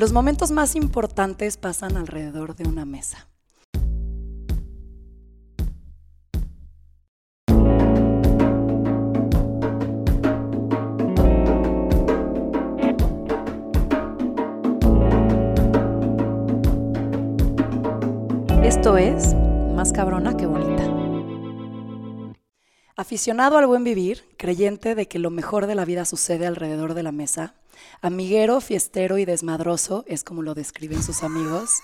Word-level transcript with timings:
Los 0.00 0.12
momentos 0.12 0.52
más 0.52 0.76
importantes 0.76 1.56
pasan 1.56 1.96
alrededor 1.96 2.54
de 2.54 2.68
una 2.68 2.84
mesa. 2.84 3.26
Esto 18.62 18.96
es 18.96 19.34
Más 19.74 19.92
cabrona 19.92 20.36
que 20.36 20.46
bonita. 20.46 20.77
Aficionado 22.98 23.58
al 23.58 23.66
buen 23.68 23.84
vivir, 23.84 24.24
creyente 24.36 24.96
de 24.96 25.06
que 25.06 25.20
lo 25.20 25.30
mejor 25.30 25.68
de 25.68 25.76
la 25.76 25.84
vida 25.84 26.04
sucede 26.04 26.48
alrededor 26.48 26.94
de 26.94 27.04
la 27.04 27.12
mesa, 27.12 27.54
amiguero, 28.00 28.60
fiestero 28.60 29.18
y 29.18 29.24
desmadroso, 29.24 30.04
es 30.08 30.24
como 30.24 30.42
lo 30.42 30.52
describen 30.54 31.00
sus 31.04 31.22
amigos, 31.22 31.80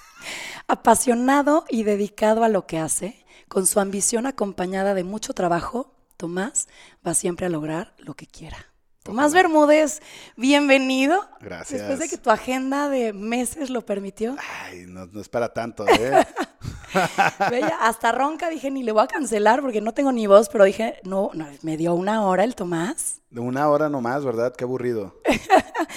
apasionado 0.67 1.67
y 1.69 1.85
dedicado 1.85 2.43
a 2.43 2.49
lo 2.49 2.67
que 2.67 2.79
hace, 2.79 3.25
con 3.47 3.65
su 3.65 3.79
ambición 3.79 4.27
acompañada 4.27 4.93
de 4.95 5.05
mucho 5.05 5.35
trabajo, 5.35 5.95
Tomás 6.17 6.67
va 7.07 7.15
siempre 7.15 7.47
a 7.47 7.49
lograr 7.49 7.95
lo 7.99 8.15
que 8.15 8.27
quiera. 8.27 8.75
Tomás 9.05 9.35
Bermúdez, 9.35 10.01
bienvenido. 10.37 11.29
Gracias. 11.41 11.83
Después 11.83 12.01
de 12.01 12.09
que 12.09 12.19
tu 12.19 12.31
agenda 12.31 12.89
de 12.89 13.13
meses 13.13 13.71
lo 13.71 13.87
permitió. 13.87 14.35
Ay, 14.65 14.87
no, 14.89 15.07
no 15.07 15.21
es 15.21 15.29
para 15.29 15.53
tanto, 15.53 15.87
¿eh? 15.87 16.27
Bella, 17.51 17.79
hasta 17.81 18.13
ronca 18.13 18.49
dije, 18.49 18.71
ni 18.71 18.83
le 18.83 18.93
voy 18.93 19.03
a 19.05 19.07
cancelar 19.07 19.61
porque 19.61 19.81
no 19.81 19.93
tengo 19.95 20.13
ni 20.13 20.27
voz, 20.27 20.49
pero 20.49 20.65
dije, 20.65 21.01
no, 21.05 21.31
no 21.35 21.47
me 21.63 21.77
dio 21.77 21.95
una 21.95 22.25
hora 22.25 22.45
el 22.45 22.55
Tomás. 22.55 23.21
De 23.31 23.41
una 23.41 23.69
hora 23.69 23.89
nomás, 23.89 24.25
¿verdad? 24.25 24.55
Qué 24.57 24.65
aburrido. 24.65 25.21
Está 25.25 25.43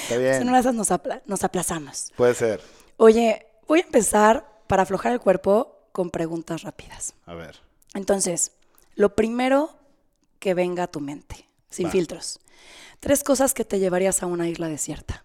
Pues 0.07 0.19
bien. 0.19 0.33
en 0.41 0.47
una 0.49 0.57
de 0.57 0.61
esas 0.61 0.75
nos, 0.75 0.91
apla- 0.91 1.21
nos 1.25 1.43
aplazamos. 1.43 2.11
Puede 2.15 2.33
ser. 2.33 2.61
Oye, 2.97 3.45
voy 3.67 3.79
a 3.79 3.83
empezar 3.83 4.47
para 4.67 4.83
aflojar 4.83 5.11
el 5.13 5.19
cuerpo 5.19 5.88
con 5.91 6.09
preguntas 6.09 6.63
rápidas. 6.63 7.13
A 7.25 7.33
ver. 7.35 7.59
Entonces, 7.94 8.52
lo 8.95 9.16
primero 9.16 9.72
que 10.39 10.53
venga 10.53 10.83
a 10.83 10.88
tu 10.88 11.00
mente, 11.00 11.47
sin 11.69 11.88
Va. 11.88 11.91
filtros. 11.91 12.39
Tres 13.00 13.23
cosas 13.23 13.53
que 13.53 13.63
te 13.66 13.79
llevarías 13.79 14.23
a 14.23 14.25
una 14.25 14.47
isla 14.50 14.67
desierta. 14.67 15.23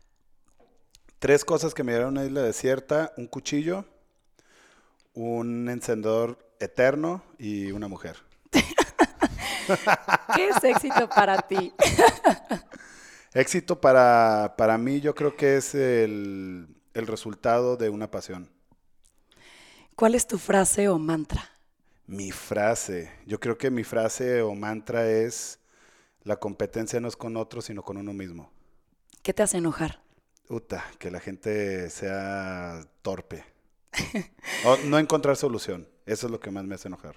Tres 1.19 1.45
cosas 1.45 1.73
que 1.75 1.85
me 1.85 1.93
dieron 1.93 2.09
a 2.09 2.21
una 2.21 2.25
isla 2.27 2.43
desierta: 2.43 3.13
un 3.17 3.27
cuchillo, 3.27 3.85
un 5.15 5.69
encendedor 5.69 6.39
eterno 6.61 7.23
y 7.39 7.73
una 7.73 7.89
mujer. 7.89 8.17
¿Qué 10.35 10.49
es 10.49 10.65
éxito 10.65 11.09
para 11.09 11.39
ti? 11.43 11.73
Éxito 13.35 13.81
para, 13.81 14.55
para 14.59 14.77
mí, 14.77 15.01
yo 15.01 15.15
creo 15.15 15.35
que 15.37 15.57
es 15.57 15.75
el, 15.75 16.69
el 16.93 17.07
resultado 17.07 17.79
de 17.79 17.89
una 17.89 18.11
pasión. 18.11 18.51
¿Cuál 19.97 20.15
es 20.15 20.27
tu 20.27 20.37
frase 20.37 20.89
o 20.89 20.99
mantra? 20.99 21.43
Mi 22.07 22.31
frase. 22.31 23.11
Yo 23.25 23.41
creo 23.41 23.57
que 23.57 23.71
mi 23.71 23.85
frase 23.85 24.43
o 24.43 24.55
mantra 24.55 25.09
es: 25.09 25.61
la 26.25 26.37
competencia 26.37 27.01
no 27.01 27.09
es 27.09 27.17
con 27.17 27.37
otro, 27.39 27.63
sino 27.63 27.83
con 27.83 27.97
uno 27.97 28.13
mismo. 28.13 28.51
¿Qué 29.23 29.33
te 29.33 29.43
hace 29.43 29.59
enojar? 29.59 30.03
Uta, 30.49 30.85
que 30.99 31.11
la 31.11 31.21
gente 31.21 31.89
sea 31.89 32.83
torpe. 33.01 33.45
O 34.65 34.77
no 34.85 34.99
encontrar 34.99 35.37
solución. 35.37 35.89
Eso 36.07 36.27
es 36.27 36.31
lo 36.31 36.41
que 36.41 36.51
más 36.51 36.65
me 36.65 36.75
hace 36.75 36.89
enojar. 36.89 37.17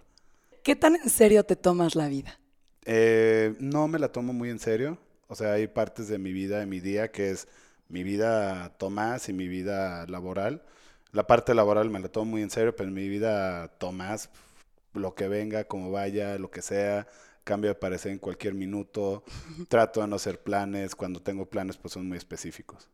¿Qué 0.64 0.76
tan 0.76 0.96
en 0.96 1.10
serio 1.10 1.44
te 1.44 1.56
tomas 1.56 1.96
la 1.96 2.08
vida? 2.08 2.40
Eh, 2.86 3.56
no 3.60 3.88
me 3.88 4.00
la 4.00 4.12
tomo 4.12 4.34
muy 4.34 4.50
en 4.50 4.60
serio. 4.60 4.98
O 5.28 5.36
sea, 5.36 5.54
hay 5.54 5.68
partes 5.68 6.08
de 6.08 6.18
mi 6.18 6.34
vida, 6.34 6.60
de 6.60 6.66
mi 6.66 6.80
día, 6.80 7.12
que 7.12 7.32
es 7.32 7.48
mi 7.88 8.04
vida 8.04 8.76
Tomás 8.78 9.30
y 9.30 9.34
mi 9.34 9.48
vida 9.48 10.06
laboral. 10.08 10.64
La 11.12 11.28
parte 11.28 11.54
laboral 11.54 11.90
me 11.90 12.00
la 12.00 12.10
tomo 12.10 12.32
muy 12.32 12.42
en 12.42 12.50
serio, 12.50 12.76
pero 12.76 12.90
en 12.90 12.96
mi 12.96 13.08
vida 13.08 13.68
Tomás, 13.78 14.30
lo 14.94 15.16
que 15.16 15.28
venga, 15.28 15.66
como 15.66 15.92
vaya, 15.92 16.38
lo 16.38 16.52
que 16.52 16.62
sea, 16.62 17.08
cambio 17.44 17.70
de 17.70 17.76
parecer 17.76 18.12
en 18.12 18.20
cualquier 18.20 18.54
minuto. 18.54 19.24
Trato 19.68 20.02
de 20.02 20.08
no 20.08 20.16
hacer 20.16 20.42
planes. 20.42 20.96
Cuando 20.96 21.22
tengo 21.22 21.48
planes, 21.48 21.78
pues 21.78 21.94
son 21.94 22.08
muy 22.08 22.18
específicos. 22.18 22.88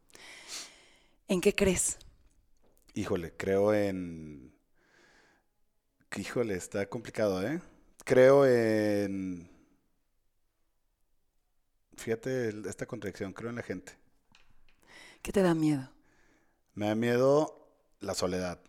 ¿En 1.28 1.41
qué 1.41 1.56
crees? 1.56 1.97
Híjole, 2.94 3.34
creo 3.35 3.74
en... 3.74 4.53
Híjole, 6.18 6.56
está 6.56 6.85
complicado, 6.88 7.41
¿eh? 7.46 7.62
Creo 8.03 8.46
en... 8.46 9.50
Fíjate 11.96 12.50
esta 12.68 12.85
contradicción, 12.85 13.31
creo 13.31 13.50
en 13.50 13.56
la 13.57 13.63
gente. 13.63 13.94
¿Qué 15.22 15.31
te 15.31 15.41
da 15.41 15.53
miedo? 15.53 15.90
Me 16.74 16.88
da 16.88 16.96
miedo 16.96 17.69
la 18.00 18.16
soledad. 18.16 18.59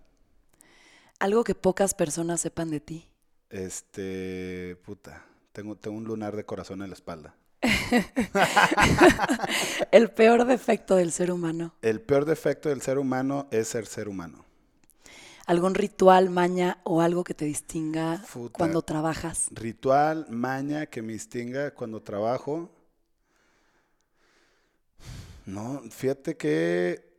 Algo 1.18 1.42
que 1.42 1.54
pocas 1.54 1.94
personas 1.94 2.40
sepan 2.40 2.70
de 2.70 2.80
ti. 2.80 3.08
Este, 3.48 4.76
puta, 4.84 5.24
tengo, 5.52 5.76
tengo 5.76 5.96
un 5.96 6.04
lunar 6.04 6.36
de 6.36 6.44
corazón 6.44 6.82
en 6.82 6.90
la 6.90 6.94
espalda. 6.94 7.34
El 9.91 10.10
peor 10.10 10.47
defecto 10.47 10.97
del 10.97 11.12
ser 11.12 11.30
humano. 11.30 11.75
El 11.82 12.00
peor 12.00 12.25
defecto 12.25 12.69
del 12.69 12.82
ser 12.82 12.98
humano 12.98 13.48
es 13.50 13.69
ser 13.69 13.86
ser 13.86 14.08
humano. 14.08 14.44
¿Algún 15.47 15.75
ritual, 15.75 16.31
maña 16.31 16.78
o 16.84 17.00
algo 17.00 17.25
que 17.25 17.34
te 17.34 17.44
distinga 17.44 18.22
cuando 18.52 18.82
trabajas? 18.82 19.48
Ritual, 19.50 20.26
maña 20.31 20.86
que 20.86 21.02
me 21.02 21.12
distinga 21.14 21.72
cuando 21.72 22.00
trabajo. 22.00 22.70
No, 25.44 25.82
fíjate 25.91 26.36
que 26.36 27.12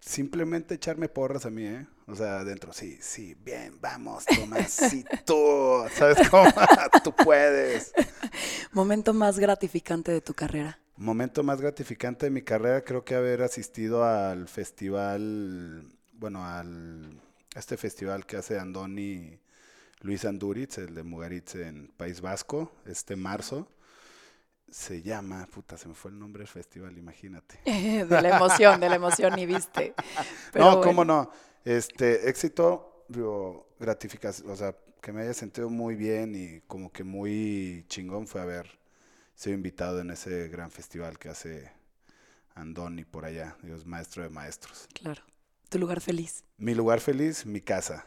simplemente 0.00 0.74
echarme 0.74 1.08
porras 1.08 1.44
a 1.46 1.50
mí, 1.50 1.64
¿eh? 1.64 1.86
O 2.08 2.14
sea, 2.14 2.40
adentro, 2.40 2.72
sí, 2.72 2.98
sí, 3.00 3.34
bien, 3.34 3.80
vamos, 3.80 4.24
tú, 5.24 5.84
¿sabes 5.94 6.28
cómo? 6.30 6.48
tú 7.04 7.12
puedes. 7.12 7.92
Momento 8.72 9.12
más 9.12 9.38
gratificante 9.38 10.12
de 10.12 10.20
tu 10.20 10.32
carrera. 10.32 10.78
Momento 10.96 11.42
más 11.42 11.60
gratificante 11.60 12.26
de 12.26 12.30
mi 12.30 12.42
carrera 12.42 12.82
creo 12.82 13.04
que 13.04 13.16
haber 13.16 13.42
asistido 13.42 14.04
al 14.04 14.48
festival, 14.48 15.84
bueno, 16.12 16.46
al 16.46 17.20
a 17.56 17.58
este 17.58 17.78
festival 17.78 18.26
que 18.26 18.36
hace 18.36 18.58
Andoni 18.58 19.40
Luis 20.00 20.26
Anduriz, 20.26 20.76
el 20.76 20.94
de 20.94 21.02
Mugaritz 21.02 21.54
en 21.54 21.88
País 21.96 22.20
Vasco, 22.20 22.70
este 22.84 23.16
marzo. 23.16 23.72
Se 24.70 25.00
llama, 25.00 25.46
puta, 25.46 25.78
se 25.78 25.88
me 25.88 25.94
fue 25.94 26.10
el 26.10 26.18
nombre 26.18 26.40
del 26.40 26.48
festival, 26.48 26.98
imagínate. 26.98 27.60
de 27.64 28.22
la 28.22 28.36
emoción, 28.36 28.78
de 28.78 28.88
la 28.90 28.96
emoción, 28.96 29.34
ni 29.34 29.46
viste. 29.46 29.94
Pero 30.52 30.64
no, 30.66 30.70
bueno. 30.72 30.86
cómo 30.86 31.04
no. 31.04 31.30
Este, 31.66 32.28
éxito, 32.30 33.04
digo, 33.08 33.66
gratificación, 33.80 34.48
o 34.52 34.54
sea, 34.54 34.72
que 35.02 35.12
me 35.12 35.22
haya 35.22 35.34
sentido 35.34 35.68
muy 35.68 35.96
bien 35.96 36.32
y 36.36 36.60
como 36.68 36.92
que 36.92 37.02
muy 37.02 37.84
chingón 37.88 38.28
fue 38.28 38.40
haber 38.40 38.78
sido 39.34 39.56
invitado 39.56 39.98
en 39.98 40.10
ese 40.12 40.46
gran 40.46 40.70
festival 40.70 41.18
que 41.18 41.28
hace 41.28 41.72
Andoni 42.54 43.04
por 43.04 43.24
allá, 43.24 43.56
Dios 43.64 43.84
maestro 43.84 44.22
de 44.22 44.28
maestros. 44.28 44.86
Claro. 44.94 45.22
Tu 45.68 45.80
lugar 45.80 46.00
feliz. 46.00 46.44
Mi 46.56 46.72
lugar 46.72 47.00
feliz, 47.00 47.44
mi 47.44 47.60
casa. 47.60 48.06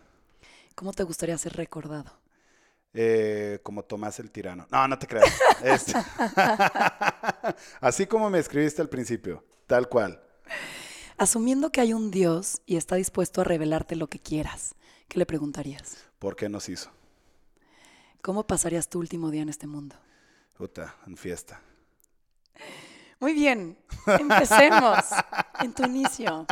¿Cómo 0.74 0.94
te 0.94 1.04
gustaría 1.04 1.38
ser 1.38 1.52
recordado? 1.58 2.18
Eh, 2.94 3.60
como 3.62 3.84
Tomás 3.84 4.20
el 4.20 4.32
tirano. 4.32 4.68
No, 4.72 4.88
no 4.88 4.98
te 4.98 5.06
creas. 5.06 5.38
Este- 5.66 5.94
Así 7.82 8.08
como 8.08 8.30
me 8.30 8.40
escribiste 8.40 8.82
al 8.82 8.88
principio, 8.88 9.44
tal 9.68 9.90
cual. 9.90 10.24
Asumiendo 11.20 11.70
que 11.72 11.82
hay 11.82 11.92
un 11.94 12.12
Dios 12.12 12.62
y 12.66 12.78
está 12.78 12.96
dispuesto 12.96 13.42
a 13.42 13.44
revelarte 13.44 13.98
lo 13.98 14.08
que 14.08 14.20
quieras, 14.20 14.76
¿qué 15.10 15.20
le 15.20 15.26
preguntarías? 15.26 15.98
¿Por 16.18 16.38
qué 16.38 16.48
nos 16.48 16.70
hizo? 16.70 16.90
¿Cómo 18.22 18.48
pasarías 18.48 18.88
tu 18.88 19.00
último 19.00 19.30
día 19.30 19.42
en 19.42 19.50
este 19.50 19.68
mundo? 19.68 19.98
Puta, 20.58 20.96
en 21.08 21.18
fiesta. 21.18 21.62
Muy 23.20 23.34
bien, 23.34 23.78
empecemos 24.08 24.98
en 25.62 25.74
tu 25.74 25.84
inicio. 25.84 26.46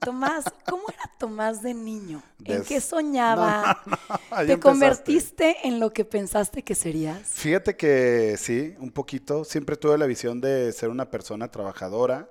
Tomás, 0.00 0.44
¿cómo 0.68 0.82
era 0.90 1.10
Tomás 1.18 1.62
de 1.62 1.72
niño? 1.72 2.22
¿En 2.44 2.58
Des- 2.58 2.68
qué 2.68 2.82
soñaba? 2.82 3.82
No, 3.86 3.92
no, 3.92 3.98
no, 4.10 4.16
ya 4.18 4.36
¿Te 4.46 4.52
empezaste. 4.52 4.60
convertiste 4.60 5.56
en 5.66 5.80
lo 5.80 5.94
que 5.94 6.04
pensaste 6.04 6.62
que 6.62 6.74
serías? 6.74 7.22
Fíjate 7.28 7.74
que 7.74 8.36
sí, 8.38 8.74
un 8.80 8.90
poquito. 8.90 9.44
Siempre 9.44 9.76
tuve 9.78 9.96
la 9.96 10.04
visión 10.04 10.42
de 10.42 10.72
ser 10.72 10.90
una 10.90 11.10
persona 11.10 11.50
trabajadora. 11.50 12.28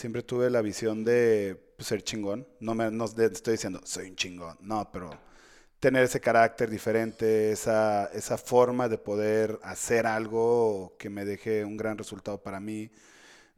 Siempre 0.00 0.22
tuve 0.22 0.48
la 0.48 0.62
visión 0.62 1.04
de 1.04 1.74
ser 1.78 2.02
chingón. 2.02 2.48
No 2.58 2.74
me 2.74 2.90
no 2.90 3.04
estoy 3.04 3.52
diciendo 3.52 3.82
soy 3.84 4.08
un 4.08 4.16
chingón. 4.16 4.56
No, 4.62 4.90
pero 4.90 5.10
tener 5.78 6.04
ese 6.04 6.22
carácter 6.22 6.70
diferente, 6.70 7.52
esa, 7.52 8.06
esa 8.14 8.38
forma 8.38 8.88
de 8.88 8.96
poder 8.96 9.58
hacer 9.62 10.06
algo 10.06 10.96
que 10.98 11.10
me 11.10 11.26
deje 11.26 11.66
un 11.66 11.76
gran 11.76 11.98
resultado 11.98 12.42
para 12.42 12.60
mí. 12.60 12.90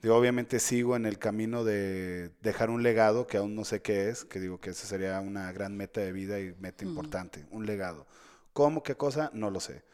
Digo, 0.03 0.17
obviamente 0.17 0.59
sigo 0.59 0.97
en 0.97 1.07
el 1.07 1.21
camino 1.21 1.63
de 1.63 2.33
dejar 2.41 2.71
un 2.71 2.83
legado 2.83 3.29
que 3.29 3.37
aún 3.37 3.55
no 3.55 3.65
sé 3.65 3.81
qué 3.81 4.09
es, 4.09 4.25
que 4.25 4.41
digo 4.41 4.59
que 4.59 4.71
esa 4.71 4.89
sería 4.89 5.21
una 5.21 5.53
gran 5.53 5.77
meta 5.77 6.01
de 6.01 6.11
vida 6.11 6.41
y 6.41 6.57
meta 6.59 6.85
importante, 6.85 7.47
un 7.53 7.67
legado. 7.67 8.05
¿Cómo, 8.53 8.83
qué 8.83 8.97
cosa? 8.97 9.31
No 9.33 9.49
lo 9.49 9.61
sé. 9.61 9.85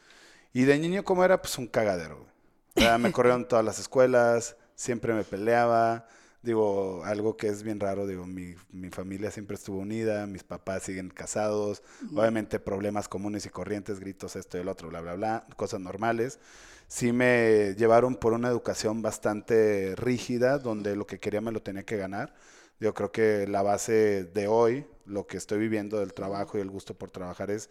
Y 0.54 0.62
de 0.62 0.78
niño, 0.78 1.04
¿cómo 1.04 1.26
era? 1.26 1.42
Pues 1.42 1.58
un 1.58 1.66
cagadero. 1.66 2.26
O 2.74 2.80
sea, 2.80 2.96
me 2.96 3.12
corrieron 3.12 3.46
todas 3.46 3.66
las 3.66 3.78
escuelas, 3.78 4.56
siempre 4.76 5.12
me 5.12 5.24
peleaba, 5.24 6.08
Digo, 6.42 7.04
algo 7.04 7.36
que 7.36 7.48
es 7.48 7.64
bien 7.64 7.80
raro, 7.80 8.06
digo, 8.06 8.24
mi, 8.24 8.54
mi 8.70 8.90
familia 8.90 9.30
siempre 9.32 9.56
estuvo 9.56 9.78
unida, 9.78 10.26
mis 10.26 10.44
papás 10.44 10.84
siguen 10.84 11.10
casados, 11.10 11.82
obviamente 12.14 12.60
problemas 12.60 13.08
comunes 13.08 13.44
y 13.44 13.48
corrientes, 13.48 13.98
gritos, 13.98 14.36
esto 14.36 14.56
y 14.56 14.60
el 14.60 14.68
otro, 14.68 14.88
bla, 14.88 15.00
bla, 15.00 15.14
bla, 15.14 15.46
cosas 15.56 15.80
normales. 15.80 16.38
Sí 16.86 17.12
me 17.12 17.74
llevaron 17.76 18.16
por 18.16 18.32
una 18.32 18.48
educación 18.48 19.02
bastante 19.02 19.94
rígida, 19.96 20.58
donde 20.58 20.96
lo 20.96 21.06
que 21.06 21.18
quería 21.18 21.40
me 21.40 21.52
lo 21.52 21.60
tenía 21.60 21.84
que 21.84 21.96
ganar. 21.96 22.34
Yo 22.80 22.94
creo 22.94 23.10
que 23.10 23.46
la 23.48 23.62
base 23.62 24.24
de 24.24 24.46
hoy, 24.46 24.86
lo 25.04 25.26
que 25.26 25.36
estoy 25.36 25.58
viviendo 25.58 25.98
del 25.98 26.14
trabajo 26.14 26.56
y 26.56 26.60
el 26.60 26.70
gusto 26.70 26.94
por 26.94 27.10
trabajar 27.10 27.50
es 27.50 27.68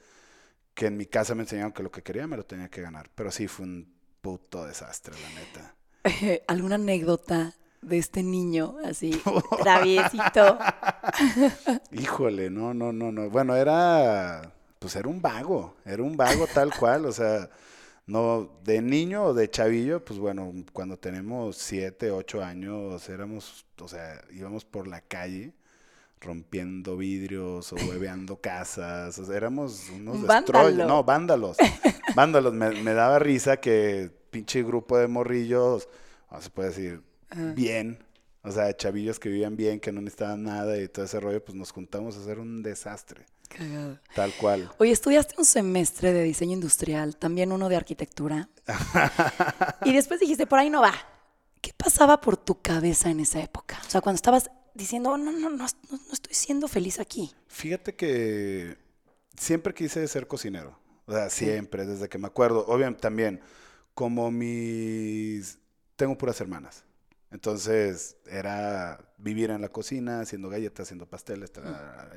que 0.74 0.88
en 0.88 0.98
mi 0.98 1.06
casa 1.06 1.34
me 1.34 1.44
enseñaron 1.44 1.72
que 1.72 1.84
lo 1.84 1.92
que 1.92 2.04
quería 2.04 2.28
me 2.28 2.38
lo 2.38 2.46
tenía 2.46 2.70
que 2.70 2.82
ganar. 2.82 3.10
Pero 3.16 3.32
sí 3.32 3.48
fue 3.48 3.66
un 3.66 3.92
puto 4.22 4.66
desastre, 4.66 5.16
la 5.22 5.30
neta. 5.40 6.44
¿Alguna 6.48 6.76
anécdota 6.76 7.56
de 7.82 7.98
este 7.98 8.24
niño 8.24 8.76
así 8.84 9.22
traviesito? 9.62 10.58
Híjole, 11.92 12.50
no, 12.50 12.74
no, 12.74 12.92
no, 12.92 13.12
no. 13.12 13.30
Bueno, 13.30 13.56
era, 13.56 14.52
pues 14.80 14.96
era 14.96 15.08
un 15.08 15.22
vago, 15.22 15.76
era 15.86 16.04
un 16.04 16.18
vago 16.18 16.48
tal 16.54 16.74
cual, 16.78 17.06
o 17.06 17.12
sea, 17.12 17.50
no, 18.06 18.50
de 18.64 18.82
niño 18.82 19.26
o 19.26 19.34
de 19.34 19.50
chavillo, 19.50 20.04
pues 20.04 20.20
bueno, 20.20 20.54
cuando 20.74 20.98
tenemos 20.98 21.58
siete, 21.58 22.12
ocho 22.12 22.44
años, 22.44 23.08
éramos, 23.10 23.66
o 23.82 23.88
sea, 23.88 24.22
íbamos 24.32 24.64
por 24.66 24.88
la 24.88 25.02
calle 25.02 25.54
rompiendo 26.20 26.98
vidrios 26.98 27.72
o 27.74 27.76
hueveando 27.90 28.38
casas, 28.38 29.18
o 29.20 29.26
sea, 29.26 29.36
éramos 29.36 29.90
unos 29.94 30.26
destroyers, 30.28 30.88
no, 30.88 31.04
vándalos, 31.04 31.58
vándalos, 32.16 32.54
me, 32.54 32.82
me 32.82 32.94
daba 32.94 33.20
risa 33.20 33.58
que 33.58 34.10
pinche 34.32 34.64
grupo 34.64 34.98
de 34.98 35.08
morrillos, 35.08 35.88
o 36.30 36.42
se 36.42 36.50
puede 36.50 36.70
decir, 36.70 37.02
bien. 37.56 38.04
O 38.44 38.52
sea, 38.52 38.76
chavillos 38.76 39.20
que 39.20 39.30
vivían 39.30 39.58
bien, 39.58 39.80
que 39.80 39.92
no 39.92 40.02
necesitaban 40.02 40.44
nada 40.44 40.78
y 40.78 40.88
todo 40.88 41.06
ese 41.06 41.20
rollo, 41.20 41.44
pues 41.44 41.56
nos 41.56 41.72
juntamos 41.72 42.16
a 42.16 42.22
hacer 42.22 42.40
un 42.40 42.64
desastre. 42.64 43.26
Cagado. 43.50 44.00
Tal 44.16 44.32
cual. 44.34 44.72
Oye, 44.78 44.92
estudiaste 44.92 45.36
un 45.38 45.46
semestre 45.46 46.14
de 46.14 46.24
diseño 46.24 46.54
industrial, 46.54 47.18
también 47.18 47.52
uno 47.52 47.68
de 47.68 47.76
arquitectura. 47.76 48.50
y 49.86 49.94
después 49.94 50.20
dijiste, 50.20 50.48
por 50.48 50.60
ahí 50.60 50.70
no 50.70 50.82
va. 50.82 50.94
¿Qué 51.62 51.74
pasaba 51.76 52.22
por 52.22 52.38
tu 52.38 52.62
cabeza 52.62 53.10
en 53.10 53.20
esa 53.20 53.42
época? 53.42 53.82
O 53.86 53.90
sea, 53.90 54.00
cuando 54.02 54.16
estabas 54.16 54.50
diciendo, 54.74 55.18
no, 55.18 55.32
no, 55.32 55.50
no, 55.50 55.50
no, 55.50 55.66
no 55.90 56.14
estoy 56.14 56.34
siendo 56.34 56.68
feliz 56.68 57.00
aquí. 57.00 57.34
Fíjate 57.48 57.96
que 57.96 58.78
siempre 59.36 59.74
quise 59.74 60.08
ser 60.08 60.28
cocinero. 60.28 60.80
O 61.06 61.12
sea, 61.12 61.30
siempre, 61.30 61.86
desde 61.86 62.10
que 62.10 62.18
me 62.18 62.28
acuerdo. 62.28 62.66
Obviamente 62.68 63.02
también, 63.02 63.42
como 63.94 64.32
mis... 64.32 65.58
Tengo 65.96 66.18
puras 66.18 66.40
hermanas. 66.40 66.84
Entonces 67.32 68.16
era 68.26 69.00
vivir 69.18 69.50
en 69.50 69.62
la 69.62 69.70
cocina, 69.70 70.22
haciendo 70.22 70.50
galletas, 70.50 70.88
haciendo 70.88 71.08
pasteles, 71.08 71.52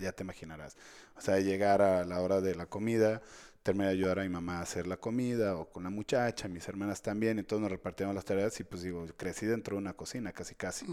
ya 0.01 0.13
te 0.13 0.23
imaginarás. 0.23 0.77
O 1.17 1.21
sea, 1.21 1.41
llegar 1.41 1.83
a 1.83 2.05
la 2.05 2.21
hora 2.21 2.41
de 2.41 2.55
la 2.55 2.67
comida, 2.67 3.21
terminar 3.63 3.89
de 3.89 3.95
ayudar 3.95 4.21
a 4.21 4.23
mi 4.23 4.29
mamá 4.29 4.59
a 4.59 4.63
hacer 4.63 4.87
la 4.87 4.97
comida 4.97 5.57
o 5.57 5.69
con 5.69 5.83
la 5.83 5.91
muchacha, 5.91 6.49
mis 6.49 6.67
hermanas 6.69 7.03
también, 7.03 7.39
entonces 7.39 7.63
nos 7.63 7.71
repartíamos 7.71 8.15
las 8.15 8.25
tareas 8.25 8.59
y 8.61 8.65
pues 8.65 8.83
digo, 8.83 9.07
crecí 9.17 9.47
dentro 9.47 9.77
de 9.77 9.83
una 9.83 9.95
cocina 9.95 10.33
casi 10.33 10.55
casi. 10.55 10.87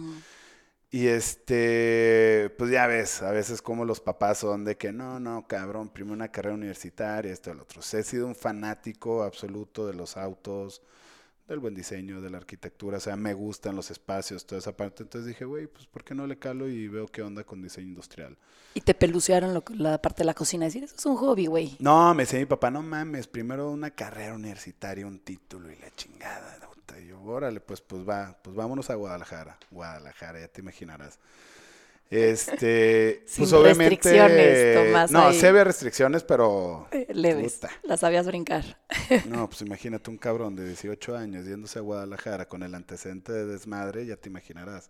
Y 0.89 1.07
este, 1.07 2.53
pues 2.57 2.71
ya 2.71 2.87
ves, 2.87 3.21
a 3.21 3.31
veces 3.31 3.61
como 3.61 3.83
los 3.83 3.99
papás 3.99 4.39
son 4.39 4.63
de 4.63 4.77
que 4.77 4.93
no, 4.93 5.19
no, 5.19 5.45
cabrón, 5.45 5.89
primero 5.89 6.13
una 6.13 6.29
carrera 6.29 6.55
universitaria, 6.55 7.31
esto, 7.31 7.51
el 7.51 7.59
otro. 7.59 7.81
he 7.81 8.03
sido 8.03 8.25
un 8.25 8.35
fanático 8.35 9.23
absoluto 9.23 9.85
de 9.85 9.93
los 9.93 10.15
autos, 10.15 10.81
del 11.47 11.59
buen 11.59 11.73
diseño, 11.73 12.21
de 12.21 12.29
la 12.29 12.37
arquitectura, 12.37 12.97
o 12.97 12.99
sea, 12.99 13.15
me 13.15 13.33
gustan 13.33 13.75
los 13.75 13.89
espacios, 13.91 14.45
toda 14.45 14.59
esa 14.59 14.75
parte. 14.75 15.03
Entonces 15.03 15.27
dije, 15.27 15.45
güey, 15.45 15.67
pues 15.67 15.85
¿por 15.87 16.03
qué 16.03 16.13
no 16.13 16.27
le 16.27 16.37
calo 16.37 16.67
y 16.67 16.87
veo 16.87 17.07
qué 17.07 17.21
onda 17.21 17.43
con 17.43 17.61
diseño 17.61 17.87
industrial? 17.87 18.37
Y 18.73 18.81
te 18.81 18.93
pelucearon 18.93 19.63
la 19.75 20.01
parte 20.01 20.19
de 20.19 20.25
la 20.25 20.33
cocina, 20.33 20.65
decir, 20.65 20.83
eso 20.83 20.95
es 20.95 21.05
un 21.05 21.15
hobby, 21.15 21.47
güey. 21.47 21.77
No, 21.79 22.13
me 22.13 22.23
decía 22.23 22.39
mi 22.39 22.45
papá, 22.45 22.69
no 22.69 22.83
mames, 22.83 23.27
primero 23.27 23.71
una 23.71 23.91
carrera 23.91 24.35
universitaria, 24.35 25.07
un 25.07 25.19
título 25.19 25.71
y 25.71 25.75
la 25.77 25.89
chingada. 25.95 26.57
Y 26.99 27.07
yo, 27.07 27.21
órale, 27.21 27.59
pues, 27.59 27.81
pues 27.81 28.07
va, 28.07 28.37
pues 28.41 28.55
vámonos 28.55 28.89
a 28.89 28.95
Guadalajara. 28.95 29.57
Guadalajara, 29.71 30.39
ya 30.39 30.47
te 30.47 30.61
imaginarás. 30.61 31.19
Este, 32.09 33.25
pues 33.37 33.51
obviamente. 33.51 33.95
Restricciones, 33.95 35.11
No, 35.11 35.33
sí 35.33 35.45
había 35.45 35.63
restricciones, 35.63 36.23
pero. 36.23 36.87
Eh, 36.91 37.07
leves. 37.13 37.59
Las 37.83 37.99
sabías 38.01 38.25
brincar. 38.25 38.79
No, 39.27 39.47
pues 39.47 39.61
imagínate 39.61 40.09
un 40.09 40.17
cabrón 40.17 40.55
de 40.55 40.65
18 40.65 41.15
años 41.15 41.45
yéndose 41.45 41.79
a 41.79 41.81
Guadalajara 41.81 42.47
con 42.47 42.63
el 42.63 42.75
antecedente 42.75 43.31
de 43.31 43.45
desmadre, 43.45 44.05
ya 44.05 44.17
te 44.17 44.29
imaginarás. 44.29 44.89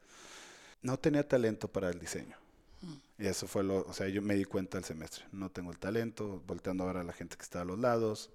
No 0.82 0.98
tenía 0.98 1.28
talento 1.28 1.68
para 1.68 1.90
el 1.90 2.00
diseño. 2.00 2.38
Mm. 2.82 3.24
Y 3.24 3.28
eso 3.28 3.48
fue 3.48 3.64
lo. 3.64 3.84
O 3.86 3.94
sea, 3.94 4.08
yo 4.08 4.22
me 4.22 4.36
di 4.36 4.46
cuenta 4.46 4.78
el 4.78 4.84
semestre. 4.84 5.26
No 5.32 5.50
tengo 5.50 5.72
el 5.72 5.80
talento, 5.80 6.44
volteando 6.46 6.84
a 6.84 6.88
ver 6.88 6.98
a 6.98 7.04
la 7.04 7.14
gente 7.14 7.36
que 7.36 7.44
está 7.44 7.62
a 7.62 7.66
los 7.66 7.80
lados. 7.80 8.30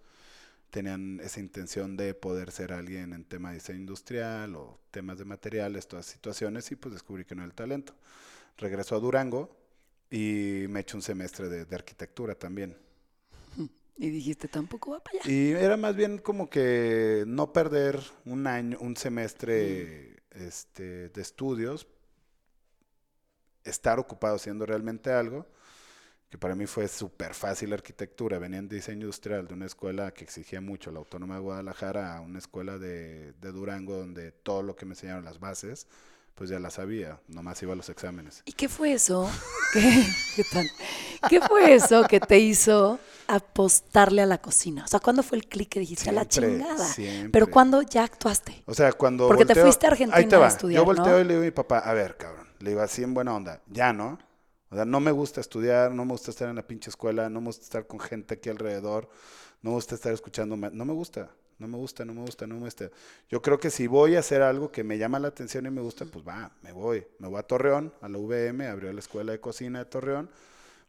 Tenían 0.71 1.21
esa 1.21 1.39
intención 1.39 1.97
de 1.97 2.15
poder 2.15 2.51
ser 2.51 2.73
alguien 2.73 3.13
en 3.13 3.25
tema 3.25 3.51
de 3.51 3.57
diseño 3.57 3.81
industrial 3.81 4.57
o 4.57 4.79
temas 4.91 5.19
de 5.19 5.25
materiales, 5.27 5.87
todas 5.87 6.07
situaciones, 6.07 6.71
y 6.73 6.77
pues 6.77 6.95
descubrí 6.95 7.25
que 7.25 7.35
no 7.35 7.43
era 7.43 7.51
el 7.51 7.55
talento 7.55 7.95
regreso 8.57 8.95
a 8.97 9.01
Durango 9.01 9.57
y 10.11 10.67
me 10.69 10.81
eché 10.81 10.97
un 10.97 11.03
semestre 11.03 11.49
de, 11.49 11.75
arquitectura 11.75 12.35
también. 12.35 12.77
Y 13.97 14.11
dijiste, 14.11 14.49
tampoco 14.49 14.93
va 14.93 15.01
para 15.01 15.19
allá. 15.19 15.31
Y 15.31 15.53
era 15.53 15.77
más 15.77 15.97
bien 15.97 16.19
como 16.19 16.51
que 16.51 17.25
no 17.27 17.53
perder 17.53 18.01
un 18.25 18.47
año, 18.47 18.79
un 18.81 18.97
semestre 18.97 20.23
este, 20.31 21.09
de 21.11 21.23
estudios, 21.23 21.87
estar 23.65 23.99
ocupado 23.99 24.37
haciendo 24.37 24.67
realmente 24.67 25.13
algo, 25.13 25.47
que 26.29 26.39
para 26.39 26.55
mí 26.55 26.67
fue 26.67 26.89
súper 26.89 27.35
fácil 27.35 27.71
la 27.71 27.77
arquitectura. 27.77 28.39
Venía 28.39 28.59
en 28.59 28.69
diseño 28.69 29.03
industrial 29.03 29.47
de 29.47 29.55
una 29.55 29.67
escuela 29.67 30.13
que 30.13 30.25
exigía 30.25 30.61
mucho, 30.61 30.91
la 30.91 30.99
Autónoma 30.99 31.35
de 31.37 31.41
Guadalajara, 31.41 32.17
a 32.17 32.21
una 32.21 32.39
escuela 32.39 32.79
de, 32.79 33.35
de 33.35 33.53
Durango 33.53 33.97
donde 33.97 34.33
todo 34.33 34.63
lo 34.63 34.75
que 34.75 34.85
me 34.85 34.93
enseñaron 34.93 35.25
las 35.25 35.39
bases 35.39 35.87
pues 36.35 36.51
ya 36.51 36.59
la 36.59 36.71
sabía, 36.71 37.21
nomás 37.29 37.63
iba 37.63 37.73
a 37.73 37.77
los 37.77 37.89
exámenes. 37.89 38.43
¿Y 38.45 38.53
qué 38.53 38.69
fue 38.69 38.93
eso? 38.93 39.31
¿Qué, 39.73 40.05
¿Qué 41.29 41.41
fue 41.41 41.75
eso 41.75 42.05
que 42.09 42.21
te 42.21 42.39
hizo 42.39 42.99
apostarle 43.27 44.23
a 44.23 44.27
la 44.27 44.39
cocina? 44.39 44.85
O 44.85 44.89
sea, 44.89 45.01
¿cuándo 45.01 45.23
fue 45.23 45.39
el 45.39 45.47
clic 45.47 45.69
que 45.69 45.81
dijiste 45.81 46.11
a 46.11 46.13
la 46.13 46.27
chingada? 46.27 46.87
Pero 47.31 47.51
¿cuándo 47.51 47.83
ya 47.83 48.05
actuaste? 48.05 48.63
O 48.67 48.75
sea, 48.75 48.93
cuando 48.93 49.29
Porque 49.29 49.45
te 49.45 49.55
fuiste 49.55 49.87
a 49.87 49.91
Argentina 49.91 50.45
a 50.45 50.49
estudiar, 50.49 50.81
Yo 50.81 50.85
volteo 50.85 51.21
y 51.21 51.25
le 51.25 51.35
digo 51.35 51.43
a 51.43 51.45
mi 51.45 51.51
papá, 51.51 51.79
a 51.79 51.93
ver, 51.93 52.17
cabrón, 52.17 52.49
le 52.59 52.71
digo 52.71 52.83
así 52.83 53.03
en 53.03 53.15
buena 53.15 53.35
onda, 53.35 53.63
ya, 53.69 53.93
¿no? 53.93 54.19
O 54.71 54.75
sea, 54.75 54.87
no 54.87 55.01
me 55.01 55.11
gusta 55.11 55.41
estudiar, 55.41 55.93
no 55.93 56.07
me 56.07 56.13
gusta 56.13 56.31
estar 56.31 56.49
en 56.49 56.57
la 56.57 56.67
pinche 56.67 56.89
escuela, 56.89 57.29
no 57.29 57.41
me 57.41 57.49
gusta 57.49 57.65
estar 57.65 57.87
con 57.87 58.01
gente 58.01 58.35
aquí 58.35 58.49
alrededor, 58.49 59.09
no 59.61 59.71
me 59.71 59.77
gusta 59.77 59.95
estar 59.95 60.13
escuchando, 60.13 60.57
no 60.57 60.85
me 60.85 60.93
gusta 60.95 61.31
no 61.63 61.69
me 61.69 61.79
gusta, 61.79 62.05
no 62.05 62.13
me 62.13 62.23
gusta, 62.23 62.47
no 62.47 62.57
me 62.57 62.63
gusta. 62.63 62.91
Yo 63.31 63.41
creo 63.41 63.59
que 63.59 63.71
si 63.71 63.87
voy 63.87 64.17
a 64.17 64.19
hacer 64.19 64.43
algo 64.43 64.73
que 64.73 64.83
me 64.83 64.99
llama 64.99 65.21
la 65.21 65.29
atención 65.29 65.65
y 65.65 65.71
me 65.71 65.81
gusta, 65.81 66.05
pues 66.05 66.27
va, 66.27 66.51
me 66.63 66.73
voy. 66.73 67.07
Me 67.21 67.29
voy 67.29 67.39
a 67.39 67.45
Torreón, 67.45 67.95
a 68.01 68.09
la 68.09 68.19
VM, 68.19 68.67
abrió 68.67 68.93
la 68.93 68.99
escuela 68.99 69.33
de 69.33 69.41
cocina 69.41 69.79
de 69.79 69.85
Torreón. 69.85 70.29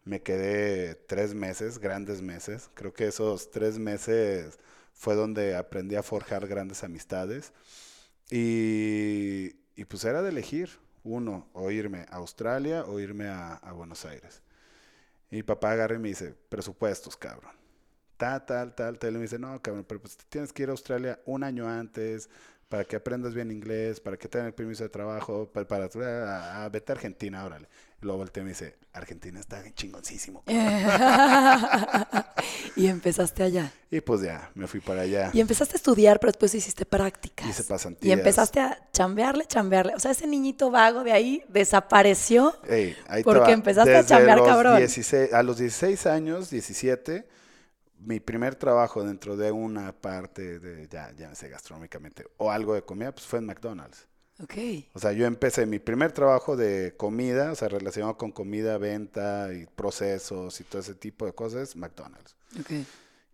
Me 0.03 0.21
quedé 0.21 0.95
tres 0.95 1.35
meses, 1.35 1.77
grandes 1.77 2.21
meses. 2.21 2.69
Creo 2.73 2.91
que 2.91 3.07
esos 3.07 3.51
tres 3.51 3.77
meses 3.77 4.57
fue 4.93 5.15
donde 5.15 5.55
aprendí 5.55 5.95
a 5.95 6.03
forjar 6.03 6.47
grandes 6.47 6.83
amistades. 6.83 7.53
Y, 8.31 9.51
pues 9.85 10.03
era 10.05 10.23
de 10.23 10.29
elegir 10.29 10.71
uno, 11.03 11.47
o 11.53 11.69
irme 11.69 12.05
a 12.09 12.15
Australia 12.15 12.85
o 12.85 12.99
irme 12.99 13.27
a, 13.27 13.59
Buenos 13.73 14.05
Aires. 14.05 14.41
Y 15.29 15.43
papá 15.43 15.71
agarra 15.71 15.95
y 15.95 15.99
me 15.99 16.09
dice, 16.09 16.35
presupuestos, 16.49 17.15
cabrón 17.15 17.62
tal, 18.23 18.45
tal, 18.45 18.73
tal, 18.73 18.99
tal. 18.99 19.11
Y 19.11 19.15
me 19.15 19.23
dice, 19.23 19.37
no, 19.37 19.61
cabrón, 19.61 19.83
pero 19.87 19.99
pues 19.99 20.17
tienes 20.29 20.53
que 20.53 20.63
ir 20.63 20.69
a 20.69 20.71
Australia 20.71 21.19
un 21.25 21.43
año 21.43 21.67
antes 21.67 22.29
para 22.69 22.85
que 22.85 22.95
aprendas 22.95 23.33
bien 23.33 23.51
inglés, 23.51 23.99
para 23.99 24.15
que 24.17 24.29
tengas 24.29 24.47
el 24.47 24.53
permiso 24.53 24.83
de 24.83 24.89
trabajo, 24.89 25.49
para, 25.51 25.67
para 25.67 26.63
a, 26.63 26.69
vete 26.69 26.91
a 26.91 26.95
Argentina, 26.95 27.45
órale. 27.45 27.67
Y 28.01 28.05
luego 28.05 28.19
volteé 28.19 28.41
y 28.41 28.43
me 28.45 28.51
dice, 28.51 28.75
Argentina 28.93 29.39
está 29.39 29.61
chingoncísimo. 29.75 30.43
y 32.75 32.87
empezaste 32.87 33.43
allá. 33.43 33.71
Y 33.91 34.01
pues 34.01 34.21
ya, 34.21 34.49
me 34.55 34.65
fui 34.67 34.79
para 34.79 35.01
allá. 35.01 35.29
Y 35.33 35.41
empezaste 35.41 35.75
a 35.75 35.77
estudiar, 35.77 36.19
pero 36.19 36.31
después 36.31 36.55
hiciste 36.55 36.85
prácticas. 36.85 37.47
Hice 37.47 37.63
Y 38.01 38.11
empezaste 38.11 38.59
a 38.59 38.79
chambearle, 38.91 39.45
chambearle. 39.45 39.93
O 39.95 39.99
sea, 39.99 40.09
ese 40.11 40.25
niñito 40.25 40.71
vago 40.71 41.03
de 41.03 41.11
ahí 41.11 41.43
desapareció. 41.49 42.55
porque 43.23 43.51
empezaste 43.51 43.95
a 43.95 44.05
chambear, 44.05 44.43
cabrón. 44.43 44.77
a 44.77 45.43
los 45.43 45.57
16 45.57 46.05
años, 46.07 46.49
17 46.49 47.27
mi 48.05 48.19
primer 48.19 48.55
trabajo 48.55 49.03
dentro 49.03 49.35
de 49.35 49.51
una 49.51 49.91
parte 49.93 50.59
de, 50.59 50.87
ya, 50.87 51.11
ya 51.13 51.29
me 51.29 51.35
sé, 51.35 51.49
gastronómicamente, 51.49 52.25
o 52.37 52.51
algo 52.51 52.73
de 52.73 52.83
comida, 52.83 53.11
pues 53.11 53.25
fue 53.25 53.39
en 53.39 53.45
McDonald's. 53.45 54.07
Ok. 54.41 54.55
O 54.93 54.99
sea, 54.99 55.11
yo 55.11 55.25
empecé 55.25 55.65
mi 55.65 55.79
primer 55.79 56.11
trabajo 56.11 56.55
de 56.57 56.95
comida, 56.97 57.51
o 57.51 57.55
sea, 57.55 57.67
relacionado 57.67 58.17
con 58.17 58.31
comida, 58.31 58.77
venta 58.77 59.53
y 59.53 59.65
procesos 59.67 60.59
y 60.59 60.63
todo 60.63 60.81
ese 60.81 60.95
tipo 60.95 61.25
de 61.25 61.33
cosas, 61.33 61.75
McDonald's. 61.75 62.35
Ok. 62.59 62.71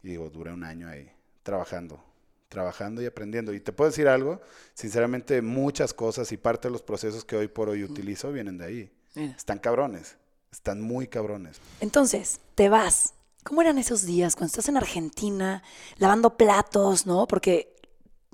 Y 0.03 0.09
digo, 0.09 0.29
duré 0.29 0.51
un 0.51 0.63
año 0.63 0.87
ahí 0.87 1.11
trabajando 1.43 2.03
trabajando 2.49 3.01
y 3.01 3.05
aprendiendo. 3.05 3.53
Y 3.53 3.61
te 3.61 3.71
puedo 3.71 3.89
decir 3.89 4.07
algo, 4.07 4.41
sinceramente 4.73 5.41
muchas 5.41 5.93
cosas 5.93 6.31
y 6.31 6.37
parte 6.37 6.67
de 6.67 6.71
los 6.73 6.81
procesos 6.81 7.23
que 7.23 7.37
hoy 7.37 7.47
por 7.47 7.69
hoy 7.69 7.83
utilizo 7.83 8.31
vienen 8.31 8.57
de 8.57 8.65
ahí. 8.65 8.91
Mira. 9.15 9.33
Están 9.37 9.59
cabrones, 9.59 10.17
están 10.51 10.81
muy 10.81 11.07
cabrones. 11.07 11.61
Entonces, 11.79 12.39
te 12.55 12.67
vas. 12.67 13.13
¿Cómo 13.49 13.61
eran 13.63 13.79
esos 13.79 14.05
días 14.05 14.35
cuando 14.35 14.49
estás 14.51 14.69
en 14.69 14.77
Argentina 14.77 15.63
lavando 15.97 16.37
platos, 16.37 17.07
no? 17.07 17.25
Porque 17.27 17.75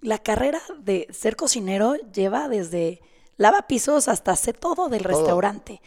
la 0.02 0.20
carrera 0.20 0.62
de 0.78 1.08
ser 1.10 1.38
cocinero 1.38 1.96
lleva 2.12 2.50
desde 2.50 3.00
lava 3.38 3.66
pisos 3.66 4.10
hasta 4.10 4.32
hacer 4.34 4.58
todo 4.58 4.90
del 4.90 5.06
Todo. 5.08 5.08
restaurante. 5.08 5.82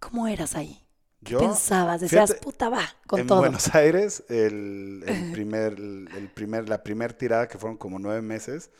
¿Cómo 0.00 0.28
eras 0.28 0.56
ahí? 0.56 0.82
¿Qué 1.24 1.32
Yo, 1.32 1.38
pensabas? 1.38 2.00
Decías, 2.00 2.30
fíjate, 2.30 2.40
puta, 2.40 2.70
va, 2.70 2.88
con 3.06 3.20
en 3.20 3.26
todo. 3.26 3.40
Buenos 3.40 3.74
Aires, 3.74 4.24
el, 4.30 5.04
el 5.06 5.24
primer, 5.32 5.74
el 5.74 6.30
primer, 6.34 6.68
la 6.70 6.82
primer 6.82 7.12
tirada, 7.12 7.48
que 7.48 7.58
fueron 7.58 7.76
como 7.76 7.98
nueve 7.98 8.22
meses, 8.22 8.70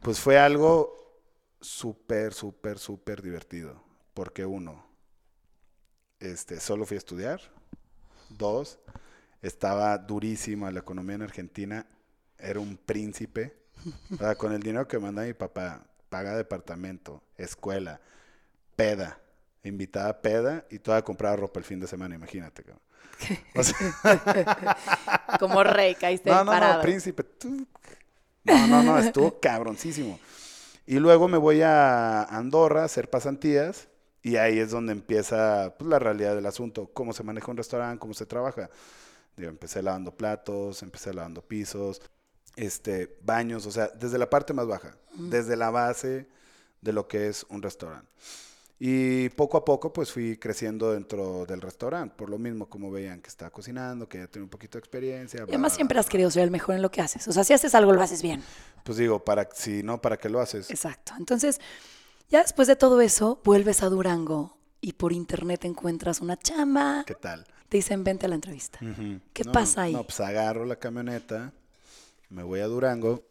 pues 0.00 0.20
fue 0.20 0.38
algo 0.38 1.22
súper, 1.60 2.34
súper, 2.34 2.78
súper 2.78 3.22
divertido. 3.22 3.82
Porque 4.14 4.44
uno, 4.44 4.86
este, 6.20 6.60
solo 6.60 6.86
fui 6.86 6.96
a 6.96 6.98
estudiar. 6.98 7.40
Dos, 8.36 8.78
estaba 9.42 9.96
durísima 9.98 10.70
la 10.70 10.80
economía 10.80 11.16
en 11.16 11.22
Argentina. 11.22 11.86
Era 12.38 12.60
un 12.60 12.76
príncipe. 12.76 13.56
O 14.12 14.16
sea, 14.16 14.34
con 14.36 14.52
el 14.52 14.62
dinero 14.62 14.86
que 14.86 14.98
manda 14.98 15.22
mi 15.24 15.32
papá, 15.34 15.84
paga 16.08 16.36
departamento, 16.36 17.22
escuela, 17.36 18.00
peda, 18.76 19.18
invitada 19.64 20.10
a 20.10 20.20
peda 20.22 20.64
y 20.70 20.78
toda 20.78 21.02
comprada 21.02 21.36
ropa 21.36 21.58
el 21.60 21.64
fin 21.64 21.80
de 21.80 21.86
semana, 21.86 22.14
imagínate. 22.14 22.62
cabrón. 22.62 22.82
O 23.54 23.62
sea, 23.62 25.36
Como 25.38 25.62
rey, 25.64 25.94
caíste 25.94 26.30
no, 26.30 26.44
no, 26.44 26.50
parado. 26.50 26.74
no, 26.76 26.82
príncipe. 26.82 27.24
No, 28.44 28.66
no, 28.66 28.82
no, 28.82 28.98
estuvo 28.98 29.38
cabroncísimo. 29.40 30.18
Y 30.86 30.98
luego 30.98 31.28
me 31.28 31.38
voy 31.38 31.62
a 31.62 32.24
Andorra 32.24 32.82
a 32.82 32.86
hacer 32.86 33.08
pasantías 33.08 33.88
y 34.22 34.36
ahí 34.36 34.58
es 34.58 34.70
donde 34.70 34.92
empieza 34.92 35.74
pues, 35.78 35.88
la 35.88 35.98
realidad 35.98 36.34
del 36.34 36.46
asunto, 36.46 36.90
cómo 36.92 37.12
se 37.12 37.22
maneja 37.24 37.50
un 37.50 37.56
restaurante, 37.56 37.98
cómo 37.98 38.14
se 38.14 38.26
trabaja. 38.26 38.70
Digo, 39.36 39.50
empecé 39.50 39.82
lavando 39.82 40.14
platos, 40.14 40.82
empecé 40.82 41.12
lavando 41.12 41.42
pisos, 41.42 42.00
este, 42.56 43.16
baños, 43.22 43.66
o 43.66 43.70
sea, 43.70 43.88
desde 43.88 44.18
la 44.18 44.28
parte 44.30 44.52
más 44.52 44.66
baja, 44.66 44.96
desde 45.14 45.56
la 45.56 45.70
base 45.70 46.28
de 46.80 46.92
lo 46.92 47.08
que 47.08 47.28
es 47.28 47.44
un 47.48 47.62
restaurante. 47.62 48.10
Y 48.84 49.28
poco 49.30 49.56
a 49.56 49.64
poco 49.64 49.92
pues 49.92 50.10
fui 50.10 50.36
creciendo 50.36 50.92
dentro 50.92 51.46
del 51.46 51.60
restaurante, 51.60 52.16
por 52.16 52.28
lo 52.28 52.36
mismo 52.36 52.68
como 52.68 52.90
veían 52.90 53.20
que 53.22 53.28
estaba 53.28 53.50
cocinando, 53.50 54.08
que 54.08 54.18
ya 54.18 54.26
tenía 54.26 54.42
un 54.42 54.50
poquito 54.50 54.76
de 54.76 54.80
experiencia. 54.80 55.38
Y 55.38 55.42
además 55.42 55.72
bla, 55.72 55.76
siempre 55.76 55.94
bla, 55.94 56.00
has 56.00 56.08
querido 56.08 56.30
ser 56.32 56.42
el 56.42 56.50
mejor 56.50 56.74
en 56.74 56.82
lo 56.82 56.90
que 56.90 57.00
haces. 57.00 57.28
O 57.28 57.32
sea, 57.32 57.44
si 57.44 57.52
haces 57.52 57.76
algo, 57.76 57.92
lo 57.92 58.02
haces 58.02 58.22
bien. 58.22 58.42
Pues 58.82 58.98
digo, 58.98 59.24
para 59.24 59.48
si 59.54 59.84
no, 59.84 60.00
¿para 60.00 60.16
qué 60.16 60.28
lo 60.28 60.40
haces? 60.40 60.68
Exacto. 60.68 61.12
Entonces, 61.16 61.60
ya 62.32 62.40
después 62.42 62.66
de 62.66 62.76
todo 62.76 63.00
eso, 63.02 63.40
vuelves 63.44 63.82
a 63.82 63.90
Durango 63.90 64.56
y 64.80 64.94
por 64.94 65.12
internet 65.12 65.64
encuentras 65.66 66.20
una 66.22 66.38
chamba. 66.38 67.04
¿Qué 67.06 67.14
tal? 67.14 67.44
Te 67.68 67.76
dicen, 67.76 68.02
vente 68.04 68.24
a 68.26 68.30
la 68.30 68.34
entrevista. 68.36 68.78
¿Qué 69.32 69.44
No, 69.44 69.52
pasa 69.52 69.82
ahí? 69.82 69.92
No, 69.92 70.02
pues 70.04 70.18
agarro 70.20 70.64
la 70.64 70.76
camioneta, 70.76 71.52
me 72.30 72.42
voy 72.42 72.60
a 72.60 72.66
Durango, 72.66 73.22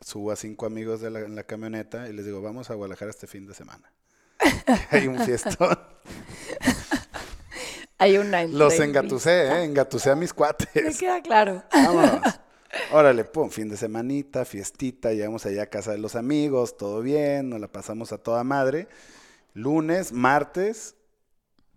subo 0.00 0.32
a 0.32 0.36
cinco 0.36 0.64
amigos 0.64 1.02
de 1.02 1.10
la, 1.10 1.20
en 1.20 1.36
la 1.36 1.44
camioneta 1.44 2.08
y 2.08 2.14
les 2.14 2.24
digo, 2.24 2.40
vamos 2.40 2.70
a 2.70 2.74
Guadalajara 2.74 3.10
este 3.10 3.26
fin 3.26 3.46
de 3.46 3.52
semana. 3.54 3.92
Hay 4.90 5.06
un 5.06 5.18
fiestón. 5.20 5.78
Hay 7.98 8.16
una 8.16 8.44
Los 8.44 8.80
engatusé, 8.80 9.48
¿eh? 9.48 9.64
Engatusé 9.64 10.10
a 10.10 10.16
mis 10.16 10.30
Me 10.30 10.36
cuates. 10.36 10.98
queda 10.98 11.20
claro. 11.20 11.62
Vámonos. 11.72 12.22
Órale, 12.90 13.24
pum, 13.24 13.50
fin 13.50 13.68
de 13.68 13.76
semanita, 13.76 14.44
fiestita, 14.44 15.12
llegamos 15.12 15.44
allá 15.44 15.64
a 15.64 15.66
casa 15.66 15.92
de 15.92 15.98
los 15.98 16.16
amigos, 16.16 16.76
todo 16.76 17.02
bien, 17.02 17.50
nos 17.50 17.60
la 17.60 17.68
pasamos 17.68 18.12
a 18.12 18.18
toda 18.18 18.44
madre. 18.44 18.88
Lunes, 19.54 20.12
martes, 20.12 20.94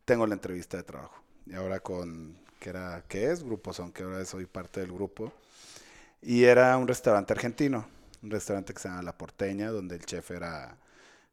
tengo 0.05 0.25
la 0.25 0.35
entrevista 0.35 0.77
de 0.77 0.83
trabajo. 0.83 1.21
Y 1.45 1.53
ahora 1.53 1.79
con, 1.79 2.37
¿qué 2.59 2.69
era? 2.69 3.03
¿Qué 3.07 3.31
es? 3.31 3.43
Grupo 3.43 3.73
Son, 3.73 3.91
que 3.91 4.03
ahora 4.03 4.23
soy 4.25 4.45
parte 4.45 4.79
del 4.79 4.91
grupo. 4.91 5.33
Y 6.21 6.43
era 6.43 6.77
un 6.77 6.87
restaurante 6.87 7.33
argentino, 7.33 7.87
un 8.21 8.31
restaurante 8.31 8.73
que 8.73 8.79
se 8.79 8.87
llama 8.87 9.01
La 9.01 9.17
Porteña, 9.17 9.69
donde 9.69 9.95
el 9.95 10.05
chef 10.05 10.31
era 10.31 10.77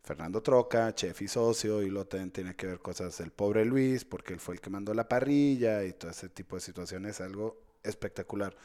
Fernando 0.03 0.43
Troca, 0.43 0.95
chef 0.95 1.21
y 1.23 1.29
socio, 1.29 1.83
y 1.83 1.91
luego 1.91 2.09
también 2.09 2.31
tiene 2.31 2.57
que 2.57 2.67
ver 2.67 2.81
cosas 2.81 3.19
del 3.19 3.31
pobre 3.31 3.65
Luis, 3.65 4.05
porque 4.05 4.33
él 4.33 4.41
fue 4.41 4.55
el 4.55 4.61
que 4.61 4.71
mandó 4.71 4.95
la 4.95 5.09
parrilla 5.09 5.85
y 5.85 5.93
todo 5.93 6.11
ese 6.11 6.31
tipo 6.31 6.57
de 6.57 6.63
situaciones, 6.63 7.21
algo 7.21 7.61
espectacular. 7.83 8.57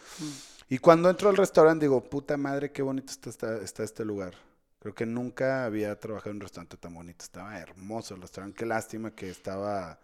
Y 0.70 0.80
cuando 0.80 1.10
entro 1.10 1.30
al 1.30 1.38
restaurante 1.38 1.86
digo, 1.86 2.02
puta 2.10 2.38
madre, 2.38 2.72
qué 2.72 2.82
bonito 2.82 3.12
está, 3.12 3.30
está, 3.30 3.58
está 3.58 3.84
este 3.84 4.06
lugar. 4.06 4.34
Creo 4.80 4.94
que 4.96 5.06
nunca 5.06 5.66
había 5.66 5.98
trabajado 6.00 6.32
en 6.32 6.38
un 6.38 6.42
restaurante 6.42 6.78
tan 6.78 6.94
bonito. 6.94 7.24
Estaba 7.24 7.58
hermoso 7.60 8.16
el 8.16 8.22
restaurante. 8.22 8.58
Qué 8.58 8.66
lástima 8.66 9.12
que 9.12 9.30
estaba, 9.30 10.00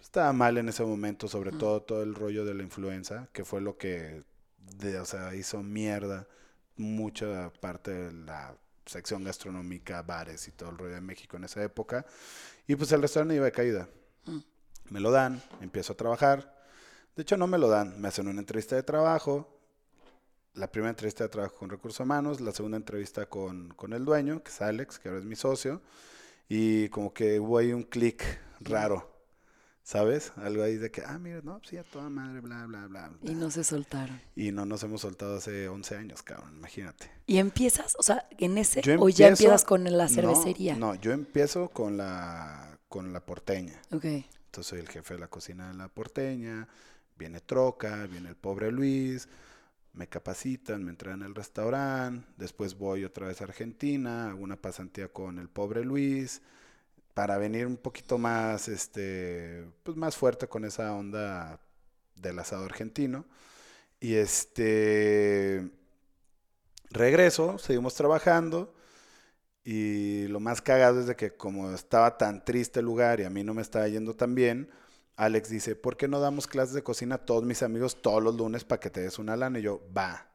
estaba 0.00 0.32
mal 0.32 0.58
en 0.58 0.68
ese 0.68 0.84
momento, 0.84 1.28
sobre 1.28 1.52
todo 1.52 1.82
todo 1.82 2.02
el 2.02 2.14
rollo 2.14 2.44
de 2.44 2.54
la 2.54 2.62
influenza, 2.62 3.28
que 3.32 3.44
fue 3.44 3.60
lo 3.60 3.76
que 3.76 4.22
de- 4.78 4.98
o 4.98 5.04
sea, 5.04 5.34
hizo 5.34 5.62
mierda 5.62 6.26
mucha 6.76 7.50
parte 7.60 7.90
de 7.92 8.12
la 8.12 8.54
sección 8.86 9.22
gastronómica, 9.24 10.02
bares 10.02 10.48
y 10.48 10.52
todo 10.52 10.70
el 10.70 10.78
rollo 10.78 10.94
de 10.94 11.00
México 11.00 11.36
en 11.36 11.44
esa 11.44 11.62
época. 11.62 12.06
Y 12.66 12.76
pues 12.76 12.90
el 12.92 13.02
restaurante 13.02 13.34
iba 13.34 13.44
de 13.44 13.52
caída. 13.52 13.88
Me 14.90 15.00
lo 15.00 15.10
dan, 15.10 15.42
empiezo 15.60 15.92
a 15.92 15.96
trabajar. 15.96 16.56
De 17.14 17.22
hecho, 17.22 17.36
no 17.36 17.46
me 17.46 17.58
lo 17.58 17.68
dan. 17.68 18.00
Me 18.00 18.08
hacen 18.08 18.28
una 18.28 18.40
entrevista 18.40 18.74
de 18.76 18.82
trabajo. 18.82 19.57
La 20.58 20.70
primera 20.70 20.90
entrevista 20.90 21.24
de 21.24 21.30
trabajo 21.30 21.54
con 21.56 21.70
recursos 21.70 22.00
humanos. 22.00 22.40
La 22.40 22.52
segunda 22.52 22.76
entrevista 22.76 23.26
con, 23.26 23.68
con 23.70 23.92
el 23.92 24.04
dueño, 24.04 24.42
que 24.42 24.50
es 24.50 24.60
Alex, 24.60 24.98
que 24.98 25.08
ahora 25.08 25.20
es 25.20 25.26
mi 25.26 25.36
socio. 25.36 25.80
Y 26.48 26.88
como 26.88 27.12
que 27.12 27.38
hubo 27.40 27.58
ahí 27.58 27.72
un 27.72 27.84
clic 27.84 28.22
raro. 28.60 29.16
¿Sabes? 29.82 30.32
Algo 30.36 30.62
ahí 30.62 30.76
de 30.76 30.90
que, 30.90 31.02
ah, 31.02 31.18
mira, 31.18 31.40
no, 31.42 31.62
sí, 31.64 31.78
a 31.78 31.82
toda 31.82 32.10
madre, 32.10 32.40
bla, 32.40 32.66
bla, 32.66 32.86
bla. 32.86 33.08
bla. 33.08 33.30
Y 33.30 33.34
no 33.34 33.50
se 33.50 33.64
soltaron. 33.64 34.20
Y 34.36 34.52
no 34.52 34.66
nos 34.66 34.82
hemos 34.82 35.00
soltado 35.00 35.38
hace 35.38 35.66
11 35.66 35.96
años, 35.96 36.22
cabrón, 36.22 36.54
imagínate. 36.58 37.10
¿Y 37.26 37.38
empiezas, 37.38 37.96
o 37.98 38.02
sea, 38.02 38.28
en 38.38 38.58
ese, 38.58 38.82
Yo 38.82 39.00
o 39.00 39.08
ya 39.08 39.28
empiezo- 39.28 39.44
empiezas 39.44 39.64
con 39.64 39.84
la 39.84 39.90
no, 40.04 40.08
cervecería? 40.10 40.76
No, 40.76 40.94
yo 40.96 41.12
empiezo 41.12 41.70
con 41.70 41.96
la, 41.96 42.78
con 42.90 43.14
la 43.14 43.20
porteña. 43.24 43.80
Ok. 43.90 44.04
Entonces 44.04 44.66
soy 44.66 44.80
el 44.80 44.88
jefe 44.90 45.14
de 45.14 45.20
la 45.20 45.28
cocina 45.28 45.68
de 45.68 45.74
la 45.78 45.88
porteña, 45.88 46.68
viene 47.16 47.40
Troca, 47.40 48.04
viene 48.08 48.28
el 48.28 48.36
pobre 48.36 48.70
Luis, 48.70 49.26
me 49.92 50.08
capacitan, 50.08 50.84
me 50.84 50.90
entrenan 50.90 51.22
en 51.22 51.28
el 51.28 51.34
restaurante, 51.34 52.26
después 52.36 52.76
voy 52.78 53.04
otra 53.04 53.26
vez 53.28 53.40
a 53.40 53.44
Argentina, 53.44 54.30
hago 54.30 54.42
una 54.42 54.56
pasantía 54.56 55.08
con 55.08 55.38
el 55.38 55.48
pobre 55.48 55.84
Luis, 55.84 56.42
para 57.14 57.36
venir 57.36 57.66
un 57.66 57.76
poquito 57.76 58.16
más, 58.16 58.68
este, 58.68 59.66
pues 59.82 59.96
más 59.96 60.16
fuerte 60.16 60.46
con 60.46 60.64
esa 60.64 60.94
onda 60.94 61.60
del 62.14 62.38
asado 62.38 62.64
argentino. 62.64 63.24
Y 64.00 64.14
este, 64.14 65.68
regreso, 66.90 67.58
seguimos 67.58 67.94
trabajando. 67.94 68.72
Y 69.64 70.28
lo 70.28 70.40
más 70.40 70.62
cagado 70.62 71.00
es 71.00 71.06
de 71.06 71.16
que 71.16 71.34
como 71.36 71.72
estaba 71.72 72.16
tan 72.16 72.44
triste 72.44 72.80
el 72.80 72.86
lugar 72.86 73.20
y 73.20 73.24
a 73.24 73.30
mí 73.30 73.44
no 73.44 73.52
me 73.52 73.62
estaba 73.62 73.88
yendo 73.88 74.14
tan 74.14 74.34
bien, 74.34 74.70
Alex 75.18 75.50
dice, 75.50 75.74
¿por 75.74 75.96
qué 75.96 76.06
no 76.06 76.20
damos 76.20 76.46
clases 76.46 76.74
de 76.74 76.84
cocina 76.84 77.16
a 77.16 77.18
todos 77.18 77.42
mis 77.42 77.64
amigos 77.64 78.00
todos 78.00 78.22
los 78.22 78.36
lunes 78.36 78.62
para 78.62 78.78
que 78.78 78.88
te 78.88 79.00
des 79.00 79.18
una 79.18 79.36
lana? 79.36 79.58
Y 79.58 79.62
yo, 79.62 79.82
va. 79.94 80.28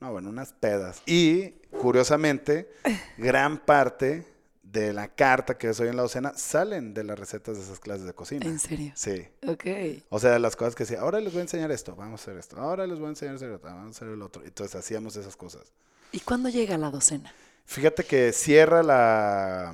No, 0.00 0.10
bueno, 0.10 0.30
unas 0.30 0.52
pedas. 0.52 1.00
Y, 1.06 1.50
curiosamente, 1.80 2.68
gran 3.18 3.64
parte 3.64 4.26
de 4.64 4.92
la 4.92 5.06
carta 5.06 5.56
que 5.56 5.72
soy 5.72 5.88
en 5.88 5.96
la 5.96 6.02
docena 6.02 6.34
salen 6.34 6.92
de 6.92 7.04
las 7.04 7.16
recetas 7.16 7.56
de 7.56 7.62
esas 7.62 7.78
clases 7.78 8.04
de 8.04 8.14
cocina. 8.14 8.44
¿En 8.46 8.58
serio? 8.58 8.90
Sí. 8.96 9.28
Ok. 9.46 9.64
O 10.08 10.18
sea, 10.18 10.40
las 10.40 10.56
cosas 10.56 10.74
que 10.74 10.82
decía, 10.82 11.02
ahora 11.02 11.20
les 11.20 11.32
voy 11.32 11.38
a 11.38 11.42
enseñar 11.42 11.70
esto, 11.70 11.94
vamos 11.94 12.20
a 12.20 12.24
hacer 12.24 12.36
esto, 12.36 12.56
ahora 12.56 12.84
les 12.84 12.98
voy 12.98 13.06
a 13.06 13.10
enseñar 13.10 13.36
esto, 13.36 13.60
vamos 13.62 13.86
a 13.86 13.90
hacer 13.90 14.08
el 14.08 14.22
otro. 14.22 14.42
Entonces 14.44 14.74
hacíamos 14.74 15.14
esas 15.14 15.36
cosas. 15.36 15.72
¿Y 16.10 16.18
cuándo 16.18 16.48
llega 16.48 16.76
la 16.76 16.90
docena? 16.90 17.32
Fíjate 17.64 18.02
que 18.02 18.32
cierra 18.32 18.82
la, 18.82 19.72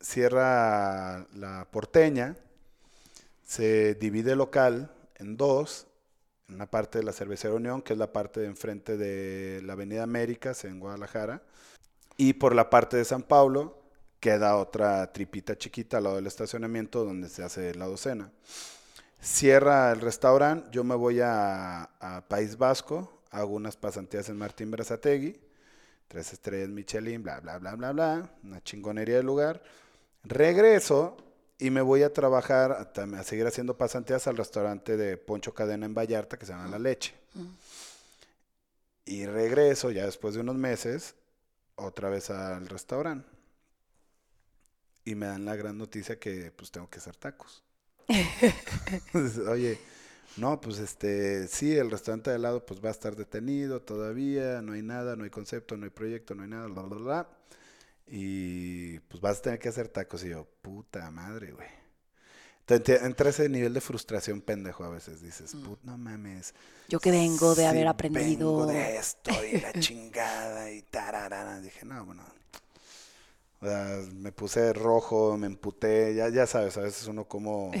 cierra 0.00 1.26
la 1.34 1.66
porteña, 1.72 2.36
se 3.48 3.94
divide 3.94 4.32
el 4.32 4.38
local 4.38 4.92
en 5.16 5.38
dos, 5.38 5.86
una 6.50 6.70
parte 6.70 6.98
de 6.98 7.04
la 7.04 7.14
cervecera 7.14 7.54
Unión, 7.54 7.80
que 7.80 7.94
es 7.94 7.98
la 7.98 8.12
parte 8.12 8.40
de 8.40 8.46
enfrente 8.46 8.98
de 8.98 9.62
la 9.62 9.72
Avenida 9.72 10.02
Américas 10.02 10.66
en 10.66 10.78
Guadalajara, 10.78 11.42
y 12.18 12.34
por 12.34 12.54
la 12.54 12.68
parte 12.68 12.98
de 12.98 13.06
San 13.06 13.22
Pablo 13.22 13.80
queda 14.20 14.58
otra 14.58 15.10
tripita 15.14 15.56
chiquita 15.56 15.96
al 15.96 16.04
lado 16.04 16.16
del 16.16 16.26
estacionamiento 16.26 17.06
donde 17.06 17.30
se 17.30 17.42
hace 17.42 17.74
la 17.74 17.86
docena. 17.86 18.30
Cierra 19.18 19.92
el 19.92 20.02
restaurante, 20.02 20.68
yo 20.70 20.84
me 20.84 20.94
voy 20.94 21.20
a, 21.22 21.84
a 22.00 22.28
País 22.28 22.58
Vasco, 22.58 23.22
hago 23.30 23.54
unas 23.54 23.78
pasantías 23.78 24.28
en 24.28 24.36
Martín 24.36 24.70
Brazategui, 24.70 25.40
tres 26.06 26.34
estrellas 26.34 26.68
Michelin, 26.68 27.22
bla, 27.22 27.40
bla, 27.40 27.58
bla, 27.58 27.74
bla, 27.76 27.92
bla, 27.92 28.30
una 28.44 28.62
chingonería 28.62 29.16
del 29.16 29.26
lugar. 29.26 29.62
Regreso 30.22 31.16
y 31.58 31.70
me 31.70 31.80
voy 31.82 32.02
a 32.02 32.12
trabajar, 32.12 32.92
a, 32.94 33.22
seguir 33.24 33.46
haciendo 33.46 33.76
pasantías 33.76 34.26
al 34.28 34.36
restaurante 34.36 34.96
de 34.96 35.16
Poncho 35.16 35.54
Cadena 35.54 35.86
en 35.86 35.94
Vallarta 35.94 36.38
que 36.38 36.46
se 36.46 36.52
llama 36.52 36.68
La 36.68 36.78
Leche. 36.78 37.14
Y 39.04 39.26
regreso 39.26 39.90
ya 39.90 40.04
después 40.04 40.34
de 40.34 40.40
unos 40.40 40.56
meses, 40.56 41.14
otra 41.74 42.10
vez 42.10 42.30
al 42.30 42.68
restaurante. 42.68 43.28
Y 45.04 45.14
me 45.14 45.26
dan 45.26 45.44
la 45.44 45.56
gran 45.56 45.78
noticia 45.78 46.18
que 46.18 46.52
pues 46.52 46.70
tengo 46.70 46.88
que 46.88 46.98
hacer 46.98 47.16
tacos. 47.16 47.64
Oye, 49.48 49.78
no, 50.36 50.60
pues 50.60 50.78
este, 50.78 51.48
sí, 51.48 51.76
el 51.76 51.90
restaurante 51.90 52.30
de 52.30 52.36
al 52.36 52.42
lado 52.42 52.64
pues 52.64 52.84
va 52.84 52.88
a 52.88 52.92
estar 52.92 53.16
detenido 53.16 53.82
todavía, 53.82 54.62
no 54.62 54.74
hay 54.74 54.82
nada, 54.82 55.16
no 55.16 55.24
hay 55.24 55.30
concepto, 55.30 55.76
no 55.76 55.84
hay 55.84 55.90
proyecto, 55.90 56.34
no 56.36 56.44
hay 56.44 56.48
nada, 56.48 56.68
bla, 56.68 56.82
bla, 56.82 56.98
bla. 56.98 57.37
Y 58.10 58.98
pues 59.00 59.20
vas 59.20 59.38
a 59.38 59.42
tener 59.42 59.58
que 59.58 59.68
hacer 59.68 59.88
tacos. 59.88 60.24
Y 60.24 60.30
yo, 60.30 60.46
puta 60.62 61.10
madre, 61.10 61.52
güey. 61.52 61.68
Entonces, 62.60 63.02
entra 63.02 63.30
ese 63.30 63.48
nivel 63.48 63.72
de 63.72 63.80
frustración 63.80 64.40
pendejo 64.42 64.84
a 64.84 64.90
veces. 64.90 65.22
Dices, 65.22 65.54
put, 65.54 65.78
no 65.82 65.96
mames. 65.96 66.54
Yo 66.88 67.00
que 67.00 67.10
vengo 67.10 67.54
de 67.54 67.66
haber 67.66 67.86
aprendido. 67.86 68.58
Vengo 68.58 68.66
de 68.66 68.96
esto 68.96 69.30
y 69.44 69.60
la 69.60 69.72
chingada 69.80 70.70
y 70.70 70.82
tararara. 70.82 71.60
Dije, 71.60 71.84
no, 71.84 72.04
bueno. 72.04 72.24
O 73.60 73.66
sea, 73.66 74.00
me 74.14 74.30
puse 74.30 74.72
rojo, 74.72 75.36
me 75.36 75.46
emputé, 75.46 76.14
ya, 76.14 76.28
ya 76.28 76.46
sabes, 76.46 76.76
a 76.76 76.82
veces 76.82 77.08
uno 77.08 77.24
como 77.24 77.72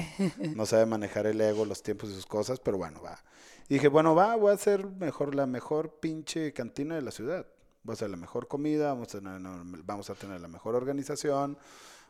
no 0.56 0.66
sabe 0.66 0.86
manejar 0.86 1.26
el 1.26 1.40
ego, 1.40 1.64
los 1.64 1.84
tiempos 1.84 2.10
y 2.10 2.14
sus 2.14 2.26
cosas, 2.26 2.58
pero 2.58 2.78
bueno, 2.78 3.00
va. 3.00 3.22
Y 3.68 3.74
dije, 3.74 3.86
bueno, 3.86 4.14
va, 4.14 4.34
voy 4.34 4.50
a 4.50 4.54
hacer 4.54 4.86
mejor 4.86 5.36
la 5.36 5.46
mejor 5.46 6.00
pinche 6.00 6.52
cantina 6.52 6.96
de 6.96 7.02
la 7.02 7.12
ciudad. 7.12 7.46
Voy 7.82 7.92
a 7.92 7.94
hacer 7.94 8.10
la 8.10 8.16
mejor 8.16 8.48
comida, 8.48 8.88
vamos 8.88 9.14
a 9.14 9.18
tener, 9.18 9.40
vamos 9.84 10.10
a 10.10 10.14
tener 10.14 10.40
la 10.40 10.48
mejor 10.48 10.74
organización, 10.74 11.56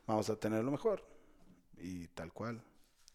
vamos 0.07 0.29
a 0.31 0.37
tener 0.37 0.65
lo 0.65 0.71
mejor. 0.71 1.05
Y 1.77 2.09
tal 2.09 2.33
cual. 2.33 2.63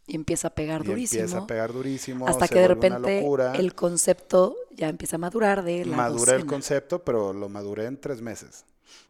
Y 0.05 0.15
empieza 0.15 0.49
a 0.49 0.55
pegar 0.55 0.83
Y 0.83 0.87
durísimo. 0.87 1.21
empieza 1.21 1.43
a 1.43 1.47
pegar 1.47 1.73
durísimo. 1.73 2.27
hasta 2.27 2.47
que 2.47 2.59
de 2.59 2.67
repente 2.67 3.25
el 3.55 3.73
concepto 3.73 4.55
ya 4.71 4.89
empieza 4.89 5.15
a 5.15 5.19
madurar 5.19 5.63
de 5.63 5.85
la 5.85 5.95
Maduré 5.95 6.33
el 6.33 6.45
concepto, 6.45 7.03
pero 7.03 7.31
lo 7.33 7.49
maduré 7.49 7.85
en 7.85 7.99
tres 7.99 8.21
meses. 8.21 8.65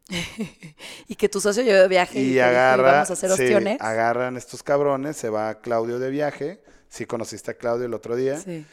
Y 1.07 1.15
que 1.15 1.29
tu 1.29 1.41
socio 1.41 1.63
llevó 1.63 1.79
de 1.81 1.87
viaje 1.87 2.19
y, 2.19 2.39
agarra, 2.39 2.91
vamos 2.91 3.09
a 3.09 3.13
hacer 3.13 3.31
sí, 3.31 3.53
agarran 3.79 4.37
estos 4.37 4.63
cabrones, 4.63 5.17
se 5.17 5.29
va 5.29 5.59
Claudio 5.61 5.99
de 5.99 6.09
viaje. 6.09 6.63
Sí 6.89 7.05
conociste 7.05 7.51
a 7.51 7.53
Claudio 7.55 7.85
el 7.85 7.93
otro 7.93 8.15
día. 8.15 8.39
Sí. 8.39 8.65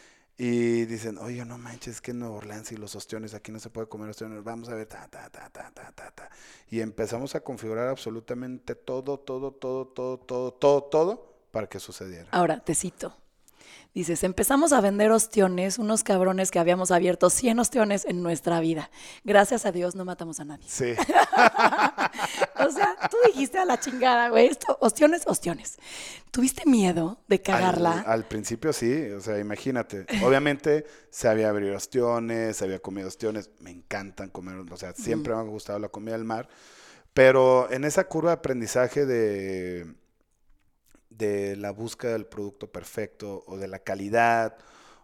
Y 0.43 0.87
dicen, 0.87 1.19
oye, 1.19 1.45
no 1.45 1.59
manches, 1.59 1.97
es 1.97 2.01
que 2.01 2.13
en 2.13 2.21
Nueva 2.21 2.37
Orleans 2.37 2.73
y 2.73 2.77
los 2.79 2.97
ostiones, 2.97 3.35
aquí 3.35 3.53
no 3.53 3.61
se 3.61 3.69
puede 3.69 3.89
comer 3.89 4.09
ostiones, 4.09 4.43
vamos 4.43 4.71
a 4.71 4.75
ver, 4.75 4.87
ta, 4.87 5.07
ta, 5.07 5.29
ta, 5.29 5.51
ta, 5.51 5.71
ta, 5.71 5.93
ta, 5.93 6.11
ta. 6.13 6.31
Y 6.71 6.81
empezamos 6.81 7.35
a 7.35 7.41
configurar 7.41 7.89
absolutamente 7.89 8.75
todo, 8.75 9.21
todo, 9.21 9.53
todo, 9.53 9.85
todo, 9.85 10.17
todo, 10.17 10.51
todo, 10.55 10.83
todo 10.85 11.35
para 11.51 11.69
que 11.69 11.79
sucediera. 11.79 12.29
Ahora, 12.31 12.59
te 12.59 12.75
cito. 12.75 13.15
Dices, 13.95 14.23
empezamos 14.23 14.73
a 14.73 14.81
vender 14.81 15.11
ostiones, 15.11 15.79
unos 15.79 16.05
cabrones 16.05 16.51
que 16.51 16.59
habíamos 16.59 16.91
abierto 16.93 17.29
100 17.29 17.59
ostiones 17.59 18.05
en 18.05 18.23
nuestra 18.23 18.61
vida. 18.61 18.91
Gracias 19.25 19.67
a 19.67 19.73
Dios 19.73 19.97
no 19.97 20.05
matamos 20.05 20.39
a 20.39 20.45
nadie. 20.45 20.67
Sí, 20.69 20.95
O 22.67 22.71
sea, 22.71 22.97
tú 23.11 23.17
dijiste 23.27 23.59
a 23.59 23.65
la 23.65 23.81
chingada, 23.81 24.29
güey, 24.29 24.47
esto, 24.47 24.77
ostiones, 24.81 25.27
ostiones. 25.27 25.79
¿Tuviste 26.31 26.69
miedo 26.69 27.19
de 27.27 27.41
cagarla? 27.41 28.01
Al, 28.01 28.13
al 28.13 28.25
principio 28.29 28.73
sí, 28.73 29.11
o 29.11 29.21
sea, 29.21 29.39
imagínate. 29.39 30.07
Obviamente 30.23 30.87
se 31.11 31.29
había 31.29 31.49
abierto 31.49 31.77
ostiones, 31.77 32.57
se 32.57 32.65
había 32.65 32.79
comido 32.79 33.09
ostiones, 33.09 33.51
me 33.61 33.71
encantan 33.71 34.29
comer, 34.31 34.57
o 34.71 34.77
sea, 34.77 34.93
siempre 34.93 35.35
me 35.35 35.41
ha 35.41 35.45
gustado 35.45 35.79
la 35.79 35.89
comida 35.89 36.13
del 36.13 36.25
mar, 36.25 36.49
pero 37.15 37.71
en 37.73 37.85
esa 37.85 38.05
curva 38.05 38.31
de 38.31 38.35
aprendizaje 38.35 39.07
de, 39.07 39.95
de 41.21 41.55
la 41.57 41.71
búsqueda 41.71 42.13
del 42.13 42.27
producto 42.27 42.67
perfecto 42.73 43.45
o 43.47 43.57
de 43.59 43.69
la 43.69 43.79
calidad 43.79 44.57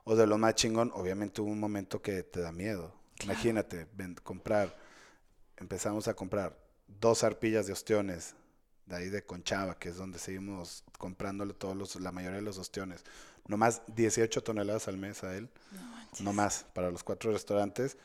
o 0.04 0.16
de 0.16 0.26
lo 0.26 0.38
más 0.38 0.54
chingón, 0.54 0.90
obviamente 0.94 1.40
hubo 1.42 1.50
un 1.50 1.61
momento 1.61 2.00
que 2.00 2.23
te 2.23 2.40
da 2.40 2.52
miedo. 2.52 2.92
Imagínate, 3.23 3.87
ven- 3.94 4.14
comprar, 4.23 4.76
empezamos 5.56 6.08
a 6.08 6.14
comprar 6.14 6.56
dos 6.87 7.23
arpillas 7.25 7.66
de 7.66 7.73
ostiones, 7.73 8.35
de 8.87 8.96
ahí 8.96 9.08
de 9.08 9.23
Conchava, 9.25 9.78
que 9.78 9.88
es 9.90 9.96
donde 9.96 10.18
seguimos 10.18 10.85
comprándole 10.99 11.54
todos 11.54 11.76
los, 11.76 11.96
la 12.00 12.12
mayoría 12.12 12.37
de 12.37 12.42
los 12.42 12.58
ostiones. 12.58 13.04
Nomás 13.49 13.82
18 13.94 14.42
toneladas 14.42 14.88
al 14.88 14.97
mes 14.97 15.23
a 15.25 15.36
él. 15.36 15.49
No 16.21 16.32
más, 16.32 16.64
para 16.73 16.91
los 16.91 17.02
cuatro 17.04 17.32
restaurantes. 17.32 17.97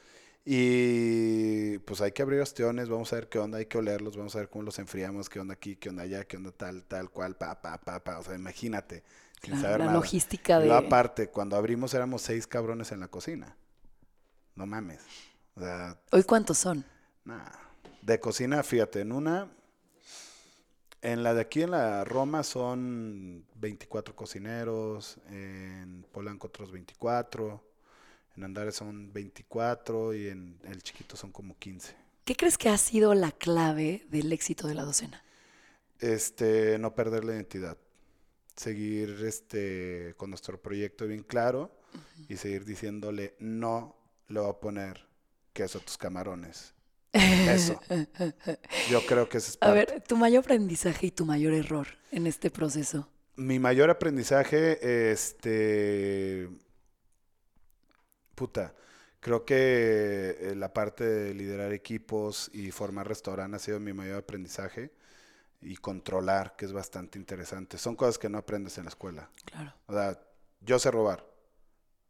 Y 0.43 1.77
pues 1.79 2.01
hay 2.01 2.11
que 2.11 2.21
abrir 2.23 2.41
ostiones, 2.41 2.89
vamos 2.89 3.11
a 3.13 3.15
ver 3.17 3.29
qué 3.29 3.37
onda, 3.39 3.59
hay 3.59 3.67
que 3.67 3.77
olerlos, 3.77 4.17
vamos 4.17 4.35
a 4.35 4.39
ver 4.39 4.49
cómo 4.49 4.63
los 4.63 4.79
enfriamos, 4.79 5.29
qué 5.29 5.39
onda 5.39 5.53
aquí, 5.53 5.75
qué 5.75 5.89
onda 5.89 6.03
allá, 6.03 6.25
qué 6.25 6.37
onda 6.37 6.51
tal, 6.51 6.83
tal, 6.83 7.09
cual, 7.11 7.35
pa, 7.37 7.61
pa, 7.61 7.77
pa, 7.79 8.03
pa. 8.03 8.19
O 8.19 8.23
sea, 8.23 8.35
imagínate, 8.35 9.03
sin 9.41 9.51
Claro, 9.53 9.61
saber 9.61 9.79
la 9.79 9.85
nada. 9.85 9.97
logística 9.97 10.59
de- 10.59 10.73
aparte, 10.73 11.27
cuando 11.29 11.55
abrimos 11.55 11.93
éramos 11.93 12.23
seis 12.23 12.47
cabrones 12.47 12.91
en 12.91 12.99
la 13.01 13.07
cocina. 13.07 13.55
No 14.55 14.65
mames. 14.65 15.01
O 15.55 15.59
sea, 15.61 15.99
¿Hoy 16.11 16.23
cuántos 16.23 16.57
son? 16.57 16.83
Nah. 17.23 17.45
De 18.01 18.19
cocina, 18.19 18.63
fíjate, 18.63 19.01
en 19.01 19.11
una, 19.11 19.47
en 21.03 21.21
la 21.23 21.35
de 21.35 21.41
aquí 21.41 21.61
en 21.61 21.71
la 21.71 22.03
Roma 22.03 22.41
son 22.43 23.45
24 23.55 24.15
cocineros, 24.15 25.17
en 25.29 26.03
Polanco 26.11 26.47
otros 26.47 26.71
24, 26.71 27.63
en 28.41 28.45
Andares 28.45 28.75
son 28.75 29.13
24 29.13 30.15
y 30.15 30.29
en 30.29 30.59
el 30.63 30.81
chiquito 30.81 31.15
son 31.15 31.31
como 31.31 31.55
15. 31.59 31.93
¿Qué 32.25 32.35
crees 32.35 32.57
que 32.57 32.69
ha 32.69 32.77
sido 32.77 33.13
la 33.13 33.31
clave 33.31 34.07
del 34.09 34.33
éxito 34.33 34.67
de 34.67 34.73
la 34.73 34.83
docena? 34.83 35.23
Este, 35.99 36.79
no 36.79 36.95
perder 36.95 37.23
la 37.23 37.33
identidad, 37.33 37.77
seguir 38.55 39.23
este 39.25 40.15
con 40.17 40.31
nuestro 40.31 40.59
proyecto 40.59 41.05
bien 41.05 41.21
claro 41.21 41.71
y 42.27 42.37
seguir 42.37 42.65
diciéndole 42.65 43.35
no 43.37 43.95
le 44.27 44.39
voy 44.39 44.49
a 44.49 44.53
poner 44.53 45.05
queso 45.53 45.77
a 45.77 45.81
tus 45.81 45.97
camarones. 45.97 46.73
Eso. 47.13 47.79
Yo 48.89 49.05
creo 49.05 49.29
que 49.29 49.37
ese 49.37 49.51
es 49.51 49.57
A 49.61 49.71
ver, 49.71 50.01
tu 50.07 50.17
mayor 50.17 50.45
aprendizaje 50.45 51.07
y 51.07 51.11
tu 51.11 51.25
mayor 51.25 51.53
error 51.53 51.87
en 52.11 52.25
este 52.25 52.49
proceso. 52.49 53.07
Mi 53.35 53.59
mayor 53.59 53.91
aprendizaje, 53.91 55.11
este, 55.11 56.49
puta, 58.41 58.73
creo 59.19 59.45
que 59.45 60.35
eh, 60.39 60.55
la 60.55 60.73
parte 60.73 61.03
de 61.03 61.33
liderar 61.35 61.73
equipos 61.73 62.49
y 62.53 62.71
formar 62.71 63.07
restaurante 63.07 63.57
ha 63.57 63.59
sido 63.59 63.79
mi 63.79 63.93
mayor 63.93 64.17
aprendizaje 64.17 64.91
y 65.61 65.75
controlar, 65.77 66.55
que 66.55 66.65
es 66.65 66.73
bastante 66.73 67.19
interesante. 67.19 67.77
Son 67.77 67.95
cosas 67.95 68.17
que 68.17 68.29
no 68.29 68.39
aprendes 68.39 68.79
en 68.79 68.85
la 68.85 68.89
escuela. 68.89 69.29
Claro. 69.45 69.75
O 69.85 69.93
sea, 69.93 70.19
yo 70.61 70.79
sé 70.79 70.89
robar, 70.89 71.23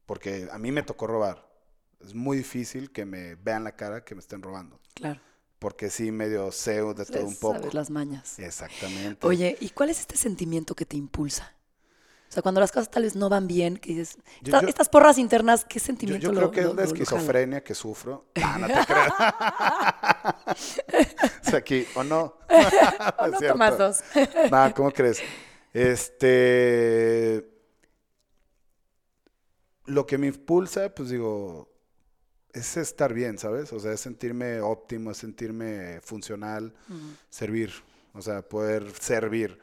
porque 0.05 0.47
a 0.53 0.57
mí 0.57 0.71
me 0.71 0.83
tocó 0.83 1.05
robar. 1.05 1.51
Es 1.99 2.13
muy 2.15 2.37
difícil 2.37 2.91
que 2.93 3.03
me 3.05 3.35
vean 3.35 3.65
la 3.65 3.75
cara 3.75 4.05
que 4.05 4.15
me 4.15 4.21
estén 4.21 4.41
robando, 4.41 4.79
Claro. 4.93 5.19
porque 5.59 5.89
sí 5.89 6.13
medio 6.13 6.49
sé 6.53 6.81
de 6.81 7.05
todo 7.05 7.25
un 7.27 7.35
poco. 7.35 7.57
Sabes 7.59 7.73
las 7.73 7.89
mañas. 7.89 8.39
Exactamente. 8.39 9.27
Oye, 9.27 9.57
¿y 9.59 9.71
cuál 9.71 9.89
es 9.89 9.99
este 9.99 10.15
sentimiento 10.15 10.75
que 10.75 10.85
te 10.85 10.95
impulsa? 10.95 11.53
O 12.31 12.33
sea, 12.33 12.41
cuando 12.41 12.61
las 12.61 12.71
cosas 12.71 12.89
tal 12.89 13.03
vez 13.03 13.13
no 13.13 13.27
van 13.27 13.45
bien, 13.45 13.75
que 13.75 13.89
dices, 13.93 14.15
Yo- 14.41 14.53
"Esta- 14.53 14.61
yo- 14.61 14.69
estas 14.69 14.87
porras 14.87 15.17
internas, 15.17 15.65
¿qué 15.65 15.79
Yo, 15.79 15.85
sentimiento 15.85 16.27
yo 16.27 16.31
lo- 16.31 16.39
creo 16.39 16.51
que 16.51 16.61
lo- 16.61 16.69
es 16.69 16.75
la 16.77 16.83
esquizofrenia 16.85 17.61
que 17.61 17.75
sufro. 17.75 18.27
Ah, 18.41 18.57
no 18.57 18.67
te 18.67 18.85
creas. 18.85 19.11
o 21.45 21.49
sea, 21.49 21.59
aquí, 21.59 21.85
¿o 21.95 22.05
no? 22.05 22.37
¿O 23.19 23.27
no 23.27 23.37
tomas 23.37 23.77
dos? 23.77 23.97
No, 24.49 24.73
¿cómo 24.73 24.91
crees? 24.91 25.19
Este. 25.73 27.49
Lo 29.85 30.05
que 30.05 30.17
me 30.17 30.27
impulsa, 30.27 30.93
pues 30.95 31.09
digo, 31.09 31.69
es 32.53 32.77
estar 32.77 33.13
bien, 33.13 33.37
¿sabes? 33.39 33.73
O 33.73 33.79
sea, 33.79 33.91
es 33.93 33.99
sentirme 33.99 34.61
óptimo, 34.61 35.11
es 35.11 35.17
sentirme 35.17 35.99
funcional, 36.01 36.73
servir, 37.29 37.73
o 38.13 38.21
sea, 38.21 38.41
poder 38.41 38.89
servir. 38.99 39.59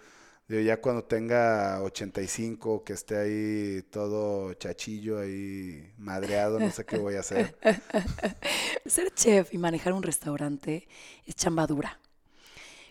Digo, 0.48 0.62
ya 0.62 0.80
cuando 0.80 1.04
tenga 1.04 1.82
85, 1.82 2.82
que 2.82 2.94
esté 2.94 3.18
ahí 3.18 3.82
todo 3.90 4.54
chachillo, 4.54 5.18
ahí 5.18 5.92
madreado, 5.98 6.58
no 6.58 6.70
sé 6.70 6.86
qué 6.86 6.96
voy 6.96 7.16
a 7.16 7.20
hacer. 7.20 7.54
Ser 8.86 9.12
chef 9.12 9.52
y 9.52 9.58
manejar 9.58 9.92
un 9.92 10.02
restaurante 10.02 10.88
es 11.26 11.34
chamba 11.34 11.66
dura. 11.66 12.00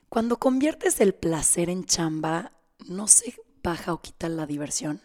Cuando 0.07 0.37
conviertes 0.37 1.01
el 1.01 1.15
placer 1.15 1.71
en 1.71 1.85
chamba, 1.85 2.51
¿no 2.87 3.07
se 3.07 3.33
baja 3.63 3.91
o 3.91 4.01
quita 4.03 4.29
la 4.29 4.45
diversión? 4.45 5.01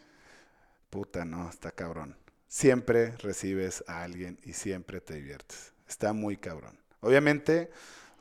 Puta, 0.90 1.24
no, 1.24 1.48
está 1.48 1.70
cabrón. 1.70 2.18
Siempre 2.48 3.16
recibes 3.16 3.82
a 3.86 4.02
alguien 4.02 4.38
y 4.44 4.52
siempre 4.52 5.00
te 5.00 5.14
diviertes. 5.14 5.72
Está 5.88 6.12
muy 6.12 6.36
cabrón. 6.36 6.78
Obviamente, 7.00 7.70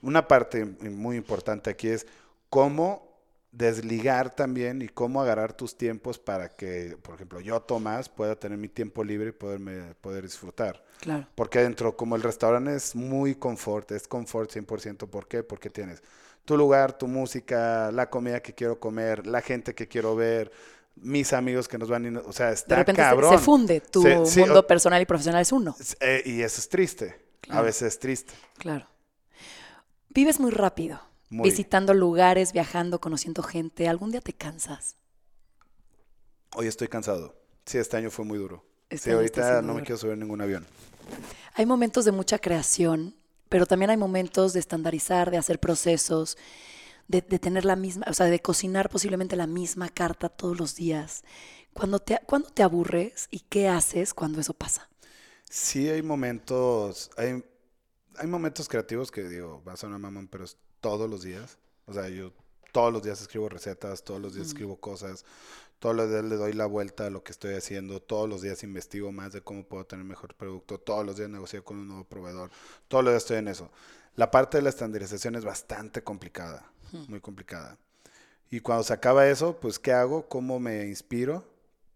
una 0.01 0.25
parte 0.29 0.63
muy 0.63 1.17
importante 1.17 1.69
aquí 1.69 1.89
es 1.89 2.07
cómo 2.49 3.10
desligar 3.51 4.33
también 4.33 4.81
y 4.81 4.87
cómo 4.87 5.21
agarrar 5.21 5.53
tus 5.53 5.77
tiempos 5.77 6.17
para 6.17 6.49
que, 6.49 6.97
por 7.01 7.15
ejemplo, 7.15 7.39
yo, 7.41 7.61
Tomás, 7.61 8.07
pueda 8.09 8.35
tener 8.35 8.57
mi 8.57 8.69
tiempo 8.69 9.03
libre 9.03 9.29
y 9.29 9.33
poderme, 9.33 9.93
poder 10.01 10.23
disfrutar. 10.23 10.83
Claro. 11.01 11.27
Porque 11.35 11.59
adentro, 11.59 11.97
como 11.97 12.15
el 12.15 12.23
restaurante 12.23 12.75
es 12.75 12.95
muy 12.95 13.35
confort, 13.35 13.91
es 13.91 14.07
confort 14.07 14.51
100%. 14.51 15.07
¿Por 15.09 15.27
qué? 15.27 15.43
Porque 15.43 15.69
tienes 15.69 16.01
tu 16.45 16.55
lugar, 16.57 16.97
tu 16.97 17.07
música, 17.07 17.91
la 17.91 18.09
comida 18.09 18.41
que 18.41 18.53
quiero 18.55 18.79
comer, 18.79 19.27
la 19.27 19.41
gente 19.41 19.75
que 19.75 19.87
quiero 19.87 20.15
ver, 20.15 20.51
mis 20.95 21.33
amigos 21.33 21.67
que 21.67 21.77
nos 21.77 21.89
van, 21.89 22.17
o 22.17 22.31
sea, 22.33 22.47
De 22.47 22.53
está 22.53 22.75
repente 22.77 23.01
cabrón. 23.01 23.31
se 23.37 23.43
funde 23.43 23.81
tu 23.81 24.01
Se- 24.01 24.25
sí, 24.25 24.39
mundo 24.41 24.59
o- 24.61 24.67
personal 24.67 25.01
y 25.01 25.05
profesional 25.05 25.41
es 25.41 25.51
uno. 25.51 25.75
Eh, 25.99 26.21
y 26.25 26.41
eso 26.41 26.59
es 26.61 26.69
triste. 26.69 27.19
A 27.49 27.61
veces 27.61 27.83
es 27.93 27.99
triste. 27.99 28.33
Claro. 28.57 28.87
Vives 30.09 30.39
muy 30.39 30.51
rápido, 30.51 31.01
Muy. 31.31 31.49
visitando 31.49 31.93
lugares, 31.95 32.53
viajando, 32.53 33.01
conociendo 33.01 33.41
gente. 33.43 33.87
¿Algún 33.87 34.11
día 34.11 34.21
te 34.21 34.33
cansas? 34.33 34.97
Hoy 36.55 36.67
estoy 36.67 36.87
cansado. 36.87 37.35
Sí, 37.65 37.77
este 37.77 37.97
año 37.97 38.11
fue 38.11 38.25
muy 38.25 38.37
duro. 38.37 38.65
Este 38.89 39.11
sí, 39.11 39.11
ahorita 39.11 39.61
no 39.61 39.73
me 39.73 39.83
quiero 39.83 39.97
subir 39.97 40.13
en 40.13 40.19
ningún 40.19 40.41
avión. 40.41 40.67
Hay 41.53 41.65
momentos 41.65 42.05
de 42.05 42.11
mucha 42.11 42.39
creación, 42.39 43.15
pero 43.49 43.65
también 43.65 43.89
hay 43.91 43.97
momentos 43.97 44.53
de 44.53 44.59
estandarizar, 44.59 45.31
de 45.31 45.37
hacer 45.37 45.59
procesos, 45.59 46.37
de, 47.07 47.21
de 47.21 47.39
tener 47.39 47.65
la 47.65 47.75
misma, 47.75 48.05
o 48.09 48.13
sea, 48.13 48.27
de 48.27 48.39
cocinar 48.41 48.89
posiblemente 48.89 49.35
la 49.35 49.47
misma 49.47 49.89
carta 49.89 50.29
todos 50.29 50.59
los 50.59 50.75
días. 50.75 51.23
Cuando 51.73 51.99
te, 51.99 52.19
cuando 52.25 52.49
te 52.49 52.63
aburres 52.63 53.27
y 53.31 53.41
qué 53.41 53.67
haces 53.69 54.13
cuando 54.13 54.41
eso 54.41 54.53
pasa? 54.53 54.89
Sí, 55.49 55.89
hay 55.89 56.01
momentos, 56.01 57.11
hay, 57.17 57.43
hay 58.15 58.27
momentos 58.27 58.67
creativos 58.69 59.11
que 59.11 59.23
digo, 59.27 59.63
va 59.63 59.73
a 59.73 59.77
sonar 59.77 59.99
mamón, 59.99 60.27
pero 60.27 60.45
todos 60.81 61.09
los 61.09 61.23
días. 61.23 61.57
O 61.85 61.93
sea, 61.93 62.09
yo 62.09 62.33
todos 62.71 62.91
los 62.91 63.03
días 63.03 63.21
escribo 63.21 63.49
recetas, 63.49 64.03
todos 64.03 64.21
los 64.21 64.33
días 64.33 64.47
escribo 64.47 64.77
cosas, 64.77 65.25
todos 65.79 65.95
los 65.95 66.09
días 66.09 66.23
le 66.23 66.35
doy 66.35 66.53
la 66.53 66.65
vuelta 66.65 67.07
a 67.07 67.09
lo 67.09 67.23
que 67.23 67.31
estoy 67.31 67.55
haciendo, 67.55 68.01
todos 68.01 68.29
los 68.29 68.41
días 68.41 68.63
investigo 68.63 69.11
más 69.11 69.33
de 69.33 69.41
cómo 69.41 69.63
puedo 69.63 69.85
tener 69.85 70.05
mejor 70.05 70.35
producto, 70.35 70.79
todos 70.79 71.05
los 71.05 71.17
días 71.17 71.29
negocio 71.29 71.63
con 71.63 71.77
un 71.77 71.87
nuevo 71.87 72.03
proveedor, 72.03 72.51
todos 72.87 73.03
los 73.03 73.13
días 73.13 73.23
estoy 73.23 73.37
en 73.37 73.47
eso. 73.47 73.71
La 74.15 74.31
parte 74.31 74.57
de 74.57 74.63
la 74.63 74.69
estandarización 74.69 75.35
es 75.35 75.45
bastante 75.45 76.03
complicada, 76.03 76.71
muy 77.07 77.21
complicada. 77.21 77.77
Y 78.49 78.59
cuando 78.59 78.83
se 78.83 78.93
acaba 78.93 79.27
eso, 79.27 79.57
pues 79.59 79.79
¿qué 79.79 79.93
hago? 79.93 80.27
¿Cómo 80.27 80.59
me 80.59 80.87
inspiro? 80.87 81.45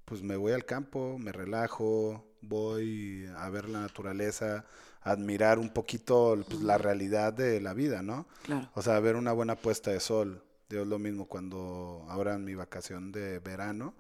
Pues 0.06 0.22
me 0.22 0.38
voy 0.38 0.54
al 0.54 0.66
campo, 0.66 1.18
me 1.20 1.32
relajo, 1.32 2.26
voy 2.42 3.30
a 3.38 3.50
ver 3.50 3.68
la 3.68 3.82
naturaleza, 3.82 4.66
admirar 5.06 5.60
un 5.60 5.70
poquito 5.70 6.36
pues, 6.48 6.62
la 6.62 6.78
realidad 6.78 7.32
de 7.32 7.62
la 7.62 7.74
vida, 7.74 8.02
¿no? 8.02 8.26
Claro. 8.44 8.70
O 8.74 8.82
sea, 8.82 9.00
ver 9.00 9.16
una 9.16 9.32
buena 9.32 9.56
puesta 9.56 9.92
de 9.92 10.00
sol. 10.00 10.44
Digo, 10.68 10.84
lo 10.84 10.98
mismo 10.98 11.28
cuando 11.28 12.06
ahora 12.10 12.34
en 12.34 12.44
mi 12.44 12.56
vacación 12.56 13.12
de 13.12 13.38
verano, 13.40 13.94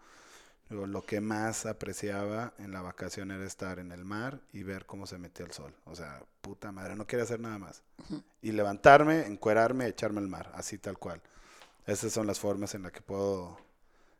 lo 0.69 1.05
que 1.05 1.21
más 1.21 1.67
apreciaba 1.67 2.53
en 2.57 2.71
la 2.71 2.81
vacación 2.81 3.29
era 3.29 3.45
estar 3.45 3.77
en 3.77 3.91
el 3.91 4.03
mar 4.03 4.41
y 4.51 4.63
ver 4.63 4.87
cómo 4.87 5.05
se 5.05 5.19
metía 5.19 5.45
el 5.45 5.51
sol. 5.51 5.75
O 5.85 5.95
sea, 5.95 6.23
puta 6.41 6.71
madre, 6.71 6.95
no 6.95 7.05
quería 7.05 7.23
hacer 7.23 7.39
nada 7.39 7.59
más. 7.59 7.83
Y 8.41 8.51
levantarme, 8.51 9.27
encuerarme, 9.27 9.87
echarme 9.87 10.21
al 10.21 10.27
mar, 10.27 10.51
así 10.55 10.79
tal 10.79 10.97
cual. 10.97 11.21
Esas 11.85 12.11
son 12.11 12.25
las 12.25 12.39
formas 12.39 12.73
en 12.73 12.81
las 12.81 12.91
que 12.91 13.01
puedo 13.01 13.59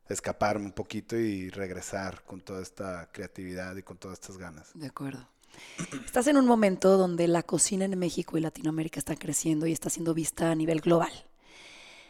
escaparme 0.08 0.66
un 0.66 0.72
poquito 0.72 1.18
y 1.18 1.50
regresar 1.50 2.24
con 2.26 2.42
toda 2.42 2.62
esta 2.62 3.10
creatividad 3.12 3.76
y 3.76 3.82
con 3.82 3.98
todas 3.98 4.20
estas 4.20 4.38
ganas. 4.38 4.70
De 4.76 4.86
acuerdo. 4.86 5.28
Estás 6.06 6.28
en 6.28 6.38
un 6.38 6.46
momento 6.46 6.98
donde 6.98 7.28
la 7.28 7.44
cocina 7.44 7.86
en 7.86 7.98
México 7.98 8.38
y 8.38 8.42
Latinoamérica 8.42 9.00
está 9.00 9.16
creciendo 9.16 9.68
y 9.68 9.72
está 9.72 9.90
siendo 9.90 10.14
vista 10.14 10.52
a 10.52 10.56
nivel 10.56 10.82
global. 10.82 11.12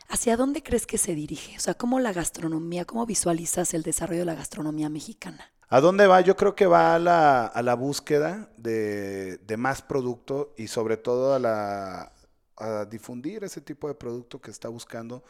¿Hacia 0.08 0.38
dónde 0.38 0.62
crees 0.62 0.86
que 0.86 0.98
se 0.98 1.16
dirige? 1.16 1.58
O 1.58 1.60
sea, 1.60 1.74
¿cómo 1.74 2.00
la 2.00 2.14
gastronomía, 2.14 2.86
cómo 2.86 3.06
visualizas 3.06 3.74
el 3.74 3.82
desarrollo 3.82 4.20
de 4.20 4.26
la 4.26 4.36
gastronomía 4.36 4.90
mexicana? 4.90 5.52
¿A 5.68 5.82
dónde 5.82 6.06
va? 6.06 6.22
Yo 6.22 6.36
creo 6.36 6.56
que 6.56 6.68
va 6.68 6.94
a 6.94 7.00
la, 7.00 7.46
a 7.48 7.62
la 7.64 7.74
búsqueda 7.74 8.50
de, 8.58 9.38
de 9.38 9.58
más 9.58 9.82
producto 9.82 10.54
y 10.58 10.68
sobre 10.68 10.98
todo 10.98 11.34
a, 11.34 11.40
la, 11.40 12.12
a 12.58 12.86
difundir 12.86 13.44
ese 13.44 13.62
tipo 13.62 13.88
de 13.88 13.96
producto 13.96 14.40
que 14.40 14.52
está 14.52 14.70
buscando, 14.70 15.24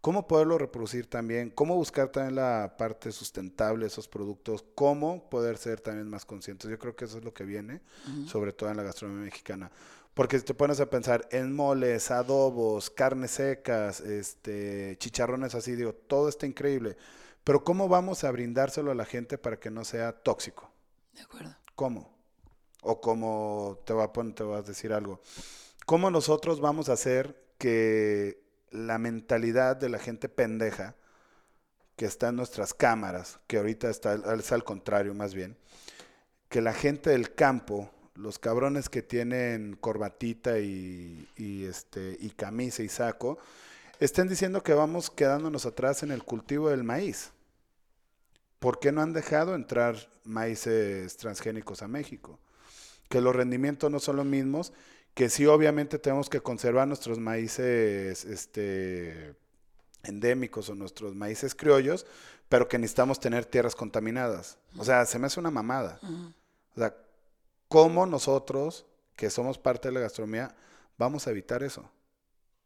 cómo 0.00 0.26
poderlo 0.26 0.58
reproducir 0.58 1.06
también, 1.06 1.50
cómo 1.50 1.76
buscar 1.76 2.08
también 2.08 2.34
la 2.34 2.74
parte 2.76 3.12
sustentable 3.12 3.82
de 3.82 3.86
esos 3.86 4.08
productos, 4.08 4.64
cómo 4.74 5.30
poder 5.30 5.56
ser 5.56 5.80
también 5.80 6.08
más 6.08 6.24
conscientes. 6.24 6.68
Yo 6.68 6.78
creo 6.78 6.96
que 6.96 7.04
eso 7.04 7.18
es 7.18 7.24
lo 7.24 7.32
que 7.32 7.44
viene, 7.44 7.80
sobre 8.26 8.52
todo 8.52 8.70
en 8.70 8.76
la 8.76 8.82
gastronomía 8.82 9.26
mexicana. 9.26 9.70
Porque 10.12 10.38
si 10.38 10.44
te 10.44 10.54
pones 10.54 10.78
a 10.80 10.90
pensar 10.90 11.26
en 11.30 11.54
moles, 11.54 12.10
adobos, 12.10 12.90
carnes 12.90 13.30
secas, 13.30 14.00
este, 14.00 14.96
chicharrones 14.98 15.54
así, 15.54 15.74
digo, 15.74 15.94
todo 15.94 16.28
está 16.28 16.46
increíble. 16.46 16.96
Pero 17.44 17.64
¿cómo 17.64 17.88
vamos 17.88 18.24
a 18.24 18.30
brindárselo 18.30 18.90
a 18.90 18.94
la 18.94 19.04
gente 19.04 19.38
para 19.38 19.58
que 19.58 19.70
no 19.70 19.84
sea 19.84 20.12
tóxico? 20.12 20.70
De 21.14 21.22
acuerdo. 21.22 21.56
¿Cómo? 21.74 22.12
O 22.82 23.00
como 23.00 23.78
te 23.86 23.92
voy 23.92 24.02
a 24.02 24.12
poner, 24.12 24.34
te 24.34 24.42
voy 24.42 24.58
a 24.58 24.62
decir 24.62 24.92
algo. 24.92 25.20
¿Cómo 25.92 26.10
nosotros 26.10 26.62
vamos 26.62 26.88
a 26.88 26.94
hacer 26.94 27.36
que 27.58 28.42
la 28.70 28.96
mentalidad 28.96 29.76
de 29.76 29.90
la 29.90 29.98
gente 29.98 30.30
pendeja 30.30 30.96
que 31.96 32.06
está 32.06 32.30
en 32.30 32.36
nuestras 32.36 32.72
cámaras, 32.72 33.40
que 33.46 33.58
ahorita 33.58 33.90
está 33.90 34.14
es 34.14 34.52
al 34.52 34.64
contrario 34.64 35.12
más 35.12 35.34
bien, 35.34 35.58
que 36.48 36.62
la 36.62 36.72
gente 36.72 37.10
del 37.10 37.34
campo, 37.34 37.90
los 38.14 38.38
cabrones 38.38 38.88
que 38.88 39.02
tienen 39.02 39.76
corbatita 39.78 40.60
y, 40.60 41.28
y, 41.36 41.64
este, 41.64 42.16
y 42.18 42.30
camisa 42.30 42.82
y 42.82 42.88
saco, 42.88 43.36
estén 44.00 44.28
diciendo 44.28 44.62
que 44.62 44.72
vamos 44.72 45.10
quedándonos 45.10 45.66
atrás 45.66 46.02
en 46.02 46.10
el 46.10 46.24
cultivo 46.24 46.70
del 46.70 46.84
maíz. 46.84 47.32
¿Por 48.60 48.80
qué 48.80 48.92
no 48.92 49.02
han 49.02 49.12
dejado 49.12 49.54
entrar 49.54 50.08
maíces 50.24 51.18
transgénicos 51.18 51.82
a 51.82 51.86
México? 51.86 52.40
Que 53.10 53.20
los 53.20 53.36
rendimientos 53.36 53.90
no 53.90 53.98
son 53.98 54.16
los 54.16 54.24
mismos, 54.24 54.72
que 55.14 55.28
sí 55.28 55.46
obviamente 55.46 55.98
tenemos 55.98 56.28
que 56.28 56.40
conservar 56.40 56.88
nuestros 56.88 57.18
maíces 57.18 58.24
este, 58.24 59.34
endémicos 60.02 60.68
o 60.68 60.74
nuestros 60.74 61.14
maíces 61.14 61.54
criollos, 61.54 62.06
pero 62.48 62.68
que 62.68 62.78
necesitamos 62.78 63.20
tener 63.20 63.44
tierras 63.44 63.74
contaminadas. 63.74 64.58
O 64.76 64.84
sea, 64.84 65.04
se 65.06 65.18
me 65.18 65.26
hace 65.26 65.40
una 65.40 65.50
mamada. 65.50 65.98
O 66.74 66.80
sea, 66.80 66.96
¿cómo 67.68 68.06
nosotros, 68.06 68.86
que 69.16 69.30
somos 69.30 69.58
parte 69.58 69.88
de 69.88 69.94
la 69.94 70.00
gastronomía, 70.00 70.54
vamos 70.98 71.26
a 71.26 71.30
evitar 71.30 71.62
eso? 71.62 71.90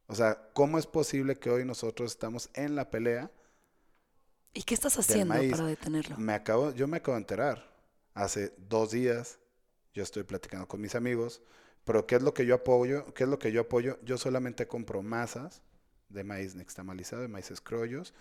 O 0.08 0.14
sea, 0.14 0.50
¿cómo 0.52 0.78
es 0.78 0.86
posible 0.86 1.36
que 1.36 1.50
hoy 1.50 1.64
nosotros 1.64 2.12
estamos 2.12 2.48
en 2.54 2.76
la 2.76 2.90
pelea? 2.90 3.30
¿Y 4.54 4.62
qué 4.62 4.74
estás 4.74 4.98
haciendo 4.98 5.34
para 5.34 5.66
detenerlo? 5.66 6.16
Me 6.16 6.32
acabo, 6.32 6.72
yo 6.72 6.86
me 6.86 6.98
acabo 6.98 7.16
de 7.16 7.22
enterar. 7.22 7.70
Hace 8.14 8.54
dos 8.56 8.92
días 8.92 9.38
yo 9.92 10.02
estoy 10.02 10.22
platicando 10.22 10.66
con 10.66 10.80
mis 10.80 10.94
amigos, 10.94 11.42
pero 11.86 12.06
¿qué 12.06 12.16
es 12.16 12.22
lo 12.22 12.34
que 12.34 12.44
yo 12.44 12.56
apoyo? 12.56 13.14
¿Qué 13.14 13.24
es 13.24 13.30
lo 13.30 13.38
que 13.38 13.52
yo 13.52 13.62
apoyo? 13.62 13.98
Yo 14.02 14.18
solamente 14.18 14.66
compro 14.66 15.02
masas 15.02 15.62
de 16.08 16.24
maíz 16.24 16.56
nixtamalizado, 16.56 17.22
de 17.22 17.28
maíces 17.28 17.60
criollos, 17.60 18.12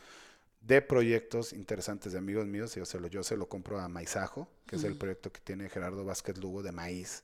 de 0.61 0.83
proyectos 0.83 1.51
interesantes 1.51 2.13
de 2.13 2.19
amigos 2.19 2.45
míos. 2.45 2.75
Yo 2.75 2.85
se 2.85 2.99
lo, 2.99 3.07
yo 3.07 3.23
se 3.23 3.35
lo 3.35 3.49
compro 3.49 3.79
a 3.79 3.89
Maizajo, 3.89 4.47
que 4.67 4.75
es 4.75 4.83
el 4.83 4.95
proyecto 4.95 5.31
que 5.31 5.41
tiene 5.41 5.67
Gerardo 5.69 6.05
Vázquez 6.05 6.37
Lugo 6.37 6.61
de 6.61 6.71
maíz, 6.71 7.23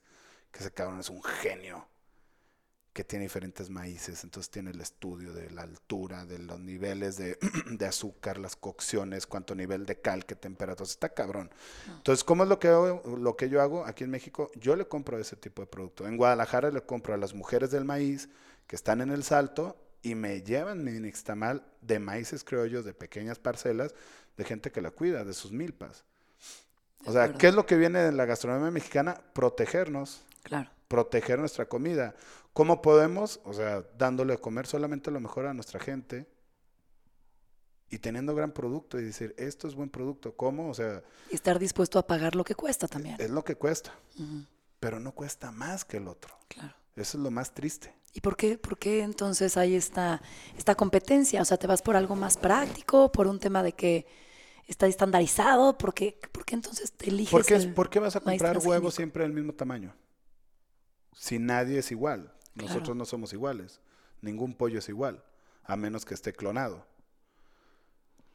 que 0.51 0.59
ese 0.59 0.71
cabrón 0.71 0.99
es 0.99 1.09
un 1.11 1.21
genio 1.21 1.87
que 2.93 3.05
tiene 3.05 3.23
diferentes 3.23 3.69
maíces, 3.69 4.23
entonces 4.23 4.51
tiene 4.51 4.71
el 4.71 4.81
estudio 4.81 5.33
de 5.33 5.49
la 5.51 5.61
altura, 5.61 6.25
de 6.25 6.39
los 6.39 6.59
niveles 6.59 7.17
de, 7.17 7.37
de 7.71 7.85
azúcar, 7.85 8.37
las 8.37 8.55
cocciones, 8.55 9.27
cuánto 9.27 9.55
nivel 9.55 9.85
de 9.85 10.01
cal, 10.01 10.25
qué 10.25 10.35
temperatura, 10.35 10.89
está 10.89 11.09
cabrón. 11.09 11.49
Entonces, 11.87 12.23
¿cómo 12.23 12.43
es 12.43 12.49
lo 12.49 12.59
que, 12.59 12.67
hago, 12.67 13.01
lo 13.17 13.37
que 13.37 13.49
yo 13.49 13.61
hago 13.61 13.85
aquí 13.85 14.03
en 14.03 14.09
México? 14.09 14.51
Yo 14.55 14.75
le 14.75 14.87
compro 14.87 15.17
ese 15.17 15.37
tipo 15.37 15.61
de 15.61 15.67
producto. 15.67 16.05
En 16.05 16.17
Guadalajara 16.17 16.69
le 16.69 16.81
compro 16.81 17.13
a 17.13 17.17
las 17.17 17.33
mujeres 17.33 17.71
del 17.71 17.85
maíz 17.85 18.27
que 18.67 18.75
están 18.75 18.99
en 18.99 19.09
el 19.09 19.23
salto 19.23 19.77
y 20.01 20.15
me 20.15 20.41
llevan 20.41 20.83
mi 20.83 20.91
nixtamal 20.91 21.63
de 21.81 21.99
maíces 21.99 22.43
criollos, 22.43 22.83
de 22.83 22.93
pequeñas 22.93 23.39
parcelas, 23.39 23.93
de 24.35 24.43
gente 24.43 24.71
que 24.71 24.81
la 24.81 24.91
cuida, 24.91 25.23
de 25.23 25.33
sus 25.33 25.51
milpas. 25.51 26.03
O 27.05 27.13
sea. 27.13 27.33
¿qué 27.33 27.47
es 27.47 27.55
lo 27.55 27.65
que 27.65 27.77
viene 27.77 27.99
de 27.99 28.11
la 28.11 28.25
gastronomía 28.25 28.71
mexicana? 28.71 29.21
Protegernos 29.33 30.23
Claro. 30.43 30.69
proteger 30.87 31.39
nuestra 31.39 31.65
comida. 31.65 32.15
¿Cómo 32.53 32.81
podemos? 32.81 33.39
O 33.43 33.53
sea, 33.53 33.83
dándole 33.97 34.33
a 34.33 34.37
comer 34.37 34.67
solamente 34.67 35.09
lo 35.11 35.19
mejor 35.19 35.45
a 35.45 35.53
nuestra 35.53 35.79
gente 35.79 36.27
y 37.89 37.99
teniendo 37.99 38.33
gran 38.35 38.51
producto 38.51 38.99
y 38.99 39.03
decir, 39.03 39.33
esto 39.37 39.67
es 39.67 39.75
buen 39.75 39.89
producto. 39.89 40.35
¿Cómo? 40.35 40.69
O 40.69 40.73
sea, 40.73 41.03
Y 41.29 41.35
estar 41.35 41.59
dispuesto 41.59 41.99
a 41.99 42.07
pagar 42.07 42.35
lo 42.35 42.43
que 42.43 42.55
cuesta 42.55 42.87
también. 42.87 43.15
es 43.19 43.29
lo 43.29 43.43
que 43.43 43.55
cuesta, 43.55 43.93
pero 44.79 44.99
no 44.99 45.13
cuesta 45.13 45.51
más 45.51 45.85
que 45.85 45.97
el 45.97 46.07
otro. 46.07 46.35
Claro. 46.47 46.73
Eso 46.95 47.17
es 47.17 47.23
lo 47.23 47.31
más 47.31 47.53
triste. 47.53 47.93
¿Y 48.13 48.19
por 48.19 48.35
qué, 48.35 48.57
por 48.57 48.77
qué 48.77 49.01
entonces 49.01 49.55
hay 49.55 49.75
esta, 49.75 50.21
esta 50.57 50.75
competencia? 50.75 51.41
O 51.41 51.45
sea, 51.45 51.57
¿te 51.57 51.67
vas 51.67 51.81
por 51.81 51.95
algo 51.95 52.15
más 52.15 52.37
práctico, 52.37 53.11
por 53.11 53.27
un 53.27 53.39
tema 53.39 53.63
de 53.63 53.71
que 53.71 54.05
está 54.67 54.87
estandarizado? 54.87 55.77
¿Por 55.77 55.93
qué, 55.93 56.19
por 56.33 56.43
qué 56.43 56.55
entonces 56.55 56.91
te 56.91 57.09
eliges 57.09 57.31
¿Por 57.31 57.45
qué, 57.45 57.55
el 57.55 57.73
por 57.73 57.89
qué 57.89 57.99
vas 57.99 58.17
a 58.17 58.19
comprar 58.19 58.57
huevos 58.57 58.95
siempre 58.95 59.23
del 59.23 59.31
mismo 59.31 59.53
tamaño? 59.53 59.95
Si 61.13 61.39
nadie 61.39 61.79
es 61.79 61.91
igual. 61.91 62.33
Nosotros 62.55 62.83
Claro. 62.83 62.95
no 62.95 63.05
somos 63.05 63.33
iguales. 63.33 63.79
Ningún 64.21 64.53
pollo 64.53 64.79
es 64.79 64.89
igual, 64.89 65.23
a 65.63 65.75
menos 65.75 66.05
que 66.05 66.13
esté 66.13 66.33
clonado. 66.33 66.85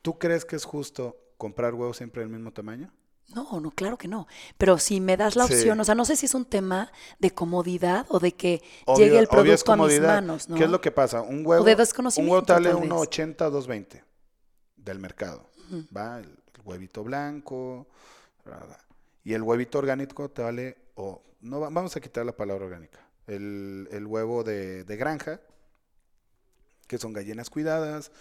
¿Tú 0.02 0.18
crees 0.18 0.44
que 0.44 0.56
es 0.56 0.64
justo 0.64 1.16
comprar 1.36 1.74
huevos 1.74 1.96
siempre 1.96 2.20
del 2.22 2.30
mismo 2.30 2.52
tamaño? 2.52 2.92
No, 3.34 3.60
no, 3.60 3.72
claro 3.72 3.98
que 3.98 4.06
no. 4.06 4.28
Pero 4.56 4.78
si 4.78 5.00
me 5.00 5.16
das 5.16 5.34
la 5.34 5.46
Sí. 5.48 5.54
opción, 5.54 5.80
o 5.80 5.84
sea, 5.84 5.96
no 5.96 6.04
sé 6.04 6.14
si 6.14 6.26
es 6.26 6.34
un 6.34 6.44
tema 6.44 6.92
de 7.18 7.32
comodidad 7.32 8.06
o 8.08 8.20
de 8.20 8.32
que 8.32 8.62
Obvio- 8.84 9.04
llegue 9.04 9.18
el 9.18 9.26
producto 9.26 9.72
a 9.72 9.76
mis 9.76 10.00
manos, 10.00 10.48
¿no? 10.48 10.56
¿Qué 10.56 10.64
es 10.64 10.70
lo 10.70 10.80
que 10.80 10.92
pasa? 10.92 11.22
Un 11.22 11.44
huevo, 11.44 11.64
de 11.64 11.74
un 11.74 12.28
huevo 12.28 12.42
tal 12.44 12.62
vez. 12.64 12.74
1.80, 12.74 13.50
2.20. 13.50 14.04
del 14.76 15.00
mercado. 15.00 15.50
Va 15.96 16.20
el, 16.20 16.26
el 16.26 16.60
huevito 16.64 17.02
blanco. 17.02 17.88
bla, 18.44 18.58
bla. 18.58 18.78
Y 19.24 19.32
el 19.34 19.42
huevito 19.42 19.78
orgánico 19.78 20.28
te 20.30 20.40
vale, 20.42 20.76
o 20.94 21.20
no 21.40 21.58
va- 21.58 21.68
vamos 21.70 21.96
a 21.96 22.00
quitar 22.00 22.24
la 22.24 22.30
palabra 22.30 22.64
orgánica. 22.66 23.00
El, 23.26 23.88
el 23.90 24.06
huevo 24.06 24.44
de, 24.44 24.84
de 24.84 24.96
granja, 24.96 25.40
que 26.86 26.98
son 26.98 27.12
gallinas 27.12 27.50
cuidadas, 27.50 28.12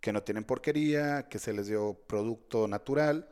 que 0.00 0.12
no 0.12 0.22
tienen 0.22 0.44
porquería, 0.44 1.28
que 1.28 1.38
se 1.38 1.52
les 1.52 1.66
dio 1.66 1.94
producto 2.06 2.68
natural, 2.68 3.28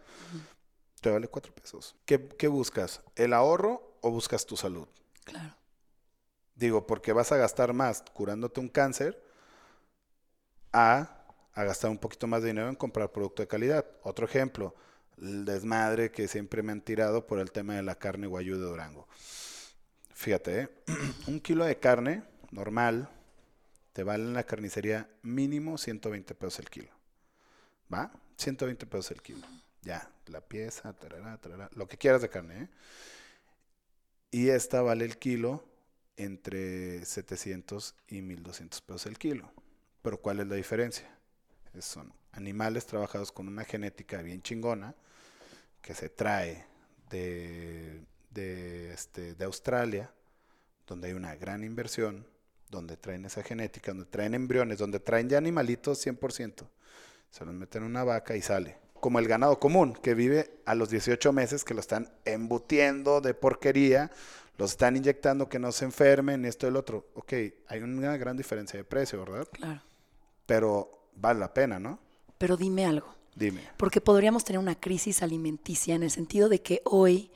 te 1.00 1.10
vale 1.10 1.28
cuatro 1.28 1.54
pesos. 1.54 1.94
¿Qué, 2.06 2.28
qué 2.28 2.48
buscas? 2.48 3.02
¿El 3.14 3.32
ahorro 3.34 3.98
o 4.00 4.10
buscas 4.10 4.46
tu 4.46 4.56
salud? 4.56 4.88
Claro. 5.24 5.54
Digo, 6.54 6.86
porque 6.86 7.12
vas 7.12 7.30
a 7.32 7.36
gastar 7.36 7.72
más 7.72 8.02
curándote 8.12 8.60
un 8.60 8.68
cáncer 8.68 9.22
a, 10.72 11.24
a 11.52 11.64
gastar 11.64 11.90
un 11.90 11.98
poquito 11.98 12.26
más 12.26 12.42
de 12.42 12.48
dinero 12.48 12.68
en 12.68 12.76
comprar 12.76 13.12
producto 13.12 13.42
de 13.42 13.48
calidad. 13.48 13.86
Otro 14.02 14.26
ejemplo, 14.26 14.74
el 15.18 15.44
desmadre 15.44 16.10
que 16.10 16.26
siempre 16.26 16.62
me 16.62 16.72
han 16.72 16.80
tirado 16.80 17.26
por 17.26 17.38
el 17.38 17.52
tema 17.52 17.74
de 17.74 17.82
la 17.82 17.96
carne 17.96 18.26
guayú 18.26 18.56
de 18.56 18.64
Durango. 18.64 19.06
Fíjate, 20.22 20.60
¿eh? 20.60 20.68
un 21.26 21.40
kilo 21.40 21.64
de 21.64 21.80
carne 21.80 22.22
normal 22.52 23.08
te 23.92 24.04
vale 24.04 24.22
en 24.22 24.34
la 24.34 24.44
carnicería 24.44 25.10
mínimo 25.22 25.76
120 25.76 26.36
pesos 26.36 26.60
el 26.60 26.70
kilo. 26.70 26.92
¿Va? 27.92 28.12
120 28.36 28.86
pesos 28.86 29.10
el 29.10 29.20
kilo. 29.20 29.44
Ya, 29.82 30.08
la 30.26 30.40
pieza, 30.40 30.92
tarará, 30.92 31.38
tarará, 31.38 31.68
lo 31.74 31.88
que 31.88 31.98
quieras 31.98 32.22
de 32.22 32.28
carne, 32.28 32.62
¿eh? 32.62 32.68
Y 34.30 34.50
esta 34.50 34.80
vale 34.80 35.06
el 35.06 35.18
kilo 35.18 35.64
entre 36.16 37.04
700 37.04 37.96
y 38.06 38.22
1200 38.22 38.80
pesos 38.80 39.06
el 39.06 39.18
kilo. 39.18 39.50
Pero 40.02 40.20
¿cuál 40.20 40.38
es 40.38 40.46
la 40.46 40.54
diferencia? 40.54 41.18
Son 41.80 42.14
animales 42.30 42.86
trabajados 42.86 43.32
con 43.32 43.48
una 43.48 43.64
genética 43.64 44.22
bien 44.22 44.40
chingona 44.40 44.94
que 45.80 45.94
se 45.94 46.08
trae 46.10 46.64
de, 47.10 48.04
de, 48.32 48.92
este, 48.92 49.34
de 49.34 49.44
Australia, 49.44 50.12
donde 50.86 51.08
hay 51.08 51.14
una 51.14 51.34
gran 51.36 51.64
inversión, 51.64 52.26
donde 52.70 52.96
traen 52.96 53.24
esa 53.24 53.42
genética, 53.42 53.92
donde 53.92 54.06
traen 54.06 54.34
embriones, 54.34 54.78
donde 54.78 55.00
traen 55.00 55.28
ya 55.28 55.38
animalitos 55.38 56.04
100%. 56.04 56.66
Se 57.30 57.44
los 57.44 57.54
meten 57.54 57.82
en 57.82 57.90
una 57.90 58.04
vaca 58.04 58.36
y 58.36 58.42
sale. 58.42 58.78
Como 58.94 59.18
el 59.18 59.26
ganado 59.26 59.58
común, 59.58 59.94
que 59.94 60.14
vive 60.14 60.50
a 60.64 60.74
los 60.74 60.90
18 60.90 61.32
meses, 61.32 61.64
que 61.64 61.74
lo 61.74 61.80
están 61.80 62.10
embutiendo 62.24 63.20
de 63.20 63.34
porquería, 63.34 64.10
los 64.58 64.72
están 64.72 64.96
inyectando 64.96 65.48
que 65.48 65.58
no 65.58 65.72
se 65.72 65.84
enfermen, 65.84 66.44
esto 66.44 66.66
y 66.66 66.70
el 66.70 66.76
otro. 66.76 67.08
Ok, 67.14 67.32
hay 67.68 67.80
una 67.80 68.16
gran 68.16 68.36
diferencia 68.36 68.78
de 68.78 68.84
precio, 68.84 69.24
¿verdad? 69.24 69.48
Claro. 69.52 69.82
Pero 70.46 71.08
vale 71.16 71.40
la 71.40 71.52
pena, 71.52 71.78
¿no? 71.78 71.98
Pero 72.38 72.56
dime 72.56 72.86
algo. 72.86 73.14
Dime. 73.34 73.62
Porque 73.76 74.00
podríamos 74.00 74.44
tener 74.44 74.58
una 74.58 74.78
crisis 74.78 75.22
alimenticia 75.22 75.94
en 75.94 76.02
el 76.02 76.10
sentido 76.10 76.48
de 76.48 76.60
que 76.60 76.82
hoy 76.84 77.30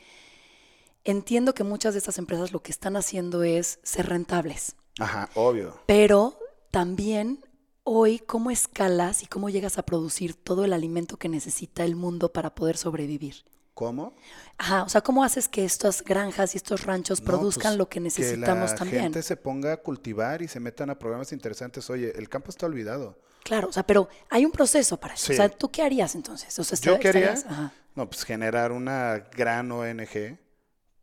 entiendo 1.06 1.54
que 1.54 1.64
muchas 1.64 1.94
de 1.94 1.98
estas 1.98 2.18
empresas 2.18 2.52
lo 2.52 2.62
que 2.62 2.70
están 2.72 2.96
haciendo 2.96 3.42
es 3.42 3.78
ser 3.82 4.08
rentables. 4.08 4.76
Ajá, 4.98 5.28
obvio. 5.34 5.80
Pero 5.86 6.38
también 6.70 7.44
hoy, 7.84 8.18
¿cómo 8.18 8.50
escalas 8.50 9.22
y 9.22 9.26
cómo 9.26 9.48
llegas 9.48 9.78
a 9.78 9.84
producir 9.84 10.34
todo 10.34 10.64
el 10.64 10.72
alimento 10.72 11.16
que 11.16 11.28
necesita 11.28 11.84
el 11.84 11.96
mundo 11.96 12.32
para 12.32 12.54
poder 12.54 12.76
sobrevivir? 12.76 13.44
¿Cómo? 13.74 14.14
Ajá, 14.56 14.84
o 14.84 14.88
sea, 14.88 15.02
¿cómo 15.02 15.22
haces 15.22 15.48
que 15.48 15.64
estas 15.64 16.02
granjas 16.02 16.54
y 16.54 16.56
estos 16.56 16.84
ranchos 16.84 17.20
No, 17.20 17.26
produzcan 17.26 17.72
pues, 17.72 17.78
lo 17.78 17.88
que 17.90 18.00
necesitamos 18.00 18.70
que 18.70 18.72
la 18.72 18.78
también? 18.78 19.02
gente 19.02 19.22
se 19.22 19.36
ponga 19.36 19.74
a 19.74 19.76
cultivar 19.76 20.40
y 20.40 20.48
se 20.48 20.60
metan 20.60 20.88
a 20.88 20.98
programas 20.98 21.30
interesantes. 21.32 21.88
Oye, 21.90 22.12
el 22.18 22.28
campo 22.30 22.50
está 22.50 22.64
olvidado. 22.64 23.18
Claro, 23.44 23.68
o 23.68 23.72
sea, 23.72 23.86
pero 23.86 24.08
hay 24.30 24.44
un 24.46 24.50
proceso 24.50 24.96
para 24.98 25.12
eso. 25.14 25.26
Sí. 25.26 25.34
O 25.34 25.36
sea, 25.36 25.48
¿tú 25.50 25.70
qué 25.70 25.82
harías 25.82 26.14
entonces? 26.14 26.58
O 26.58 26.64
sea, 26.64 26.78
Yo 26.80 26.98
quería, 26.98 27.34
estarías- 27.34 27.44
ajá. 27.46 27.72
no, 27.94 28.08
pues 28.08 28.24
generar 28.24 28.72
una 28.72 29.28
gran 29.36 29.70
ONG 29.70 30.38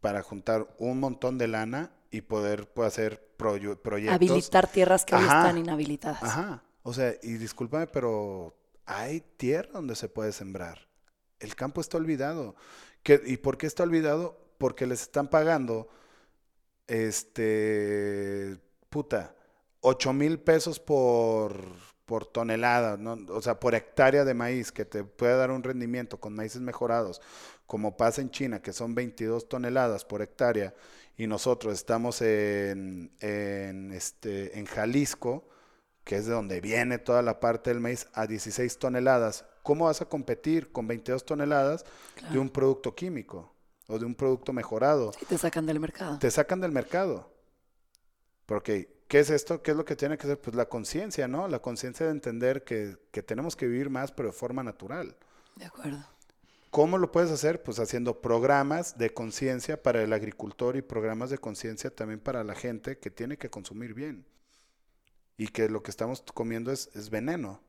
para 0.03 0.21
juntar 0.21 0.67
un 0.79 0.99
montón 0.99 1.37
de 1.37 1.47
lana 1.47 1.89
y 2.11 2.19
poder 2.19 2.67
pues, 2.73 2.89
hacer 2.89 3.25
proyectos. 3.37 4.13
habilitar 4.13 4.67
tierras 4.67 5.05
que 5.05 5.15
hoy 5.15 5.21
están 5.23 5.57
inhabilitadas. 5.57 6.21
Ajá. 6.21 6.61
O 6.83 6.93
sea, 6.93 7.15
y 7.23 7.35
discúlpame, 7.35 7.87
pero 7.87 8.53
hay 8.85 9.21
tierra 9.37 9.69
donde 9.71 9.95
se 9.95 10.09
puede 10.09 10.33
sembrar. 10.33 10.89
El 11.39 11.55
campo 11.55 11.79
está 11.79 11.95
olvidado. 11.95 12.53
¿Qué- 13.01 13.21
¿Y 13.25 13.37
por 13.37 13.57
qué 13.57 13.65
está 13.65 13.83
olvidado? 13.83 14.37
Porque 14.57 14.85
les 14.85 15.03
están 15.03 15.29
pagando, 15.29 15.87
este, 16.87 18.57
puta, 18.89 19.33
8 19.79 20.11
mil 20.11 20.37
pesos 20.39 20.81
por, 20.81 21.55
por 22.05 22.25
tonelada, 22.25 22.97
¿no? 22.97 23.17
O 23.29 23.41
sea, 23.41 23.57
por 23.59 23.73
hectárea 23.75 24.25
de 24.25 24.33
maíz, 24.33 24.71
que 24.73 24.83
te 24.85 25.03
puede 25.05 25.37
dar 25.37 25.51
un 25.51 25.63
rendimiento 25.63 26.19
con 26.19 26.35
maíces 26.35 26.61
mejorados, 26.61 27.21
como 27.73 27.97
pasa 27.97 28.21
en 28.21 28.29
China, 28.29 28.62
que 28.62 28.71
son 28.71 28.93
22 28.93 29.49
toneladas 29.49 30.05
por 30.05 30.21
hectárea, 30.21 30.75
y 31.17 31.25
nosotros 31.25 31.73
estamos 31.73 32.21
en, 32.21 33.12
en, 33.19 33.91
este, 33.91 34.59
en 34.59 34.67
Jalisco, 34.67 35.49
que 36.03 36.17
es 36.17 36.27
de 36.27 36.33
donde 36.33 36.62
viene 36.62 36.99
toda 36.99 37.23
la 37.23 37.39
parte 37.39 37.71
del 37.71 37.79
maíz, 37.79 38.05
a 38.13 38.27
16 38.27 38.77
toneladas. 38.77 39.45
¿Cómo 39.63 39.86
vas 39.86 40.03
a 40.03 40.05
competir 40.05 40.71
con 40.71 40.86
22 40.88 41.25
toneladas 41.25 41.83
de 42.29 42.38
un 42.38 42.51
producto 42.51 42.93
químico 42.93 43.51
o 43.88 43.97
de 43.97 44.05
un 44.05 44.13
producto 44.13 44.53
mejorado? 44.53 45.12
Y 45.19 45.25
te 45.25 45.39
sacan 45.39 45.65
del 45.65 45.79
mercado. 45.79 46.19
Te 46.19 46.29
sacan 46.29 46.62
del 46.62 46.73
mercado. 46.73 47.33
Porque, 48.45 49.01
¿qué 49.07 49.17
es 49.17 49.31
esto? 49.31 49.63
¿Qué 49.63 49.71
es 49.71 49.77
lo 49.77 49.83
que 49.83 49.95
tiene 49.95 50.19
que 50.19 50.27
ser? 50.27 50.39
Pues 50.39 50.55
la 50.55 50.69
conciencia, 50.69 51.27
¿no? 51.27 51.47
La 51.47 51.57
conciencia 51.57 52.05
de 52.05 52.12
entender 52.12 52.63
que, 52.63 52.97
que 53.09 53.23
tenemos 53.23 53.55
que 53.55 53.65
vivir 53.65 53.89
más, 53.89 54.12
pero 54.12 54.29
de 54.29 54.33
forma 54.33 54.62
natural. 54.62 55.17
De 55.55 55.65
acuerdo. 55.65 56.12
¿Cómo 56.73 56.97
lo 56.97 57.12
puedes 57.12 57.29
hacer? 57.29 57.62
Pues 57.62 57.77
haciendo 57.77 58.19
programas 58.19 58.97
de 58.97 59.13
conciencia 59.13 59.83
para 59.83 60.01
el 60.01 60.12
agricultor 60.12 60.75
y 60.75 60.81
programas 60.81 61.29
de 61.29 61.38
conciencia 61.38 61.95
también 61.95 62.19
para 62.19 62.43
la 62.43 62.55
gente 62.55 62.97
que 62.97 63.12
tiene 63.12 63.38
que 63.38 63.51
consumir 63.51 63.93
bien. 63.93 64.25
Y 65.38 65.49
que 65.49 65.69
lo 65.69 65.83
que 65.83 65.91
estamos 65.91 66.23
comiendo 66.33 66.71
es, 66.71 66.89
es 66.95 67.12
veneno. 67.12 67.62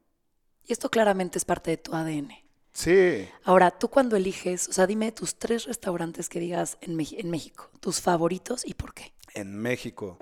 Y 0.65 0.73
esto 0.73 0.89
claramente 0.89 1.37
es 1.37 1.45
parte 1.45 1.73
de 1.73 1.77
tu 1.77 1.95
ADN. 1.95 2.31
Sí. 2.73 3.29
Ahora, 3.45 3.73
tú 3.73 3.91
cuando 3.91 4.17
eliges, 4.17 4.71
o 4.71 4.73
sea, 4.73 4.87
dime 4.87 5.13
tus 5.13 5.35
tres 5.35 5.67
restaurantes 5.67 6.31
que 6.31 6.41
digas 6.41 6.79
en, 6.81 6.99
en 6.99 7.29
México, 7.29 7.69
tus 7.81 8.01
favoritos 8.01 8.67
y 8.67 8.73
por 8.73 8.95
qué. 8.95 9.13
En 9.35 9.55
México. 9.55 10.17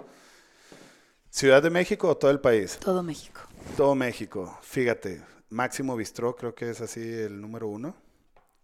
¿Ciudad 1.30 1.62
de 1.62 1.70
México 1.70 2.08
o 2.08 2.16
todo 2.16 2.32
el 2.32 2.40
país? 2.40 2.80
Todo 2.80 3.04
México. 3.04 3.42
Todo 3.76 3.94
México. 3.94 4.58
Fíjate, 4.62 5.22
Máximo 5.50 5.94
Bistró 5.94 6.34
creo 6.34 6.52
que 6.52 6.70
es 6.70 6.80
así 6.80 7.00
el 7.00 7.40
número 7.40 7.68
uno. 7.68 7.94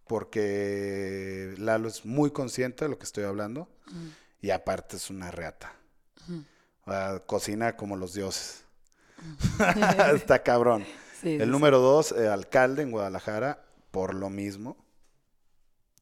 Porque 0.08 1.54
Lalo 1.58 1.88
es 1.88 2.04
muy 2.04 2.30
consciente 2.30 2.84
de 2.84 2.90
lo 2.90 2.98
que 2.98 3.04
estoy 3.04 3.24
hablando. 3.24 3.68
Y 4.40 4.50
aparte 4.50 4.96
es 4.96 5.10
una 5.10 5.30
reata. 5.30 5.74
O 6.84 6.90
sea, 6.90 7.20
cocina 7.20 7.76
como 7.76 7.96
los 7.96 8.14
dioses. 8.14 8.64
Está 10.14 10.42
cabrón. 10.42 10.84
Sí, 11.20 11.36
sí, 11.36 11.42
El 11.42 11.50
número 11.50 11.78
dos, 11.78 12.12
eh, 12.12 12.28
alcalde 12.28 12.82
en 12.82 12.90
Guadalajara, 12.90 13.64
por 13.90 14.14
lo 14.14 14.30
mismo. 14.30 14.76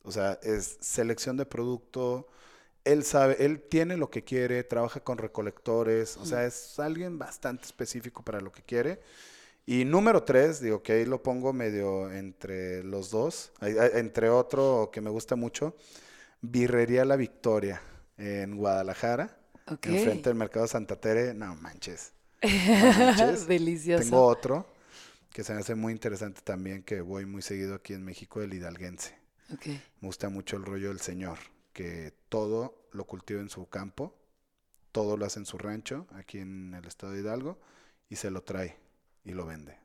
O 0.03 0.12
sea, 0.12 0.38
es 0.42 0.79
selección 0.81 1.37
de 1.37 1.47
producto. 1.47 2.29
Él 2.85 3.03
sabe, 3.03 3.45
él 3.45 3.61
tiene 3.69 3.97
lo 3.97 4.11
que 4.11 4.23
quiere, 4.23 4.62
trabaja 4.62 5.01
con 5.01 5.19
recolectores. 5.19 6.16
O 6.19 6.25
sea, 6.25 6.45
es 6.45 6.79
alguien 6.79 7.19
bastante 7.19 7.64
específico 7.64 8.23
para 8.23 8.40
lo 8.40 8.53
que 8.53 8.62
quiere. 8.62 9.01
Y 9.68 9.85
número 9.85 10.22
tres, 10.22 10.61
digo 10.61 10.81
que 10.81 10.92
ahí 10.92 11.05
lo 11.05 11.20
pongo 11.24 11.52
medio 11.52 12.11
entre 12.12 12.85
los 12.85 13.11
dos. 13.11 13.50
Entre 13.61 14.31
otro 14.31 14.90
que 14.92 15.00
me 15.00 15.11
gusta 15.11 15.35
mucho, 15.35 15.74
Birrería 16.40 17.05
La 17.05 17.16
Victoria 17.16 17.83
en 18.16 18.57
Guadalajara. 18.57 19.37
Enfrente 19.83 20.31
del 20.31 20.38
Mercado 20.38 20.68
Santa 20.68 20.94
Tere. 21.00 21.35
No 21.35 21.55
manches. 21.57 22.12
No 22.42 22.92
manches. 22.92 23.48
Delicioso. 23.48 24.05
Tengo 24.05 24.24
otro 24.24 24.66
que 25.33 25.42
se 25.42 25.52
me 25.52 25.61
hace 25.61 25.74
muy 25.74 25.92
interesante 25.92 26.40
también, 26.42 26.85
que 26.85 27.00
voy 27.00 27.26
muy 27.26 27.42
seguido 27.42 27.74
aquí 27.74 27.92
en 27.92 28.05
México, 28.05 28.40
el 28.40 28.55
hidalguense. 28.55 29.18
Ok. 29.52 29.66
Me 29.66 30.09
gusta 30.09 30.29
mucho 30.29 30.57
el 30.57 30.64
rollo 30.64 30.88
del 30.88 31.00
señor, 31.00 31.38
que 31.72 32.14
todo 32.29 32.88
lo 32.92 33.05
cultiva 33.05 33.40
en 33.40 33.50
su 33.50 33.68
campo, 33.68 34.16
todo 34.92 35.16
lo 35.16 35.26
hace 35.26 35.40
en 35.40 35.44
su 35.44 35.59
rancho, 35.59 36.07
aquí 36.12 36.38
en 36.38 36.72
el 36.72 36.87
estado 36.87 37.12
de 37.12 37.20
Hidalgo, 37.20 37.59
y 38.09 38.16
se 38.16 38.31
lo 38.31 38.42
trae 38.42 38.76
y 39.27 39.33
lo 39.33 39.45
vende. 39.45 39.77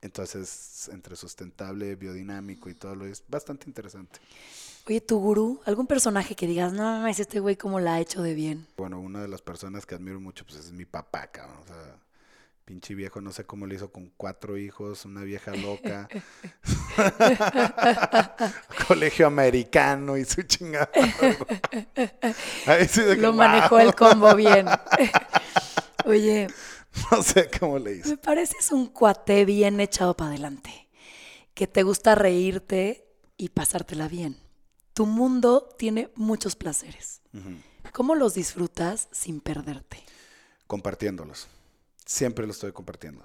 Entonces, 0.00 0.90
entre 0.92 1.14
sustentable, 1.16 1.94
biodinámico 1.94 2.68
y 2.68 2.74
todo 2.74 2.94
lo 2.96 3.06
es 3.06 3.22
bastante 3.28 3.66
interesante. 3.68 4.18
Oye, 4.86 5.00
tu 5.00 5.18
gurú, 5.18 5.62
algún 5.64 5.86
personaje 5.86 6.34
que 6.34 6.46
digas, 6.46 6.72
no 6.74 6.82
mames, 6.82 7.20
este 7.20 7.40
güey 7.40 7.56
cómo 7.56 7.80
la 7.80 7.94
ha 7.94 8.00
hecho 8.00 8.20
de 8.22 8.34
bien. 8.34 8.66
Bueno, 8.76 9.00
una 9.00 9.22
de 9.22 9.28
las 9.28 9.40
personas 9.40 9.86
que 9.86 9.94
admiro 9.94 10.20
mucho 10.20 10.44
pues 10.44 10.58
es 10.58 10.72
mi 10.72 10.84
papá, 10.84 11.28
cabrón. 11.28 11.56
O 11.62 11.66
sea, 11.66 11.96
pinche 12.66 12.94
viejo, 12.94 13.22
no 13.22 13.32
sé 13.32 13.44
cómo 13.44 13.66
le 13.66 13.76
hizo 13.76 13.90
con 13.90 14.12
cuatro 14.18 14.58
hijos, 14.58 15.06
una 15.06 15.22
vieja 15.22 15.52
loca. 15.52 16.06
Colegio 18.88 19.26
americano 19.26 20.18
y 20.18 20.24
su 20.26 20.42
chingada. 20.42 20.90
Ahí 22.66 22.86
sí 22.88 23.00
de 23.02 23.14
que, 23.16 23.22
Lo 23.22 23.28
"Wow". 23.28 23.36
manejó 23.38 23.78
el 23.80 23.94
combo 23.94 24.34
bien. 24.34 24.66
Oye, 26.04 26.48
No 27.10 27.22
sé 27.22 27.50
cómo 27.58 27.78
le 27.78 27.96
hice. 27.96 28.08
Me 28.10 28.16
pareces 28.16 28.72
un 28.72 28.86
cuate 28.86 29.44
bien 29.44 29.80
echado 29.80 30.16
para 30.16 30.30
adelante, 30.30 30.88
que 31.54 31.66
te 31.66 31.82
gusta 31.82 32.14
reírte 32.14 33.06
y 33.36 33.50
pasártela 33.50 34.08
bien. 34.08 34.36
Tu 34.92 35.06
mundo 35.06 35.68
tiene 35.76 36.10
muchos 36.14 36.54
placeres. 36.54 37.20
¿Cómo 37.92 38.14
los 38.14 38.34
disfrutas 38.34 39.08
sin 39.10 39.40
perderte? 39.40 40.02
Compartiéndolos. 40.66 41.48
Siempre 42.06 42.46
lo 42.46 42.52
estoy 42.52 42.72
compartiendo. 42.72 43.24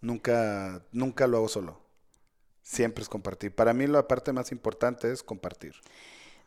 Nunca, 0.00 0.84
nunca 0.92 1.26
lo 1.26 1.38
hago 1.38 1.48
solo. 1.48 1.80
Siempre 2.62 3.02
es 3.02 3.08
compartir. 3.08 3.54
Para 3.54 3.72
mí 3.72 3.86
la 3.86 4.06
parte 4.06 4.32
más 4.32 4.52
importante 4.52 5.10
es 5.10 5.22
compartir. 5.22 5.74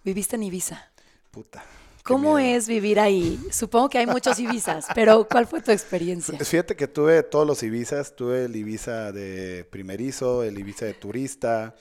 Viviste 0.04 0.36
en 0.36 0.44
Ibiza. 0.44 0.92
Puta. 1.32 1.64
¿Cómo 2.04 2.40
es 2.40 2.68
vivir 2.68 3.00
ahí? 3.00 3.40
Supongo 3.52 3.90
que 3.90 3.98
hay 4.00 4.08
muchos 4.08 4.40
Ibizas, 4.40 4.88
pero 4.96 5.28
¿cuál 5.28 5.48
fue 5.48 5.62
tu 5.62 5.72
experiencia? 5.72 6.38
Fíjate 6.40 6.76
que 6.76 6.88
tuve 6.88 7.24
todos 7.24 7.46
los 7.48 7.62
Ibizas. 7.64 8.16
Tuve 8.16 8.46
el 8.46 8.56
Ibiza 8.56 9.12
de 9.12 9.66
primerizo, 9.70 10.44
el 10.44 10.58
Ibiza 10.58 10.86
de 10.86 10.94
turista, 10.94 11.76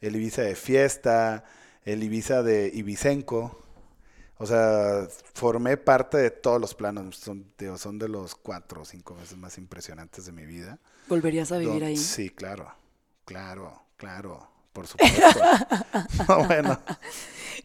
el 0.00 0.16
Ibiza 0.16 0.42
de 0.42 0.54
fiesta, 0.54 1.44
el 1.84 2.02
Ibiza 2.02 2.42
de 2.42 2.70
Ibicenco. 2.74 3.64
O 4.40 4.46
sea, 4.46 5.08
formé 5.34 5.76
parte 5.76 6.16
de 6.16 6.30
todos 6.30 6.60
los 6.60 6.74
planos. 6.74 7.16
Son, 7.16 7.52
digo, 7.58 7.76
son 7.76 7.98
de 7.98 8.08
los 8.08 8.34
cuatro 8.36 8.82
o 8.82 8.84
cinco 8.84 9.16
veces 9.16 9.36
más 9.36 9.58
impresionantes 9.58 10.26
de 10.26 10.32
mi 10.32 10.46
vida. 10.46 10.78
¿Volverías 11.08 11.50
a 11.52 11.58
vivir 11.58 11.80
Don- 11.80 11.88
ahí? 11.88 11.96
Sí, 11.96 12.30
claro, 12.30 12.72
claro, 13.24 13.82
claro, 13.96 14.48
por 14.72 14.86
supuesto. 14.86 15.18
No, 16.28 16.44
bueno, 16.46 16.78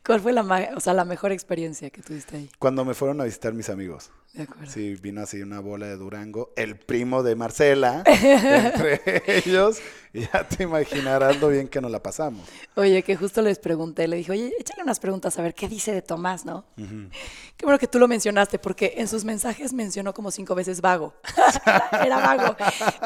¿Cuál 0.06 0.20
fue 0.22 0.34
la, 0.34 0.42
o 0.76 0.80
sea, 0.80 0.94
la 0.94 1.06
mejor 1.06 1.32
experiencia 1.32 1.90
que 1.90 2.02
tuviste 2.02 2.36
ahí? 2.38 2.50
cuando 2.60 2.84
me 2.84 2.94
fueron 2.94 3.22
a 3.22 3.24
visitar 3.26 3.54
mis 3.54 3.70
amigos, 3.70 4.12
De 4.34 4.44
acuerdo. 4.44 4.70
sí, 4.72 4.96
vino 4.96 5.22
así 5.22 5.42
una 5.42 5.60
bola 5.62 5.86
de 5.88 5.96
Durango, 5.96 6.52
el 6.58 6.76
primo 6.78 7.24
de 7.24 7.36
Marcela, 7.36 8.04
entre 8.08 9.02
ellos, 9.28 9.78
ya 10.32 10.48
te 10.48 10.64
imaginarás 10.64 11.40
lo 11.42 11.50
bien 11.50 11.68
que 11.68 11.82
nos 11.82 11.90
la 11.90 12.02
pasamos. 12.02 12.48
Oye, 12.76 13.02
que 13.02 13.16
justo 13.16 13.42
les 13.42 13.58
pregunté, 13.58 14.08
le 14.08 14.18
dije, 14.18 14.32
oye, 14.32 14.54
échale 14.60 14.84
unas 14.84 15.00
preguntas 15.00 15.38
a 15.40 15.42
ver 15.42 15.56
qué 15.56 15.68
dice 15.68 15.92
de 15.92 16.04
Tomás, 16.04 16.46
¿no? 16.46 16.66
Qué 16.76 17.66
bueno 17.66 17.80
que 17.80 17.88
tú 17.88 17.98
lo 17.98 18.08
mencionaste, 18.08 18.60
porque 18.60 18.94
en 18.98 19.08
sus 19.08 19.26
mensajes 19.26 19.74
mencionó 19.74 20.14
como 20.14 20.30
cinco 20.30 20.54
veces 20.54 20.82
vago. 20.82 21.16
Era 22.06 22.18
vago. 22.18 22.56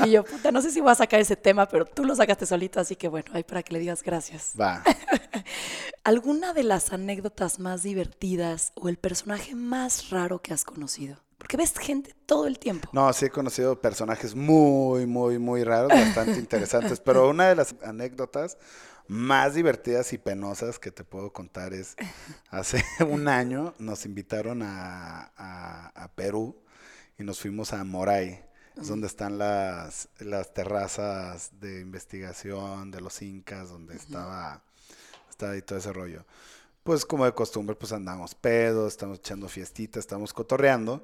Y 0.06 0.12
yo, 0.12 0.26
puta, 0.26 0.52
no 0.52 0.62
sé 0.62 0.72
si 0.72 0.82
voy 0.82 0.92
a 0.92 0.96
sacar 0.96 1.22
ese 1.22 1.38
tema, 1.38 1.66
pero 1.68 1.86
tú 1.86 2.04
lo 2.04 2.14
sacaste 2.14 2.46
solito, 2.46 2.80
así 2.82 2.98
que 2.98 3.08
bueno, 3.08 3.32
ahí 3.34 3.44
para 3.44 3.64
que 3.64 3.74
le 3.74 3.80
digas 3.80 4.04
gracias. 4.04 4.54
Va, 4.60 4.84
¿Alguna 6.04 6.54
de 6.54 6.64
las 6.64 6.92
anécdotas 6.92 7.60
más 7.60 7.84
divertidas 7.84 8.74
o 8.76 8.90
el 8.90 8.98
personaje 8.98 9.56
más 9.56 10.10
raro 10.10 10.42
que 10.42 10.54
has 10.54 10.66
conocido? 10.66 11.27
Porque 11.48 11.56
ves 11.56 11.74
gente 11.80 12.14
todo 12.26 12.46
el 12.46 12.60
tiempo. 12.60 12.90
no, 12.92 13.14
sí 13.14 13.24
he 13.28 13.30
conocido 13.30 13.80
personajes 13.80 14.36
muy, 14.36 15.06
muy, 15.06 15.40
muy 15.40 15.64
raros, 15.64 15.94
bastante 15.94 16.34
interesantes, 16.40 17.00
pero 17.00 17.30
una 17.30 17.48
de 17.48 17.56
las 17.56 17.74
anécdotas 17.86 18.58
más 19.08 19.54
divertidas 19.54 20.12
y 20.12 20.18
penosas 20.18 20.78
que 20.78 20.92
te 20.92 21.06
puedo 21.06 21.32
contar 21.32 21.74
es, 21.74 21.96
hace 22.50 22.84
un 23.10 23.30
año 23.30 23.74
nos 23.80 24.06
invitaron 24.06 24.62
a, 24.62 25.32
a- 25.38 25.88
a 25.96 26.12
Perú 26.16 26.54
y 27.18 27.24
nos 27.24 27.40
fuimos 27.40 27.72
a 27.72 27.82
Moray, 27.86 28.44
es 28.76 28.90
donde 28.90 29.08
están 29.08 29.38
las, 29.38 30.10
las 30.20 30.54
terrazas 30.54 31.52
de 31.62 31.80
investigación 31.80 32.92
de 32.92 33.00
los 33.00 33.22
incas, 33.22 33.70
donde 33.70 33.96
estaba, 33.96 34.62
estaba 35.30 35.54
ahí 35.54 35.62
todo 35.62 35.80
ese 35.80 35.94
rollo. 35.94 36.26
Pues 36.84 37.06
como 37.06 37.24
de 37.24 37.32
costumbre, 37.34 37.74
pues 37.78 37.94
andamos 37.94 38.36
pedos, 38.36 38.92
estamos 38.92 39.20
echando 39.20 39.48
fiestitas, 39.48 40.02
estamos 40.02 40.34
cotorreando. 40.34 41.02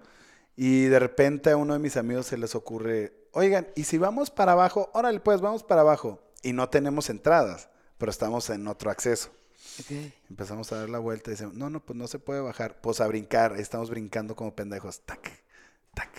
Y 0.56 0.86
de 0.86 1.00
repente 1.00 1.50
a 1.52 1.58
uno 1.58 1.74
de 1.74 1.80
mis 1.80 1.98
amigos 1.98 2.28
se 2.28 2.38
les 2.38 2.54
ocurre, 2.56 3.14
oigan, 3.32 3.68
¿y 3.76 3.86
si 3.86 3.98
vamos 3.98 4.30
para 4.30 4.52
abajo? 4.52 4.90
Órale, 4.94 5.20
pues 5.20 5.42
vamos 5.42 5.64
para 5.64 5.82
abajo. 5.82 6.22
Y 6.44 6.54
no 6.54 6.70
tenemos 6.70 7.10
entradas, 7.10 7.70
pero 7.98 8.12
estamos 8.12 8.50
en 8.50 8.68
otro 8.68 8.92
acceso. 8.92 9.32
Empezamos 10.30 10.72
a 10.72 10.80
dar 10.80 10.90
la 10.90 11.00
vuelta 11.00 11.30
y 11.30 11.34
decimos, 11.34 11.56
no, 11.56 11.70
no, 11.70 11.80
pues 11.84 11.98
no 11.98 12.08
se 12.08 12.20
puede 12.20 12.42
bajar. 12.42 12.80
Pues 12.82 13.02
a 13.02 13.08
brincar, 13.08 13.56
estamos 13.60 13.90
brincando 13.90 14.36
como 14.36 14.54
pendejos. 14.56 15.02
Tac, 15.02 15.32
tac, 15.96 16.10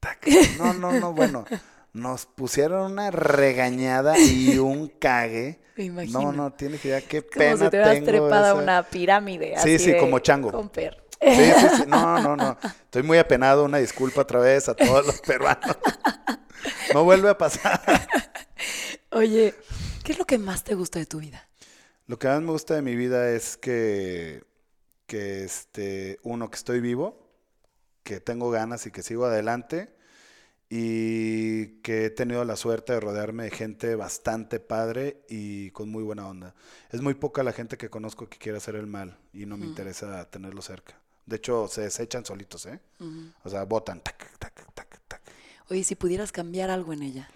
tac. 0.00 0.26
No, 0.58 0.72
no, 0.72 0.92
no, 0.92 1.12
bueno. 1.12 1.44
Nos 1.92 2.26
pusieron 2.26 2.92
una 2.92 3.10
regañada 3.10 4.18
y 4.18 4.58
un 4.58 4.88
cague. 4.88 5.60
Me 5.76 5.84
imagino. 5.84 6.20
No, 6.22 6.32
no, 6.32 6.52
tienes 6.52 6.84
idea 6.84 7.00
qué 7.00 7.22
Como 7.22 7.38
pena 7.38 7.56
si 7.64 7.70
te 7.70 7.76
hubieras 7.80 8.04
trepado 8.04 8.44
a 8.44 8.48
esa- 8.50 8.54
una 8.62 8.82
pirámide. 8.84 9.54
Sí, 9.56 9.74
así 9.74 9.78
sí, 9.78 9.92
de- 9.92 9.98
como 9.98 10.18
chango. 10.20 10.52
Con 10.52 10.68
per. 10.68 11.04
Sí, 11.20 11.52
sí, 11.52 11.66
sí. 11.76 11.82
No, 11.88 12.20
no, 12.20 12.36
no. 12.36 12.58
Estoy 12.84 13.02
muy 13.02 13.18
apenado. 13.18 13.64
Una 13.64 13.78
disculpa 13.78 14.22
otra 14.22 14.40
vez 14.40 14.68
a 14.68 14.74
todos 14.74 15.06
los 15.06 15.20
peruanos. 15.20 15.76
No 16.92 17.04
vuelve 17.04 17.28
a 17.28 17.36
pasar. 17.36 17.80
Oye, 19.10 19.54
¿qué 20.04 20.12
es 20.12 20.18
lo 20.18 20.24
que 20.24 20.38
más 20.38 20.64
te 20.64 20.74
gusta 20.74 20.98
de 20.98 21.06
tu 21.06 21.18
vida? 21.18 21.46
Lo 22.06 22.18
que 22.18 22.28
más 22.28 22.40
me 22.40 22.50
gusta 22.50 22.74
de 22.74 22.82
mi 22.82 22.96
vida 22.96 23.30
es 23.30 23.58
que, 23.58 24.42
que 25.06 25.44
este, 25.44 26.18
uno, 26.22 26.50
que 26.50 26.56
estoy 26.56 26.80
vivo, 26.80 27.30
que 28.02 28.20
tengo 28.20 28.50
ganas 28.50 28.86
y 28.86 28.90
que 28.90 29.02
sigo 29.02 29.26
adelante 29.26 29.94
y 30.70 31.80
que 31.80 32.06
he 32.06 32.10
tenido 32.10 32.44
la 32.44 32.56
suerte 32.56 32.92
de 32.94 33.00
rodearme 33.00 33.44
de 33.44 33.50
gente 33.50 33.94
bastante 33.94 34.60
padre 34.60 35.22
y 35.28 35.70
con 35.70 35.90
muy 35.90 36.02
buena 36.02 36.28
onda. 36.28 36.54
Es 36.90 37.00
muy 37.00 37.14
poca 37.14 37.42
la 37.42 37.52
gente 37.52 37.78
que 37.78 37.88
conozco 37.88 38.28
que 38.28 38.38
quiere 38.38 38.58
hacer 38.58 38.76
el 38.76 38.86
mal 38.86 39.18
y 39.32 39.46
no 39.46 39.56
me 39.56 39.66
interesa 39.66 40.28
tenerlo 40.30 40.60
cerca. 40.62 41.00
De 41.28 41.36
hecho, 41.36 41.68
se 41.68 41.82
desechan 41.82 42.24
solitos, 42.24 42.66
¿eh? 42.66 42.80
O 43.44 43.50
sea, 43.50 43.64
botan. 43.64 44.00
Tac, 44.00 44.38
tac, 44.38 44.54
tac, 44.74 45.00
tac. 45.06 45.20
Oye, 45.70 45.84
si 45.84 45.94
pudieras 45.94 46.32
cambiar 46.32 46.70
algo 46.70 46.92
en 46.92 47.02
ella, 47.02 47.28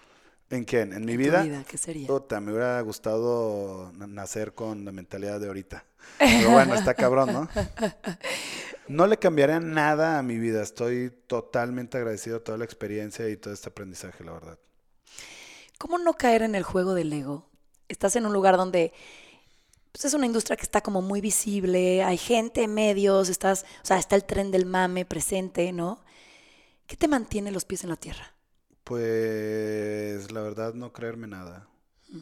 ¿En 0.49 0.65
quién? 0.65 0.93
¿En 0.93 1.05
mi 1.05 1.13
en 1.13 1.17
vida? 1.17 1.43
vida, 1.43 1.63
¿qué 1.67 1.77
sería? 1.77 2.07
Puta, 2.07 2.39
me 2.39 2.51
hubiera 2.51 2.79
gustado 2.81 3.91
na- 3.93 4.07
nacer 4.07 4.53
con 4.53 4.85
la 4.85 4.91
mentalidad 4.91 5.39
de 5.39 5.47
ahorita. 5.47 5.85
Pero 6.19 6.51
bueno, 6.51 6.75
está 6.75 6.93
cabrón, 6.93 7.33
¿no? 7.33 7.49
No 8.87 9.07
le 9.07 9.17
cambiaría 9.17 9.59
nada 9.59 10.19
a 10.19 10.23
mi 10.23 10.37
vida. 10.37 10.61
Estoy 10.61 11.11
totalmente 11.27 11.97
agradecido 11.97 12.37
a 12.37 12.43
toda 12.43 12.57
la 12.57 12.65
experiencia 12.65 13.29
y 13.29 13.37
todo 13.37 13.53
este 13.53 13.69
aprendizaje, 13.69 14.23
la 14.23 14.33
verdad. 14.33 14.59
¿Cómo 15.77 15.97
no 15.97 16.13
caer 16.13 16.43
en 16.43 16.55
el 16.55 16.63
juego 16.63 16.93
del 16.93 17.11
ego? 17.11 17.49
Estás 17.89 18.15
en 18.15 18.25
un 18.25 18.33
lugar 18.33 18.57
donde 18.57 18.93
pues, 19.93 20.05
es 20.05 20.13
una 20.15 20.25
industria 20.25 20.57
que 20.57 20.63
está 20.63 20.81
como 20.81 21.01
muy 21.01 21.21
visible, 21.21 22.03
hay 22.03 22.17
gente, 22.17 22.67
medios, 22.67 23.29
estás, 23.29 23.63
o 23.83 23.85
sea, 23.85 23.99
está 23.99 24.15
el 24.15 24.25
tren 24.25 24.51
del 24.51 24.65
mame 24.65 25.05
presente, 25.05 25.71
¿no? 25.71 26.03
¿Qué 26.87 26.97
te 26.97 27.07
mantiene 27.07 27.51
los 27.51 27.63
pies 27.63 27.83
en 27.83 27.91
la 27.91 27.95
tierra? 27.95 28.33
Pues 28.83 30.31
la 30.31 30.41
verdad 30.41 30.73
no 30.73 30.91
creerme 30.91 31.27
nada. 31.27 31.67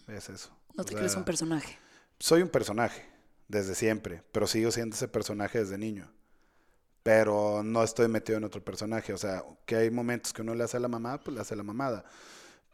Es 0.08 0.30
eso. 0.30 0.56
No 0.76 0.84
O 0.84 0.86
te 0.86 0.96
crees 0.96 1.16
un 1.16 1.24
personaje. 1.24 1.80
Soy 2.20 2.42
un 2.42 2.50
personaje 2.50 3.06
desde 3.48 3.74
siempre, 3.74 4.22
pero 4.32 4.48
sigo 4.48 4.70
siendo 4.70 4.96
ese 4.96 5.08
personaje 5.08 5.60
desde 5.60 5.78
niño. 5.78 6.12
Pero 7.04 7.64
no 7.64 7.84
estoy 7.84 8.08
metido 8.10 8.38
en 8.38 8.44
otro 8.44 8.64
personaje. 8.64 9.12
O 9.14 9.18
sea, 9.18 9.44
que 9.66 9.76
hay 9.76 9.90
momentos 9.90 10.34
que 10.34 10.44
uno 10.44 10.54
le 10.54 10.64
hace 10.64 10.78
a 10.78 10.82
la 10.82 10.88
mamada, 10.88 11.20
pues 11.20 11.34
le 11.34 11.42
hace 11.42 11.56
la 11.56 11.64
mamada. 11.64 12.06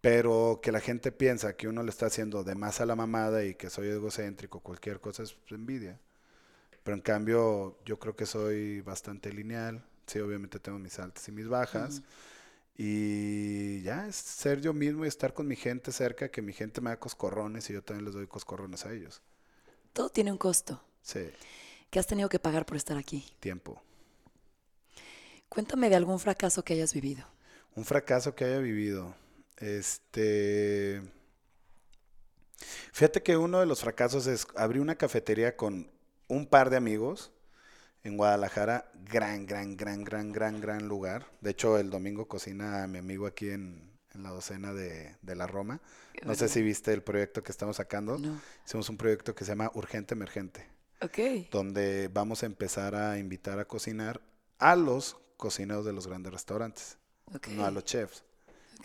Pero 0.02 0.60
que 0.62 0.72
la 0.72 0.80
gente 0.80 1.12
piensa 1.12 1.56
que 1.56 1.68
uno 1.68 1.84
le 1.84 1.90
está 1.90 2.06
haciendo 2.06 2.44
de 2.44 2.56
más 2.56 2.82
a 2.82 2.86
la 2.86 2.96
mamada 2.96 3.44
y 3.44 3.56
que 3.56 3.70
soy 3.70 3.90
egocéntrico, 3.90 4.60
cualquier 4.60 5.00
cosa 5.00 5.24
es 5.24 5.36
envidia. 5.50 6.00
Pero 6.84 6.96
en 6.96 7.02
cambio, 7.02 7.78
yo 7.84 8.00
creo 8.00 8.16
que 8.16 8.26
soy 8.26 8.82
bastante 8.82 9.34
lineal. 9.34 9.84
Sí, 10.06 10.20
obviamente 10.20 10.60
tengo 10.60 10.80
mis 10.80 11.00
altas 11.00 11.28
y 11.28 11.32
mis 11.32 11.48
bajas. 11.48 12.02
Y 12.78 13.82
ya, 13.82 14.08
es 14.08 14.16
ser 14.16 14.62
yo 14.62 14.72
mismo 14.74 15.04
y 15.04 15.08
estar 15.08 15.34
con 15.34 15.48
mi 15.48 15.56
gente 15.56 15.92
cerca, 15.92 16.30
que 16.30 16.42
mi 16.42 16.54
gente 16.54 16.80
me 16.80 16.92
da 16.92 17.00
coscorrones 17.00 17.70
y 17.70 17.74
yo 17.74 17.84
también 17.84 18.06
les 18.06 18.14
doy 18.14 18.28
coscorrones 18.28 18.86
a 18.86 18.94
ellos. 18.94 19.22
Todo 19.94 20.10
tiene 20.10 20.32
un 20.32 20.38
costo. 20.38 20.82
Sí, 21.02 21.32
que 21.90 22.00
has 22.00 22.08
tenido 22.08 22.30
que 22.30 22.40
pagar 22.40 22.66
por 22.66 22.78
estar 22.78 22.98
aquí? 22.98 23.26
tiempo. 23.40 23.82
Cuéntame 25.50 25.90
de 25.90 25.96
algún 25.96 26.20
fracaso 26.20 26.64
que 26.64 26.74
hayas 26.74 26.94
vivido. 26.94 27.26
Un 27.76 27.86
fracaso 27.86 28.36
que 28.36 28.46
haya 28.46 28.60
vivido. 28.60 29.16
Este. 29.58 31.02
Fíjate 32.92 33.22
que 33.22 33.38
uno 33.38 33.60
de 33.60 33.66
los 33.66 33.82
fracasos 33.82 34.28
es 34.28 34.48
abrí 34.56 34.80
una 34.80 34.96
cafetería 34.96 35.56
con 35.56 35.90
un 36.28 36.48
par 36.48 36.70
de 36.70 36.78
amigos 36.78 37.32
en 38.04 38.18
Guadalajara. 38.18 38.92
Gran, 39.06 39.46
gran, 39.46 39.78
gran, 39.78 40.04
gran, 40.04 40.32
gran, 40.32 40.60
gran 40.60 40.88
lugar. 40.88 41.28
De 41.42 41.52
hecho, 41.52 41.78
el 41.78 41.90
domingo 41.90 42.28
cocina 42.28 42.84
a 42.84 42.88
mi 42.88 42.98
amigo 42.98 43.28
aquí 43.28 43.50
en, 43.50 43.92
en 44.14 44.24
la 44.24 44.30
docena 44.32 44.74
de, 44.74 45.16
de 45.22 45.36
la 45.36 45.48
Roma. 45.48 45.80
No 46.24 46.34
sé 46.36 46.50
si 46.50 46.62
viste 46.62 46.92
el 46.94 47.04
proyecto 47.04 47.44
que 47.44 47.52
estamos 47.52 47.78
sacando. 47.78 48.18
No. 48.18 48.42
Hicimos 48.66 48.90
un 48.90 48.98
proyecto 48.98 49.36
que 49.36 49.46
se 49.46 49.52
llama 49.52 49.72
Urgente 49.76 50.14
Emergente. 50.16 50.66
Ok. 51.00 51.52
donde 51.52 52.10
vamos 52.12 52.42
a 52.42 52.48
empezar 52.48 52.96
a 52.96 53.20
invitar 53.20 53.60
a 53.60 53.66
cocinar 53.66 54.20
a 54.58 54.76
los 54.76 55.16
cocineros 55.38 55.86
de 55.86 55.94
los 55.94 56.08
grandes 56.08 56.34
restaurantes, 56.34 56.98
no 57.52 57.66
a 57.68 57.70
los 57.70 57.84
chefs. 57.84 58.24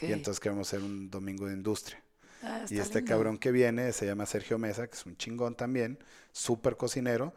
Y 0.01 0.13
entonces 0.13 0.41
queremos 0.41 0.69
hacer 0.69 0.83
un 0.83 1.11
domingo 1.11 1.47
de 1.47 1.55
industria. 1.55 2.03
Ah, 2.43 2.67
y 2.69 2.79
este 2.79 3.01
lindo. 3.01 3.09
cabrón 3.09 3.39
que 3.39 3.53
viene 3.53 3.93
se 3.93 4.07
llama 4.07 4.27
Sergio 4.27 4.59
Mesa, 4.59 4.87
que 4.89 4.97
es 4.97 5.07
un 5.07 5.17
chingón 5.17 5.55
también, 5.57 5.99
súper 6.33 6.77
cocinero. 6.77 7.35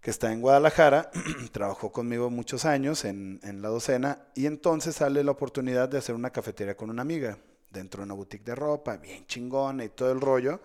que 0.00 0.10
está 0.10 0.32
en 0.32 0.40
Guadalajara, 0.40 1.10
trabajó 1.52 1.92
conmigo 1.92 2.28
muchos 2.30 2.64
años 2.64 3.04
en, 3.04 3.40
en 3.44 3.62
la 3.62 3.68
docena 3.68 4.18
y 4.34 4.46
entonces 4.46 4.96
sale 4.96 5.22
la 5.24 5.30
oportunidad 5.32 5.88
de 5.88 5.98
hacer 5.98 6.14
una 6.14 6.30
cafetería 6.30 6.76
con 6.76 6.90
una 6.90 7.02
amiga 7.02 7.38
dentro 7.70 8.00
de 8.02 8.06
una 8.06 8.14
boutique 8.14 8.44
de 8.44 8.54
ropa, 8.54 8.96
bien 8.96 9.26
chingona 9.26 9.84
y 9.84 9.88
todo 9.90 10.12
el 10.12 10.20
rollo, 10.20 10.60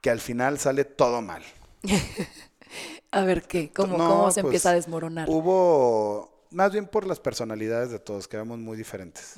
que 0.00 0.10
al 0.10 0.20
final 0.20 0.58
sale 0.58 0.84
todo 0.84 1.22
mal. 1.22 1.42
A 3.12 3.24
ver, 3.24 3.46
¿qué? 3.46 3.70
¿Cómo, 3.72 3.98
No, 3.98 4.04
cómo 4.04 4.30
se 4.30 4.42
pues, 4.42 4.44
empieza 4.44 4.70
a 4.70 4.74
desmoronar? 4.74 5.28
Hubo, 5.28 6.31
más 6.52 6.72
bien 6.72 6.86
por 6.86 7.06
las 7.06 7.20
personalidades 7.20 7.90
de 7.90 7.98
todos, 7.98 8.28
que 8.28 8.36
éramos 8.36 8.58
muy 8.58 8.76
diferentes. 8.76 9.34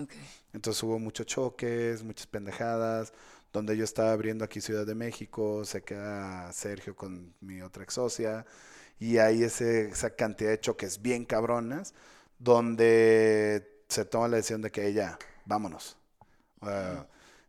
Entonces 0.53 0.83
hubo 0.83 0.99
muchos 0.99 1.27
choques, 1.27 2.03
muchas 2.03 2.27
pendejadas, 2.27 3.13
donde 3.53 3.77
yo 3.77 3.85
estaba 3.85 4.13
abriendo 4.13 4.45
aquí 4.45 4.61
Ciudad 4.61 4.85
de 4.87 4.95
México, 4.95 5.65
se 5.65 5.83
queda 5.83 6.53
Sergio 6.53 6.97
con 6.97 7.35
mi 7.41 7.63
otra 7.63 7.85
ex 7.85 7.95
socia, 7.95 8.45
y 8.99 9.19
hay 9.19 9.45
ese, 9.45 9.91
esa 9.91 10.11
cantidad 10.11 10.51
de 10.51 10.61
choques 10.61 11.01
bien 11.03 11.25
cabronas, 11.25 11.95
donde 12.39 13.83
se 13.89 14.05
toma 14.05 14.29
la 14.29 14.37
decisión 14.37 14.63
de 14.63 14.71
que 14.71 14.93
ya, 14.93 15.19
vámonos. 15.45 15.97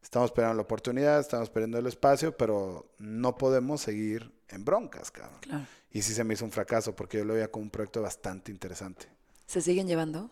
Estamos 0.01 0.29
esperando 0.29 0.55
la 0.55 0.61
oportunidad, 0.61 1.19
estamos 1.19 1.45
esperando 1.45 1.79
el 1.79 1.87
espacio, 1.87 2.35
pero 2.37 2.93
no 2.99 3.35
podemos 3.37 3.81
seguir 3.81 4.31
en 4.49 4.63
broncas, 4.63 5.09
cabrón. 5.09 5.39
Claro. 5.41 5.65
Y 5.89 6.01
sí 6.01 6.13
se 6.13 6.23
me 6.23 6.35
hizo 6.35 6.45
un 6.45 6.51
fracaso, 6.51 6.95
porque 6.95 7.17
yo 7.17 7.25
lo 7.25 7.33
veía 7.33 7.49
como 7.49 7.63
un 7.63 7.69
proyecto 7.71 8.01
bastante 8.01 8.51
interesante. 8.51 9.07
¿Se 9.47 9.61
siguen 9.61 9.87
llevando? 9.87 10.31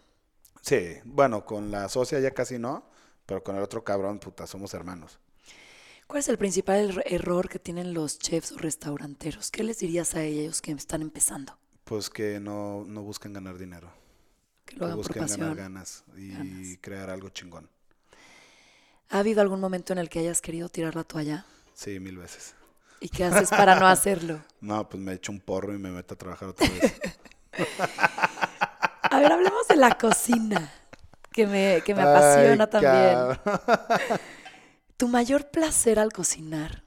Sí, 0.62 0.96
bueno, 1.06 1.46
con 1.46 1.72
la 1.72 1.90
socia 1.90 2.20
ya 2.20 2.32
casi 2.32 2.58
no, 2.58 2.86
pero 3.26 3.44
con 3.44 3.56
el 3.56 3.62
otro 3.62 3.84
cabrón, 3.84 4.20
puta, 4.20 4.48
somos 4.48 4.74
hermanos. 4.74 5.20
¿Cuál 6.08 6.20
es 6.20 6.30
el 6.30 6.38
principal 6.38 6.92
er- 6.92 7.04
error 7.06 7.50
que 7.50 7.60
tienen 7.60 7.94
los 7.94 8.20
chefs 8.20 8.52
o 8.52 8.58
restauranteros? 8.58 9.52
¿Qué 9.52 9.64
les 9.64 9.80
dirías 9.80 10.16
a 10.16 10.24
ellos 10.24 10.62
que 10.62 10.72
están 10.72 11.02
empezando? 11.02 11.58
Pues 11.84 12.10
que 12.10 12.40
no, 12.40 12.84
no 12.88 13.02
busquen 13.04 13.34
ganar 13.34 13.58
dinero, 13.58 13.92
Que 14.66 14.76
lo 14.76 14.80
que 14.80 14.86
hagan 14.86 14.96
por 14.98 15.06
busquen 15.08 15.22
ganar 15.24 15.40
pasión. 15.40 15.56
ganas 15.58 16.04
y 16.18 16.32
ganas. 16.32 16.78
crear 16.82 17.10
algo 17.10 17.30
chingón. 17.30 17.70
¿Ha 19.10 19.20
habido 19.20 19.42
algún 19.42 19.60
momento 19.60 19.94
en 19.94 20.00
el 20.00 20.10
que 20.10 20.20
hayas 20.20 20.42
querido 20.42 20.70
tirar 20.70 20.96
la 20.96 21.04
toalla? 21.04 21.46
Sí, 21.74 22.00
mil 22.00 22.18
veces. 22.18 22.56
¿Y 23.00 23.10
qué 23.10 23.26
haces 23.26 23.50
para 23.50 23.80
no 23.80 23.86
hacerlo? 23.88 24.42
No, 24.62 24.88
pues 24.90 25.02
me 25.04 25.14
echo 25.14 25.32
un 25.32 25.40
porro 25.42 25.74
y 25.74 25.78
me 25.78 25.92
meto 25.92 26.14
a 26.14 26.18
trabajar 26.18 26.50
otra 26.50 26.68
vez. 26.70 26.94
A 29.14 29.20
ver, 29.20 29.32
hablemos 29.32 29.68
de 29.68 29.76
la 29.76 29.96
cocina, 29.96 30.72
que 31.32 31.46
me, 31.46 31.84
que 31.86 31.94
me 31.94 32.02
apasiona 32.02 32.64
Ay, 32.64 32.70
también. 32.70 33.14
cabrón. 33.14 33.40
¿Tu 34.98 35.08
mayor 35.08 35.52
placer 35.52 36.00
al 36.00 36.12
cocinar? 36.12 36.84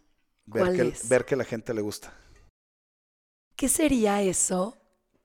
Ver 0.47 0.63
¿Cuál 0.65 0.77
que, 0.77 0.89
es? 0.89 1.09
ver 1.09 1.25
que 1.25 1.37
la 1.37 1.45
gente 1.45 1.73
le 1.73 1.83
gusta. 1.83 2.13
¿Qué 3.55 3.69
sería 3.69 4.23
eso 4.23 4.77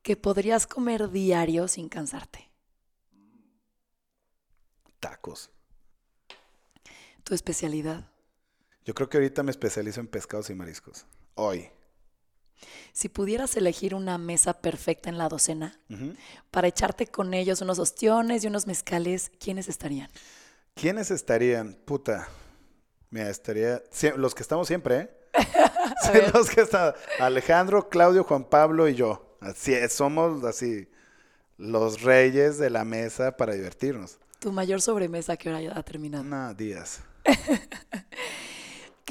que 0.03 0.15
podrías 0.15 0.67
comer 0.67 1.09
diario 1.09 1.67
sin 1.67 1.89
cansarte? 1.89 2.51
Tacos. 4.99 5.49
Tu 7.23 7.33
especialidad. 7.33 8.11
Yo 8.85 8.93
creo 8.93 9.09
que 9.09 9.17
ahorita 9.17 9.41
me 9.41 9.51
especializo 9.51 9.99
en 10.01 10.07
pescados 10.07 10.49
y 10.51 10.55
mariscos. 10.55 11.05
Hoy. 11.33 11.71
Si 12.93 13.09
pudieras 13.09 13.55
elegir 13.57 13.95
una 13.95 14.17
mesa 14.17 14.61
perfecta 14.61 15.09
en 15.09 15.17
la 15.17 15.29
docena 15.29 15.79
para 16.51 16.67
echarte 16.67 17.07
con 17.07 17.33
ellos 17.33 17.61
unos 17.61 17.79
ostiones 17.79 18.43
y 18.43 18.47
unos 18.47 18.67
mezcales, 18.67 19.31
¿quiénes 19.39 19.67
estarían? 19.67 20.09
¿Quiénes 20.73 21.11
estarían? 21.11 21.73
Puta. 21.85 22.27
Mira, 23.09 23.29
estaría. 23.29 23.81
los 24.15 24.33
que 24.33 24.41
estamos 24.41 24.67
siempre, 24.67 24.97
¿eh? 24.97 25.09
Sí, 26.03 26.19
los 26.33 26.49
que 26.49 26.61
están. 26.61 26.93
Alejandro, 27.19 27.89
Claudio, 27.89 28.23
Juan 28.23 28.45
Pablo 28.45 28.87
y 28.87 28.95
yo. 28.95 29.37
Así 29.41 29.73
es, 29.73 29.93
somos 29.93 30.43
así. 30.43 30.87
Los 31.57 32.01
reyes 32.01 32.57
de 32.57 32.69
la 32.69 32.85
mesa 32.85 33.37
para 33.37 33.53
divertirnos. 33.53 34.17
Tu 34.39 34.51
mayor 34.51 34.81
sobremesa 34.81 35.37
que 35.37 35.49
hora 35.49 35.61
ya 35.61 35.77
ha 35.77 35.83
terminado. 35.83 36.23
No, 36.23 36.53
días. 36.53 37.01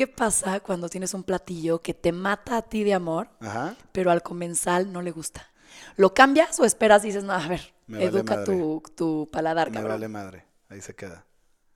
¿Qué 0.01 0.07
pasa 0.07 0.61
cuando 0.61 0.89
tienes 0.89 1.13
un 1.13 1.25
platillo 1.25 1.83
que 1.83 1.93
te 1.93 2.11
mata 2.11 2.57
a 2.57 2.63
ti 2.63 2.85
de 2.85 2.95
amor, 2.95 3.29
Ajá. 3.39 3.77
pero 3.93 4.11
al 4.11 4.23
comensal 4.23 4.91
no 4.91 5.03
le 5.03 5.11
gusta? 5.11 5.51
¿Lo 5.99 6.15
cambias 6.15 6.59
o 6.59 6.65
esperas 6.65 7.05
y 7.05 7.09
dices, 7.09 7.23
no, 7.23 7.35
a 7.35 7.47
ver, 7.47 7.75
Me 7.87 8.03
educa 8.07 8.43
tu, 8.43 8.83
tu 8.97 9.29
paladar, 9.31 9.69
Me 9.69 9.75
cabrón? 9.75 9.93
vale 9.93 10.09
madre. 10.09 10.47
Ahí 10.71 10.81
se 10.81 10.95
queda. 10.95 11.27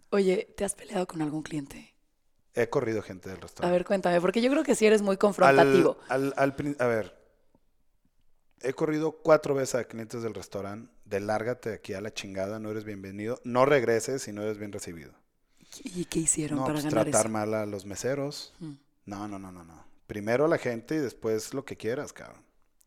Oye, 0.09 0.55
¿te 0.57 0.65
has 0.65 0.75
peleado 0.75 1.07
con 1.07 1.21
algún 1.21 1.43
cliente? 1.43 1.95
He 2.55 2.71
corrido 2.71 3.03
gente 3.03 3.29
del 3.29 3.37
A 3.37 3.41
restaurante. 3.43 3.77
ver, 3.77 3.85
cuéntame, 3.85 4.19
porque 4.23 4.41
yo 4.41 4.51
creo 4.51 4.63
que 4.65 4.75
sí 4.75 4.87
eres 4.87 5.03
muy 5.03 5.19
confrontativo. 5.19 5.99
Al, 6.09 6.23
al- 6.29 6.35
al 6.39 6.57
prin- 6.57 6.77
a 6.79 6.87
ver, 6.87 7.15
he 8.63 8.73
corrido 8.73 9.19
cuatro 9.23 9.55
veces 9.55 9.75
a 9.75 9.85
clientes 9.85 10.23
del 10.23 10.33
restaurante 10.33 10.91
de 11.05 11.21
lárgate 11.21 11.75
aquí 11.75 11.93
a 11.93 12.01
la 12.01 12.15
chingada, 12.15 12.59
no 12.59 12.71
eres 12.71 12.85
bienvenido, 12.85 13.39
no 13.45 13.67
regreses 13.67 14.23
si 14.23 14.33
no 14.33 14.41
eres 14.41 14.57
bien 14.57 14.73
recibido. 14.73 15.13
¿Y 15.83 16.05
qué 16.07 16.21
hicieron 16.21 16.61
No, 16.61 16.65
para 16.65 16.75
pues 16.75 16.85
ganar 16.85 17.05
tratar 17.05 17.27
eso? 17.27 17.33
mal 17.33 17.55
a 17.55 17.67
los 17.67 17.85
meseros. 17.87 18.55
Mm. 18.61 18.73
No, 19.07 19.29
no, 19.29 19.39
no, 19.39 19.53
no, 19.53 19.65
no. 19.65 19.85
Primero 20.07 20.47
la 20.49 20.59
gente 20.59 20.95
y 20.97 20.99
después 20.99 21.55
lo 21.55 21.65
que 21.65 21.77
quieras, 21.77 22.13
cabrón. 22.13 22.45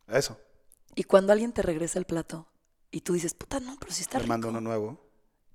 Eso. 0.08 0.40
Y 0.96 1.04
cuando 1.04 1.34
alguien 1.34 1.54
te 1.54 1.62
regresa 1.62 2.00
el 2.00 2.06
plato 2.06 2.48
y 2.92 3.02
tú 3.02 3.14
dices, 3.14 3.34
puta, 3.34 3.60
no, 3.60 3.78
pero 3.80 3.92
sí 3.94 4.02
está 4.02 4.20
Le 4.20 4.28
mando 4.28 4.50
uno 4.50 4.62
nuevo. 4.62 5.00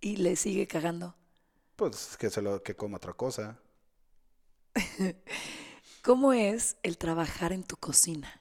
Y 0.00 0.16
le 0.16 0.36
sigue 0.36 0.66
cagando. 0.66 1.16
Pues 1.76 2.16
que 2.16 2.30
se 2.30 2.42
lo 2.42 2.62
que 2.62 2.76
coma 2.76 2.96
otra 2.98 3.12
cosa. 3.14 3.58
¿Cómo 6.02 6.32
es 6.32 6.76
el 6.82 6.98
trabajar 6.98 7.52
en 7.52 7.64
tu 7.64 7.76
cocina? 7.76 8.40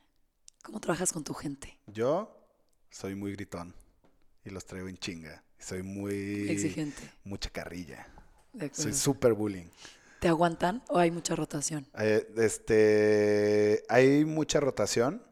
¿Cómo 0.63 0.79
trabajas 0.79 1.13
con 1.13 1.23
tu 1.23 1.33
gente? 1.33 1.79
Yo 1.87 2.35
soy 2.89 3.15
muy 3.15 3.31
gritón 3.33 3.75
y 4.43 4.49
los 4.49 4.65
traigo 4.65 4.87
en 4.87 4.97
chinga. 4.97 5.43
Soy 5.59 5.83
muy 5.83 6.49
Exigente. 6.49 7.11
mucha 7.23 7.49
carrilla. 7.49 8.07
Soy 8.71 8.93
súper 8.93 9.33
bullying. 9.33 9.67
¿Te 10.19 10.27
aguantan 10.27 10.83
o 10.89 10.99
hay 10.99 11.09
mucha 11.09 11.35
rotación? 11.35 11.87
Eh, 11.97 12.31
este, 12.37 13.83
hay 13.89 14.23
mucha 14.23 14.59
rotación, 14.59 15.23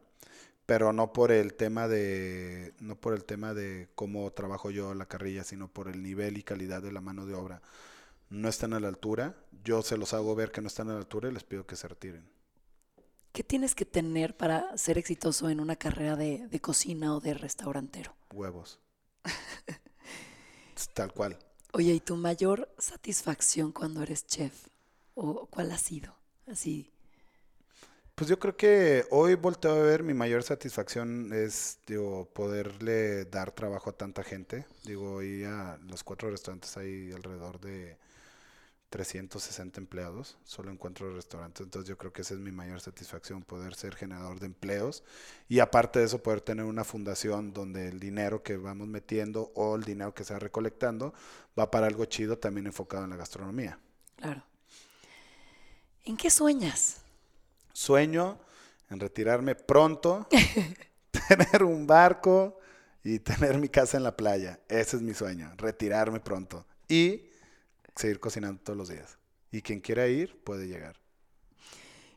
pero 0.66 0.92
no 0.92 1.12
por 1.12 1.30
el 1.30 1.54
tema 1.54 1.86
de, 1.86 2.74
no 2.80 2.96
por 2.96 3.14
el 3.14 3.24
tema 3.24 3.54
de 3.54 3.88
cómo 3.94 4.32
trabajo 4.32 4.70
yo 4.70 4.94
la 4.94 5.06
carrilla, 5.06 5.44
sino 5.44 5.68
por 5.68 5.88
el 5.88 6.02
nivel 6.02 6.38
y 6.38 6.42
calidad 6.42 6.82
de 6.82 6.90
la 6.90 7.00
mano 7.00 7.24
de 7.24 7.34
obra. 7.34 7.62
No 8.30 8.48
están 8.48 8.72
a 8.72 8.80
la 8.80 8.88
altura. 8.88 9.36
Yo 9.62 9.82
se 9.82 9.96
los 9.96 10.12
hago 10.12 10.34
ver 10.34 10.50
que 10.50 10.60
no 10.60 10.66
están 10.66 10.88
a 10.88 10.94
la 10.94 10.98
altura 10.98 11.28
y 11.28 11.32
les 11.32 11.44
pido 11.44 11.66
que 11.66 11.76
se 11.76 11.86
retiren. 11.86 12.28
¿Qué 13.32 13.44
tienes 13.44 13.76
que 13.76 13.84
tener 13.84 14.36
para 14.36 14.76
ser 14.76 14.98
exitoso 14.98 15.50
en 15.50 15.60
una 15.60 15.76
carrera 15.76 16.16
de, 16.16 16.48
de 16.48 16.60
cocina 16.60 17.14
o 17.14 17.20
de 17.20 17.34
restaurantero? 17.34 18.16
Huevos. 18.32 18.80
Tal 20.94 21.12
cual. 21.12 21.38
Oye, 21.72 21.92
¿y 21.92 22.00
tu 22.00 22.16
mayor 22.16 22.68
satisfacción 22.78 23.72
cuando 23.72 24.02
eres 24.02 24.26
chef? 24.26 24.68
¿O 25.14 25.46
cuál 25.46 25.70
ha 25.70 25.78
sido? 25.78 26.14
Así. 26.46 26.90
Pues 28.14 28.28
yo 28.28 28.38
creo 28.38 28.56
que 28.56 29.06
hoy 29.10 29.34
volteo 29.34 29.72
a 29.72 29.82
ver 29.82 30.02
mi 30.02 30.12
mayor 30.12 30.42
satisfacción 30.42 31.32
es, 31.32 31.78
digo, 31.86 32.28
poderle 32.34 33.24
dar 33.24 33.52
trabajo 33.52 33.90
a 33.90 33.96
tanta 33.96 34.24
gente. 34.24 34.66
Digo, 34.84 35.14
hoy 35.14 35.44
a 35.44 35.78
los 35.88 36.04
cuatro 36.04 36.30
restaurantes 36.30 36.76
hay 36.76 37.12
alrededor 37.12 37.60
de 37.60 37.96
360 38.90 39.80
empleados, 39.80 40.36
solo 40.44 40.70
en 40.70 40.76
cuatro 40.76 41.14
restaurantes. 41.14 41.64
Entonces 41.64 41.88
yo 41.88 41.96
creo 41.96 42.12
que 42.12 42.22
esa 42.22 42.34
es 42.34 42.40
mi 42.40 42.50
mayor 42.50 42.80
satisfacción, 42.80 43.42
poder 43.42 43.74
ser 43.76 43.94
generador 43.94 44.40
de 44.40 44.46
empleos. 44.46 45.04
Y 45.48 45.60
aparte 45.60 46.00
de 46.00 46.06
eso, 46.06 46.22
poder 46.22 46.40
tener 46.40 46.64
una 46.64 46.82
fundación 46.82 47.52
donde 47.52 47.88
el 47.88 48.00
dinero 48.00 48.42
que 48.42 48.56
vamos 48.56 48.88
metiendo 48.88 49.52
o 49.54 49.76
el 49.76 49.84
dinero 49.84 50.12
que 50.12 50.24
se 50.24 50.32
va 50.32 50.40
recolectando 50.40 51.14
va 51.58 51.70
para 51.70 51.86
algo 51.86 52.04
chido 52.04 52.36
también 52.36 52.66
enfocado 52.66 53.04
en 53.04 53.10
la 53.10 53.16
gastronomía. 53.16 53.78
Claro. 54.16 54.42
¿En 56.04 56.16
qué 56.16 56.28
sueñas? 56.28 57.02
Sueño 57.72 58.38
en 58.90 58.98
retirarme 58.98 59.54
pronto, 59.54 60.26
tener 61.28 61.62
un 61.62 61.86
barco 61.86 62.58
y 63.04 63.20
tener 63.20 63.56
mi 63.58 63.68
casa 63.68 63.96
en 63.96 64.02
la 64.02 64.16
playa. 64.16 64.58
Ese 64.68 64.96
es 64.96 65.02
mi 65.02 65.14
sueño, 65.14 65.52
retirarme 65.56 66.18
pronto 66.18 66.66
y 66.88 67.29
seguir 67.96 68.20
cocinando 68.20 68.60
todos 68.62 68.76
los 68.76 68.88
días. 68.88 69.18
Y 69.52 69.62
quien 69.62 69.80
quiera 69.80 70.06
ir 70.06 70.42
puede 70.42 70.66
llegar. 70.66 70.96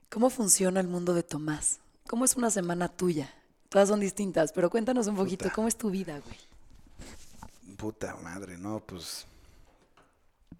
¿Cómo 0.09 0.29
funciona 0.29 0.79
el 0.79 0.87
mundo 0.87 1.13
de 1.13 1.23
Tomás? 1.23 1.79
¿Cómo 2.07 2.25
es 2.25 2.35
una 2.35 2.51
semana 2.51 2.87
tuya? 2.87 3.33
Todas 3.69 3.89
son 3.89 3.99
distintas, 3.99 4.51
pero 4.51 4.69
cuéntanos 4.69 5.07
un 5.07 5.15
poquito, 5.15 5.45
Puta. 5.45 5.55
¿cómo 5.55 5.67
es 5.67 5.75
tu 5.75 5.89
vida, 5.89 6.19
güey? 6.19 6.37
Puta 7.77 8.15
madre, 8.17 8.57
no, 8.57 8.79
pues 8.85 9.25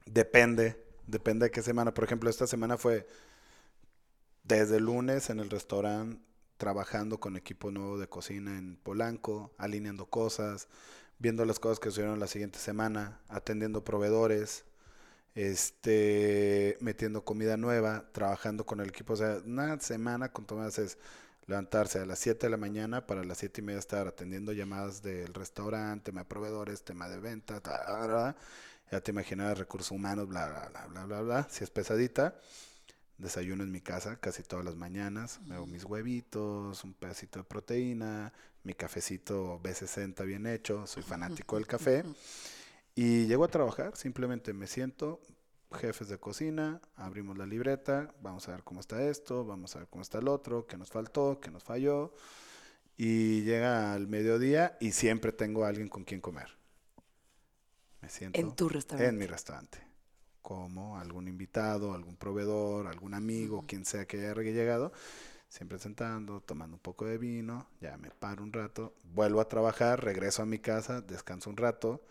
depende, 0.06 0.84
depende 1.06 1.46
de 1.46 1.52
qué 1.52 1.62
semana. 1.62 1.94
Por 1.94 2.06
ejemplo, 2.06 2.30
esta 2.30 2.48
semana 2.48 2.78
fue 2.78 3.08
desde 4.44 4.78
el 4.78 4.86
lunes 4.86 5.30
en 5.30 5.40
el 5.40 5.50
restaurante 5.50 6.20
trabajando 6.58 7.20
con 7.20 7.36
equipo 7.36 7.72
nuevo 7.72 7.98
de 7.98 8.08
cocina 8.08 8.58
en 8.58 8.78
Polanco, 8.78 9.52
alineando 9.58 10.06
cosas, 10.06 10.68
viendo 11.20 11.46
las 11.46 11.60
cosas 11.60 11.80
que 11.80 11.90
sucedieron 11.90 12.20
la 12.20 12.28
siguiente 12.28 12.60
semana, 12.60 13.20
atendiendo 13.28 13.84
proveedores, 13.84 14.64
este, 15.36 16.78
metiendo 16.80 17.26
comida 17.26 17.58
nueva, 17.58 18.06
trabajando 18.12 18.66
con 18.66 18.80
el 18.80 18.90
equipo. 18.90 19.14
O 19.14 19.18
sea, 19.18 19.40
una 19.46 19.80
semana 19.80 20.32
con 20.32 20.46
Tomás 20.46 20.78
es 20.80 20.98
levantarse 21.48 22.00
a 22.00 22.06
las 22.06 22.20
7 22.20 22.48
de 22.48 22.52
la 22.52 22.58
mañana 22.58 23.06
para 23.06 23.24
las 23.24 23.40
7 23.40 23.62
y 23.62 23.64
media 23.64 23.80
estar 23.80 24.08
atendiendo 24.08 24.54
llamadas 24.54 25.02
del 25.02 25.34
restaurante, 25.34 26.06
tema 26.06 26.22
de 26.22 26.26
proveedores, 26.26 26.84
tema 26.84 27.10
de 27.10 27.20
ventas, 27.20 27.62
ya 28.92 29.02
te 29.02 29.12
imaginas 29.12 29.58
recursos 29.58 29.92
humanos, 29.92 30.28
bla, 30.28 30.48
bla, 30.48 30.70
bla, 30.70 30.86
bla, 30.88 31.06
bla, 31.06 31.22
bla, 31.22 31.48
si 31.50 31.64
es 31.64 31.70
pesadita. 31.70 32.36
Desayuno 33.18 33.64
en 33.64 33.72
mi 33.72 33.80
casa 33.80 34.18
casi 34.18 34.44
todas 34.44 34.66
las 34.66 34.76
mañanas, 34.76 35.40
me 35.46 35.56
hago 35.56 35.66
mis 35.66 35.84
huevitos, 35.84 36.84
un 36.84 36.94
pedacito 36.94 37.40
de 37.40 37.46
proteína, 37.46 38.34
mi 38.64 38.74
cafecito 38.74 39.60
B60 39.62 40.26
bien 40.26 40.48
hecho, 40.48 40.86
soy 40.88 41.04
fanático 41.04 41.56
del 41.56 41.68
café. 41.68 42.04
Y 42.96 43.26
llego 43.26 43.44
a 43.44 43.48
trabajar, 43.48 43.96
simplemente 43.96 44.54
me 44.54 44.68
siento, 44.68 45.20
jefes 45.72 46.10
de 46.10 46.20
cocina, 46.20 46.80
abrimos 46.96 47.38
la 47.38 47.46
libreta, 47.46 48.14
vamos 48.22 48.48
a 48.48 48.52
ver 48.52 48.64
cómo 48.64 48.80
está 48.80 49.02
esto, 49.04 49.46
vamos 49.46 49.76
a 49.76 49.80
ver 49.80 49.88
cómo 49.88 50.04
está 50.04 50.20
el 50.20 50.28
otro, 50.28 50.68
qué 50.68 50.78
nos 50.78 50.90
faltó, 50.90 51.40
qué 51.40 51.50
nos 51.50 51.64
falló. 51.64 52.14
Y 52.96 53.42
llega 53.42 53.94
al 53.94 54.08
mediodía 54.08 54.78
y 54.80 54.92
siempre 54.92 55.32
tengo 55.32 55.66
a 55.66 55.70
alguien 55.70 55.88
con 55.88 56.04
quien 56.04 56.22
comer. 56.22 56.56
Me 58.02 58.10
siento 58.10 58.40
en 58.40 58.56
tu 58.56 58.70
restaurante. 58.70 59.10
En 59.10 59.18
mi 59.18 59.26
restaurante. 59.26 59.80
Como 60.44 61.00
algún 61.00 61.28
invitado, 61.28 61.94
algún 61.94 62.18
proveedor, 62.18 62.88
algún 62.88 63.14
amigo, 63.14 63.64
quien 63.66 63.86
sea 63.86 64.06
que 64.06 64.18
haya 64.18 64.34
llegado, 64.36 64.92
siempre 65.48 65.80
sentando, 65.80 66.42
tomando 66.42 66.76
un 66.76 66.82
poco 66.82 67.06
de 67.06 67.18
vino, 67.18 67.68
ya 67.80 67.98
me 67.98 68.12
paro 68.12 68.44
un 68.44 68.52
rato, 68.52 68.94
vuelvo 69.14 69.40
a 69.40 69.48
trabajar, 69.48 70.04
regreso 70.04 70.44
a 70.44 70.46
mi 70.46 70.60
casa, 70.60 71.02
descanso 71.02 71.50
un 71.50 71.58
rato, 71.58 72.06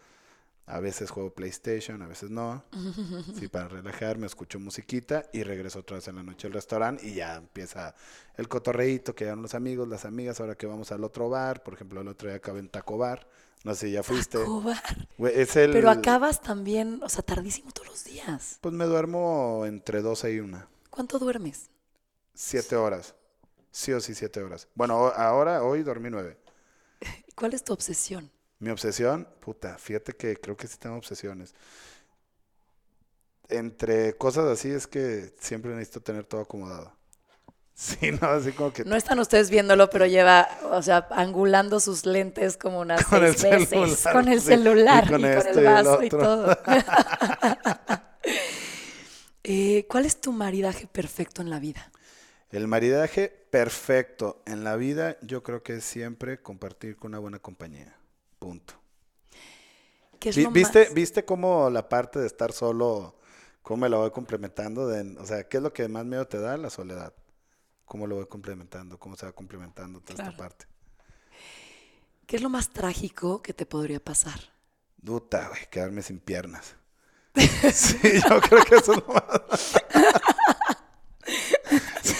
a 0.67 0.81
veces 0.81 1.11
juego 1.11 1.35
PlayStation, 1.35 2.03
a 2.03 2.07
veces 2.07 2.31
no. 2.31 2.65
Sí, 3.39 3.49
para 3.49 3.69
relajarme, 3.69 4.27
escucho 4.27 4.59
musiquita 4.59 5.27
y 5.33 5.43
regreso 5.43 5.81
otra 5.81 5.97
vez 5.97 6.09
en 6.09 6.17
la 6.17 6.23
noche 6.23 6.47
al 6.47 6.53
restaurante 6.53 7.07
y 7.07 7.15
ya 7.15 7.37
empieza 7.37 7.95
el 8.37 8.49
cotorreíto 8.49 9.15
que 9.15 9.35
los 9.37 9.55
amigos, 9.55 9.89
las 9.89 10.05
amigas, 10.05 10.41
ahora 10.41 10.55
que 10.55 10.67
vamos 10.67 10.93
al 10.93 11.05
otro 11.05 11.29
bar, 11.29 11.63
por 11.63 11.75
ejemplo, 11.75 12.01
el 12.01 12.09
otro 12.09 12.29
día 12.29 12.37
acabé 12.37 12.61
en 12.61 12.69
Taco 12.69 12.99
Bar. 12.99 13.29
No 13.65 13.77
sé, 13.77 13.93
ya 13.93 14.03
fuiste. 14.03 14.39
Taco 14.39 14.61
Bar. 14.61 15.09
Pero 15.53 15.91
acabas 15.91 16.41
también, 16.41 17.01
o 17.03 17.09
sea, 17.09 17.23
tardísimo 17.23 17.71
todos 17.71 17.89
los 17.89 18.05
días. 18.05 18.59
Pues 18.61 18.75
me 18.75 18.87
duermo 18.87 19.65
entre 19.67 20.03
12 20.03 20.33
y 20.33 20.41
1. 20.41 20.67
¿Cuánto 20.91 21.19
duermes? 21.19 21.71
Siete 22.35 22.77
horas. 22.77 23.15
Sí 23.71 23.93
o 23.93 24.01
sí, 24.01 24.15
siete 24.15 24.43
horas. 24.43 24.69
Bueno, 24.75 24.95
ahora, 25.17 25.63
hoy 25.63 25.83
dormí 25.83 26.11
nueve. 26.11 26.37
¿Cuál 27.35 27.55
es 27.55 27.65
tu 27.65 27.73
obsesión? 27.73 28.31
Mi 28.63 28.71
obsesión, 28.71 29.27
puta, 29.41 29.77
fíjate 29.77 30.13
que 30.13 30.37
creo 30.37 30.57
que 30.57 30.69
sí 30.69 30.77
tengo 30.79 30.95
obsesiones. 30.95 31.53
Entre 33.49 34.17
cosas 34.17 34.45
así 34.45 34.71
es 34.71 34.87
que 34.87 35.35
siempre 35.41 35.73
necesito 35.73 36.01
tener 36.01 36.25
todo 36.25 36.43
acomodado. 36.43 36.97
Sí, 37.75 38.13
no, 38.13 38.29
así 38.29 38.53
como 38.53 38.73
que... 38.73 38.85
No 38.85 38.95
están 38.95 39.19
ustedes 39.19 39.49
viéndolo, 39.51 39.89
pero 39.89 40.07
lleva, 40.07 40.47
o 40.71 40.83
sea, 40.83 41.09
angulando 41.11 41.81
sus 41.81 42.05
lentes 42.05 42.59
como 42.59 42.81
unas 42.81 43.05
con 43.07 43.21
seis 43.35 43.73
el 43.73 43.81
veces. 43.81 43.99
Celular, 43.99 44.13
con 44.13 44.29
el 44.29 44.41
celular 44.43 45.05
y 45.05 45.09
con, 45.09 45.25
el 45.25 45.39
este 45.39 45.63
vaso 45.63 46.03
y, 46.03 46.09
todo. 46.09 46.59
Eh, 49.45 49.87
¿Cuál 49.89 50.07
es 50.07 50.21
tu 50.21 50.31
maridaje 50.31 50.87
perfecto 50.87 51.43
en 51.43 51.51
la 51.51 51.59
vida? 51.59 51.91
El 52.53 52.69
maridaje 52.69 53.29
perfecto 53.51 54.41
en 54.47 54.63
la 54.63 54.77
vida 54.77 55.17
yo 55.21 55.43
creo 55.43 55.65
que 55.65 55.79
es 55.79 55.85
siempre 55.85 56.41
compartir 56.41 56.95
con 56.95 57.11
una 57.11 57.19
buena 57.19 57.41
compañía. 57.41 57.97
Punto. 58.43 58.75
¿Viste, 60.53 60.89
¿Viste 60.93 61.25
cómo 61.25 61.71
la 61.71 61.89
parte 61.89 62.19
de 62.19 62.27
estar 62.27 62.51
solo, 62.51 63.15
cómo 63.63 63.83
me 63.83 63.89
la 63.89 63.99
voy 63.99 64.11
complementando? 64.11 64.89
De, 64.89 65.17
o 65.17 65.25
sea, 65.25 65.49
¿qué 65.49 65.59
es 65.59 65.63
lo 65.63 65.73
que 65.73 65.87
más 65.87 66.05
miedo 66.05 66.27
te 66.27 66.41
da? 66.41 66.57
La 66.57 66.69
soledad. 66.69 67.15
¿Cómo 67.85 68.09
lo 68.09 68.17
voy 68.17 68.27
complementando? 68.27 68.99
¿Cómo 68.99 69.15
se 69.15 69.27
va 69.27 69.33
complementando 69.33 70.01
toda 70.01 70.25
esta 70.25 70.37
parte? 70.37 70.67
¿Qué 72.27 72.35
es 72.35 72.43
lo 72.43 72.49
más 72.49 72.71
trágico 72.71 73.43
que 73.43 73.53
te 73.55 73.65
podría 73.65 74.01
pasar? 74.01 74.41
Duta, 74.97 75.47
güey, 75.47 75.69
quedarme 75.71 76.03
sin 76.03 76.19
piernas. 76.19 76.75
sí, 77.73 77.97
yo 78.29 78.41
creo 78.41 78.65
que 78.65 78.75
eso 78.75 78.95
es 78.95 78.99
lo 79.07 79.15
más... 79.15 79.75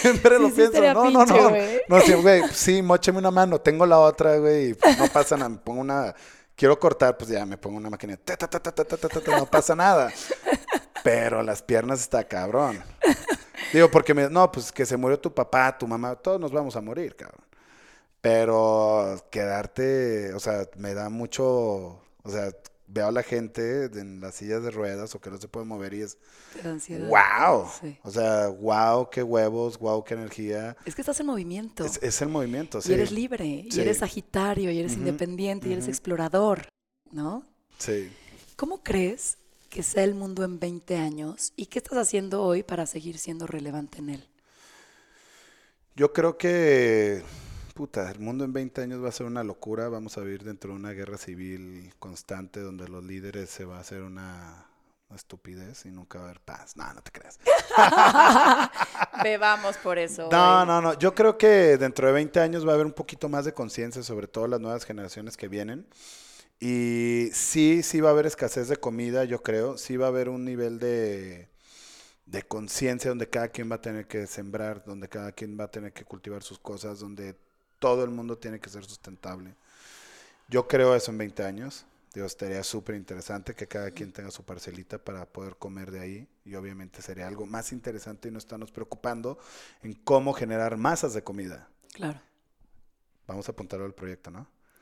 Siempre 0.11 0.37
lo 0.37 0.53
pienso. 0.53 0.81
No, 0.93 1.09
no, 1.09 1.25
no. 1.25 1.51
No, 1.87 2.01
sí, 2.01 2.13
güey, 2.13 2.43
sí, 2.51 2.81
mocheme 2.81 3.19
una 3.19 3.31
mano. 3.31 3.61
Tengo 3.61 3.85
la 3.85 3.99
otra, 3.99 4.35
güey. 4.37 4.71
Y 4.71 4.77
no 4.97 5.07
pasa 5.07 5.37
nada. 5.37 5.47
Me 5.47 5.57
pongo 5.57 5.79
una. 5.79 6.13
Quiero 6.55 6.77
cortar, 6.77 7.17
pues 7.17 7.29
ya 7.29 7.45
me 7.45 7.57
pongo 7.57 7.77
una 7.77 7.89
máquina. 7.89 8.19
no 9.27 9.45
pasa 9.45 9.75
nada. 9.75 10.11
Pero 11.03 11.41
las 11.41 11.61
piernas 11.61 12.01
está 12.01 12.25
cabrón. 12.25 12.83
Digo, 13.71 13.89
porque 13.89 14.13
me. 14.13 14.29
No, 14.29 14.51
pues 14.51 14.73
que 14.73 14.85
se 14.85 14.97
murió 14.97 15.17
tu 15.17 15.33
papá, 15.33 15.77
tu 15.77 15.87
mamá. 15.87 16.15
Todos 16.15 16.39
nos 16.39 16.51
vamos 16.51 16.75
a 16.75 16.81
morir, 16.81 17.15
cabrón. 17.15 17.45
Pero 18.19 19.25
quedarte. 19.31 20.33
O 20.33 20.39
sea, 20.41 20.67
me 20.75 20.93
da 20.93 21.07
mucho. 21.07 21.45
O 22.23 22.29
sea, 22.29 22.51
veo 22.93 23.07
a 23.07 23.11
la 23.11 23.23
gente 23.23 23.85
en 23.85 24.21
las 24.21 24.35
sillas 24.35 24.61
de 24.63 24.69
ruedas 24.69 25.15
o 25.15 25.19
que 25.19 25.31
no 25.31 25.37
se 25.39 25.47
puede 25.47 25.65
mover 25.65 25.93
y 25.95 26.01
es 26.01 26.17
wow. 27.09 27.67
O 28.03 28.11
sea, 28.11 28.49
wow, 28.49 29.09
qué 29.09 29.23
huevos, 29.23 29.79
wow, 29.79 30.03
qué 30.03 30.13
energía. 30.13 30.77
Es 30.85 30.93
que 30.93 31.01
estás 31.01 31.19
en 31.19 31.25
movimiento. 31.25 31.85
Es, 31.85 32.21
el 32.21 32.29
movimiento, 32.29 32.81
sí. 32.81 32.91
Y 32.91 32.93
eres 32.93 33.11
libre, 33.11 33.45
y 33.45 33.79
eres 33.79 33.97
sagitario, 33.97 34.71
y 34.71 34.79
eres 34.79 34.93
independiente, 34.93 35.69
y 35.69 35.73
eres 35.73 35.87
explorador, 35.87 36.67
¿no? 37.11 37.43
Sí. 37.79 38.11
¿Cómo 38.55 38.83
crees 38.83 39.37
que 39.69 39.81
sea 39.81 40.03
el 40.03 40.13
mundo 40.13 40.43
en 40.43 40.59
20 40.59 40.95
años 40.97 41.51
y 41.55 41.65
qué 41.65 41.79
estás 41.79 41.97
haciendo 41.97 42.43
hoy 42.43 42.61
para 42.61 42.85
seguir 42.85 43.17
siendo 43.17 43.47
relevante 43.47 43.97
en 43.97 44.09
él? 44.11 44.29
Yo 45.95 46.13
creo 46.13 46.37
que 46.37 47.23
puta, 47.73 48.09
el 48.11 48.19
mundo 48.19 48.45
en 48.45 48.53
20 48.53 48.81
años 48.81 49.03
va 49.03 49.09
a 49.09 49.11
ser 49.11 49.25
una 49.25 49.43
locura, 49.43 49.89
vamos 49.89 50.17
a 50.17 50.21
vivir 50.21 50.43
dentro 50.43 50.71
de 50.71 50.77
una 50.77 50.91
guerra 50.91 51.17
civil 51.17 51.93
constante 51.99 52.59
donde 52.59 52.87
los 52.87 53.03
líderes 53.03 53.49
se 53.49 53.65
va 53.65 53.77
a 53.77 53.81
hacer 53.81 54.01
una, 54.03 54.67
estupidez 55.15 55.85
y 55.85 55.91
nunca 55.91 56.19
va 56.19 56.25
a 56.25 56.27
haber 56.29 56.41
paz. 56.41 56.75
No, 56.75 56.91
no 56.93 57.01
te 57.01 57.11
creas. 57.11 57.39
Bebamos 59.23 59.77
por 59.77 59.97
eso. 59.97 60.29
No, 60.31 60.65
no, 60.65 60.81
no. 60.81 60.97
Yo 60.97 61.13
creo 61.13 61.37
que 61.37 61.77
dentro 61.77 62.07
de 62.07 62.13
20 62.13 62.39
años 62.39 62.65
va 62.65 62.71
a 62.71 62.75
haber 62.75 62.85
un 62.85 62.93
poquito 62.93 63.29
más 63.29 63.45
de 63.45 63.53
conciencia, 63.53 64.03
sobre 64.03 64.27
todo 64.27 64.47
las 64.47 64.59
nuevas 64.59 64.85
generaciones 64.85 65.37
que 65.37 65.47
vienen. 65.47 65.87
Y 66.59 67.29
sí, 67.33 67.83
sí 67.83 67.99
va 67.99 68.09
a 68.09 68.11
haber 68.13 68.25
escasez 68.25 68.67
de 68.69 68.77
comida, 68.77 69.25
yo 69.25 69.41
creo. 69.41 69.77
Sí 69.77 69.97
va 69.97 70.05
a 70.05 70.09
haber 70.09 70.29
un 70.29 70.45
nivel 70.45 70.79
de, 70.79 71.49
de 72.25 72.43
conciencia 72.43 73.09
donde 73.09 73.29
cada 73.29 73.49
quien 73.49 73.69
va 73.69 73.75
a 73.75 73.81
tener 73.81 74.07
que 74.07 74.27
sembrar, 74.27 74.83
donde 74.85 75.09
cada 75.09 75.31
quien 75.31 75.59
va 75.59 75.65
a 75.65 75.71
tener 75.71 75.93
que 75.93 76.05
cultivar 76.05 76.43
sus 76.43 76.59
cosas, 76.59 76.99
donde 76.99 77.35
todo 77.83 78.05
el 78.05 78.11
mundo 78.11 78.37
tiene 78.37 78.61
que 78.61 78.69
ser 78.69 78.85
sustentable. 78.85 79.55
Yo 80.47 80.69
creo 80.69 80.95
eso 80.95 81.11
en 81.11 81.17
20 81.17 81.43
años. 81.43 81.85
Dios, 82.13 82.27
estaría 82.27 82.63
súper 82.63 82.95
interesante 82.95 83.53
que 83.53 83.67
cada 83.67 83.91
quien 83.91 84.13
tenga 84.13 84.31
su 84.31 84.45
parcelita 84.45 84.97
para 84.97 85.25
poder 85.25 85.57
comer 85.57 85.91
de 85.91 85.99
ahí. 85.99 86.27
Y 86.45 86.55
obviamente 86.55 87.01
sería 87.01 87.27
algo 87.27 87.45
más 87.45 87.73
interesante 87.73 88.29
y 88.29 88.31
no 88.31 88.37
estarnos 88.37 88.71
preocupando 88.71 89.37
en 89.81 89.95
cómo 89.95 90.31
generar 90.31 90.77
masas 90.77 91.13
de 91.13 91.25
comida. 91.25 91.67
Claro. 91.91 92.21
Vamos 93.27 93.49
a 93.49 93.51
apuntarlo 93.51 93.85
al 93.85 93.93
proyecto, 93.93 94.31
¿no? 94.31 94.47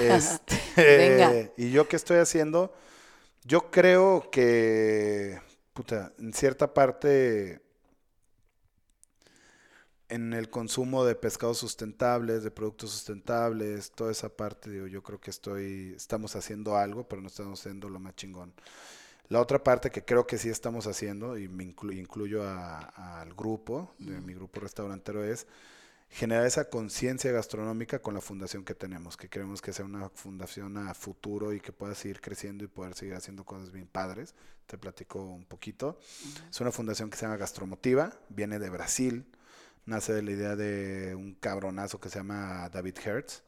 este, 0.00 1.52
Y 1.58 1.70
yo 1.70 1.86
qué 1.86 1.96
estoy 1.96 2.16
haciendo, 2.16 2.72
yo 3.44 3.70
creo 3.70 4.30
que, 4.30 5.38
puta, 5.74 6.14
en 6.18 6.32
cierta 6.32 6.72
parte 6.72 7.60
en 10.08 10.32
el 10.32 10.48
consumo 10.48 11.04
de 11.04 11.14
pescados 11.14 11.58
sustentables, 11.58 12.42
de 12.42 12.50
productos 12.50 12.90
sustentables, 12.90 13.90
toda 13.90 14.10
esa 14.10 14.28
parte, 14.28 14.70
digo, 14.70 14.86
yo 14.86 15.02
creo 15.02 15.20
que 15.20 15.30
estoy, 15.30 15.94
estamos 15.96 16.34
haciendo 16.34 16.76
algo, 16.76 17.06
pero 17.06 17.20
no 17.20 17.28
estamos 17.28 17.60
haciendo 17.60 17.88
lo 17.88 17.98
más 17.98 18.16
chingón. 18.16 18.52
La 19.28 19.40
otra 19.40 19.62
parte 19.62 19.90
que 19.90 20.04
creo 20.04 20.26
que 20.26 20.38
sí 20.38 20.48
estamos 20.48 20.86
haciendo, 20.86 21.36
y 21.36 21.48
me 21.48 21.64
incluyo 21.64 22.42
al 22.48 23.34
grupo, 23.34 23.94
de 23.98 24.20
mi 24.22 24.32
grupo 24.32 24.60
restaurantero, 24.60 25.22
es 25.22 25.46
generar 26.08 26.46
esa 26.46 26.70
conciencia 26.70 27.30
gastronómica 27.30 27.98
con 27.98 28.14
la 28.14 28.22
fundación 28.22 28.64
que 28.64 28.74
tenemos, 28.74 29.18
que 29.18 29.28
queremos 29.28 29.60
que 29.60 29.74
sea 29.74 29.84
una 29.84 30.08
fundación 30.08 30.78
a 30.78 30.94
futuro 30.94 31.52
y 31.52 31.60
que 31.60 31.72
pueda 31.72 31.94
seguir 31.94 32.22
creciendo 32.22 32.64
y 32.64 32.68
poder 32.68 32.94
seguir 32.94 33.14
haciendo 33.14 33.44
cosas 33.44 33.70
bien 33.70 33.86
padres. 33.86 34.34
Te 34.66 34.78
platico 34.78 35.22
un 35.22 35.44
poquito. 35.44 35.98
Es 36.50 36.58
una 36.62 36.72
fundación 36.72 37.10
que 37.10 37.18
se 37.18 37.26
llama 37.26 37.36
Gastromotiva, 37.36 38.18
viene 38.30 38.58
de 38.58 38.70
Brasil 38.70 39.26
nace 39.88 40.12
de 40.12 40.22
la 40.22 40.30
idea 40.30 40.54
de 40.54 41.14
un 41.14 41.34
cabronazo 41.34 41.98
que 41.98 42.10
se 42.10 42.18
llama 42.18 42.68
David 42.68 42.96
Hertz, 43.02 43.42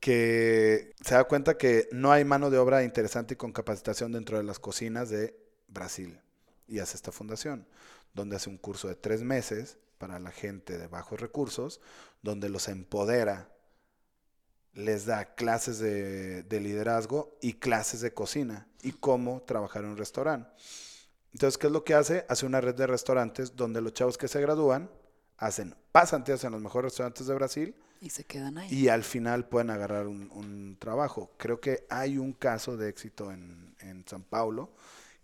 que 0.00 0.94
se 1.00 1.14
da 1.14 1.24
cuenta 1.24 1.56
que 1.56 1.88
no 1.92 2.10
hay 2.10 2.24
mano 2.24 2.50
de 2.50 2.58
obra 2.58 2.82
interesante 2.82 3.34
y 3.34 3.36
con 3.36 3.52
capacitación 3.52 4.12
dentro 4.12 4.36
de 4.36 4.42
las 4.42 4.58
cocinas 4.58 5.08
de 5.08 5.38
Brasil. 5.68 6.20
Y 6.66 6.80
hace 6.80 6.96
esta 6.96 7.12
fundación, 7.12 7.66
donde 8.12 8.36
hace 8.36 8.50
un 8.50 8.58
curso 8.58 8.88
de 8.88 8.96
tres 8.96 9.22
meses 9.22 9.78
para 9.98 10.18
la 10.18 10.32
gente 10.32 10.78
de 10.78 10.88
bajos 10.88 11.20
recursos, 11.20 11.80
donde 12.22 12.48
los 12.48 12.68
empodera, 12.68 13.48
les 14.74 15.06
da 15.06 15.34
clases 15.34 15.78
de, 15.78 16.42
de 16.42 16.60
liderazgo 16.60 17.36
y 17.40 17.54
clases 17.54 18.00
de 18.00 18.12
cocina 18.12 18.68
y 18.82 18.92
cómo 18.92 19.42
trabajar 19.42 19.84
en 19.84 19.90
un 19.90 19.96
restaurante. 19.96 20.50
Entonces, 21.38 21.56
¿qué 21.56 21.68
es 21.68 21.72
lo 21.72 21.84
que 21.84 21.94
hace? 21.94 22.26
Hace 22.28 22.46
una 22.46 22.60
red 22.60 22.74
de 22.74 22.88
restaurantes 22.88 23.54
donde 23.54 23.80
los 23.80 23.92
chavos 23.92 24.18
que 24.18 24.26
se 24.26 24.40
gradúan 24.40 24.90
hacen 25.36 25.76
pasantías 25.92 26.42
en 26.42 26.50
los 26.50 26.60
mejores 26.60 26.90
restaurantes 26.90 27.28
de 27.28 27.34
Brasil 27.34 27.76
Y 28.00 28.10
se 28.10 28.24
quedan 28.24 28.58
ahí. 28.58 28.74
y 28.74 28.88
al 28.88 29.04
final 29.04 29.48
pueden 29.48 29.70
agarrar 29.70 30.08
un, 30.08 30.28
un 30.32 30.76
trabajo. 30.80 31.30
Creo 31.36 31.60
que 31.60 31.86
hay 31.90 32.18
un 32.18 32.32
caso 32.32 32.76
de 32.76 32.88
éxito 32.88 33.30
en, 33.30 33.72
en 33.78 34.04
San 34.08 34.24
Paulo 34.24 34.72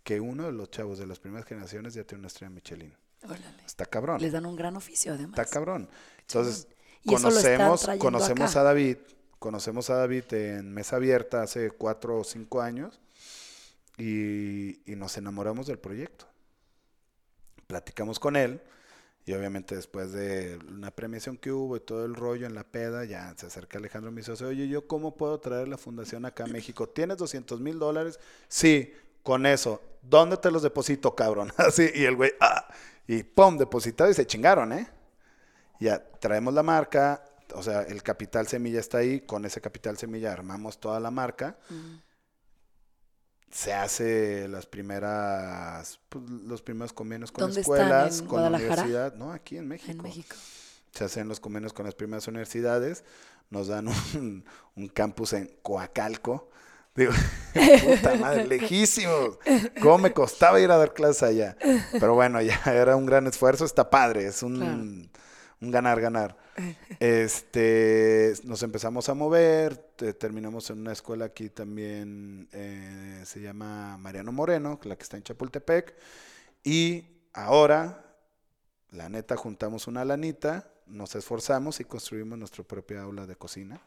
que 0.05 0.21
uno 0.21 0.45
de 0.45 0.53
los 0.53 0.71
chavos 0.71 1.01
de 1.01 1.07
las 1.09 1.19
primeras 1.19 1.47
generaciones 1.49 1.95
ya 1.95 2.05
tiene 2.05 2.21
una 2.21 2.29
estrella 2.29 2.51
Michelin. 2.51 2.95
Órale. 3.25 3.65
Está 3.67 3.85
cabrón. 3.85 4.21
Les 4.21 4.31
dan 4.31 4.47
un 4.47 4.55
gran 4.55 4.77
oficio, 4.77 5.15
además. 5.15 5.37
Está 5.37 5.53
cabrón. 5.53 5.89
Entonces, 6.21 6.69
conocemos, 7.05 7.89
conocemos 7.99 8.53
acá. 8.53 8.61
a 8.61 8.63
David, 8.63 8.99
conocemos 9.41 9.91
a 9.91 9.97
David 9.97 10.33
en 10.33 10.73
Mesa 10.73 10.95
Abierta 10.95 11.43
hace 11.43 11.73
cuatro 11.73 12.19
o 12.21 12.23
cinco 12.25 12.61
años 12.63 13.01
y, 13.99 14.81
nos 14.87 15.17
enamoramos 15.17 15.67
del 15.67 15.79
proyecto. 15.79 16.27
Platicamos 17.67 18.19
con 18.19 18.37
él 18.37 18.61
y 19.27 19.33
obviamente 19.33 19.75
después 19.75 20.13
de 20.13 20.59
una 20.69 20.91
premiación 20.91 21.39
que 21.39 21.51
hubo 21.51 21.77
y 21.77 21.81
todo 21.81 22.05
el 22.05 22.15
rollo 22.15 22.47
en 22.47 22.55
la 22.55 22.65
peda, 22.65 23.05
ya 23.05 23.35
se 23.37 23.47
acerca 23.47 23.79
Alejandro 23.79 24.11
y 24.11 24.15
me 24.15 24.21
dice, 24.21 24.45
oye, 24.45 24.69
¿yo 24.69 24.87
cómo 24.87 25.17
puedo 25.17 25.41
traer 25.41 25.69
la 25.69 25.79
fundación 25.79 26.27
acá 26.27 26.45
a 26.45 26.49
México? 26.49 26.89
¿Tienes 26.89 27.17
200 27.17 27.61
mil 27.61 27.79
dólares? 27.79 28.21
Sí, 28.49 28.93
con 29.23 29.47
eso. 29.47 29.81
¿Dónde 30.03 30.37
te 30.37 30.51
los 30.51 30.63
deposito, 30.63 31.15
cabrón? 31.15 31.53
Así, 31.57 31.91
y 31.95 32.05
el 32.05 32.17
güey, 32.17 32.33
ah, 32.41 32.69
y 33.07 33.23
pum, 33.23 33.57
depositado 33.57 34.11
y 34.11 34.15
se 34.15 34.27
chingaron, 34.27 34.73
¿eh? 34.73 34.89
Ya 35.81 36.03
traemos 36.21 36.53
la 36.53 36.63
marca, 36.63 37.25
o 37.55 37.63
sea, 37.63 37.83
el 37.83 38.03
capital 38.03 38.47
semilla 38.47 38.81
está 38.81 38.99
ahí, 38.99 39.21
con 39.21 39.45
ese 39.45 39.61
capital 39.61 39.97
semilla 39.97 40.33
armamos 40.33 40.79
toda 40.79 41.01
la 41.01 41.11
marca. 41.11 41.57
Mm. 41.71 41.95
Se 43.55 43.73
hace 43.73 44.49
las 44.49 44.67
primeras, 44.67 46.01
pues, 46.09 46.25
los 46.29 46.61
primeros 46.61 46.93
convenios 46.93 47.31
con 47.31 47.43
¿Dónde 47.43 47.61
están? 47.61 47.77
escuelas, 47.77 48.19
¿En 48.19 48.27
con 48.27 48.43
la 48.43 48.49
universidad, 48.49 49.15
no, 49.15 49.33
aquí 49.33 49.57
en 49.57 49.69
México. 49.69 49.93
En 49.93 50.03
México. 50.03 50.35
Se 50.91 51.05
hacen 51.05 51.29
los 51.29 51.39
convenios 51.39 51.73
con 51.73 51.87
las 51.87 51.95
primeras 51.95 52.27
universidades, 52.27 53.05
nos 53.51 53.69
dan 53.69 53.87
un, 53.87 54.45
un 54.75 54.89
campus 54.89 55.35
en 55.35 55.57
Coacalco. 55.63 56.51
Digo, 56.97 57.13
puta 57.85 58.17
madre, 58.17 58.45
lejísimos. 58.49 59.39
¿Cómo 59.81 59.99
me 59.99 60.13
costaba 60.13 60.61
ir 60.61 60.73
a 60.73 60.77
dar 60.77 60.93
clases 60.93 61.23
allá? 61.23 61.57
Pero 61.93 62.15
bueno, 62.15 62.43
ya 62.43 62.61
era 62.67 62.97
un 62.97 63.07
gran 63.07 63.29
esfuerzo, 63.29 63.65
está 63.65 63.89
padre, 63.89 64.27
es 64.27 64.43
un, 64.43 64.59
Claro. 64.59 65.24
Un 65.61 65.71
ganar, 65.71 66.01
ganar. 66.01 66.37
Este, 67.01 68.33
nos 68.45 68.63
empezamos 68.63 69.09
a 69.09 69.15
mover, 69.15 69.77
te- 69.77 70.15
terminamos 70.15 70.71
en 70.71 70.79
una 70.81 70.93
escuela 70.93 71.25
aquí 71.27 71.51
también, 71.51 72.49
eh, 72.53 73.23
se 73.25 73.41
llama 73.41 73.97
Mariano 73.99 74.31
Moreno, 74.33 74.79
la 74.85 74.97
que 74.97 75.03
está 75.03 75.17
en 75.17 75.23
Chapultepec, 75.25 75.95
y 76.63 77.07
ahora, 77.33 78.05
la 78.91 79.09
neta, 79.09 79.37
juntamos 79.37 79.87
una 79.89 80.05
lanita, 80.05 80.71
nos 80.87 81.15
esforzamos 81.17 81.81
y 81.81 81.85
construimos 81.85 82.39
nuestra 82.39 82.63
propia 82.65 83.03
aula 83.03 83.27
de 83.27 83.37
cocina, 83.37 83.81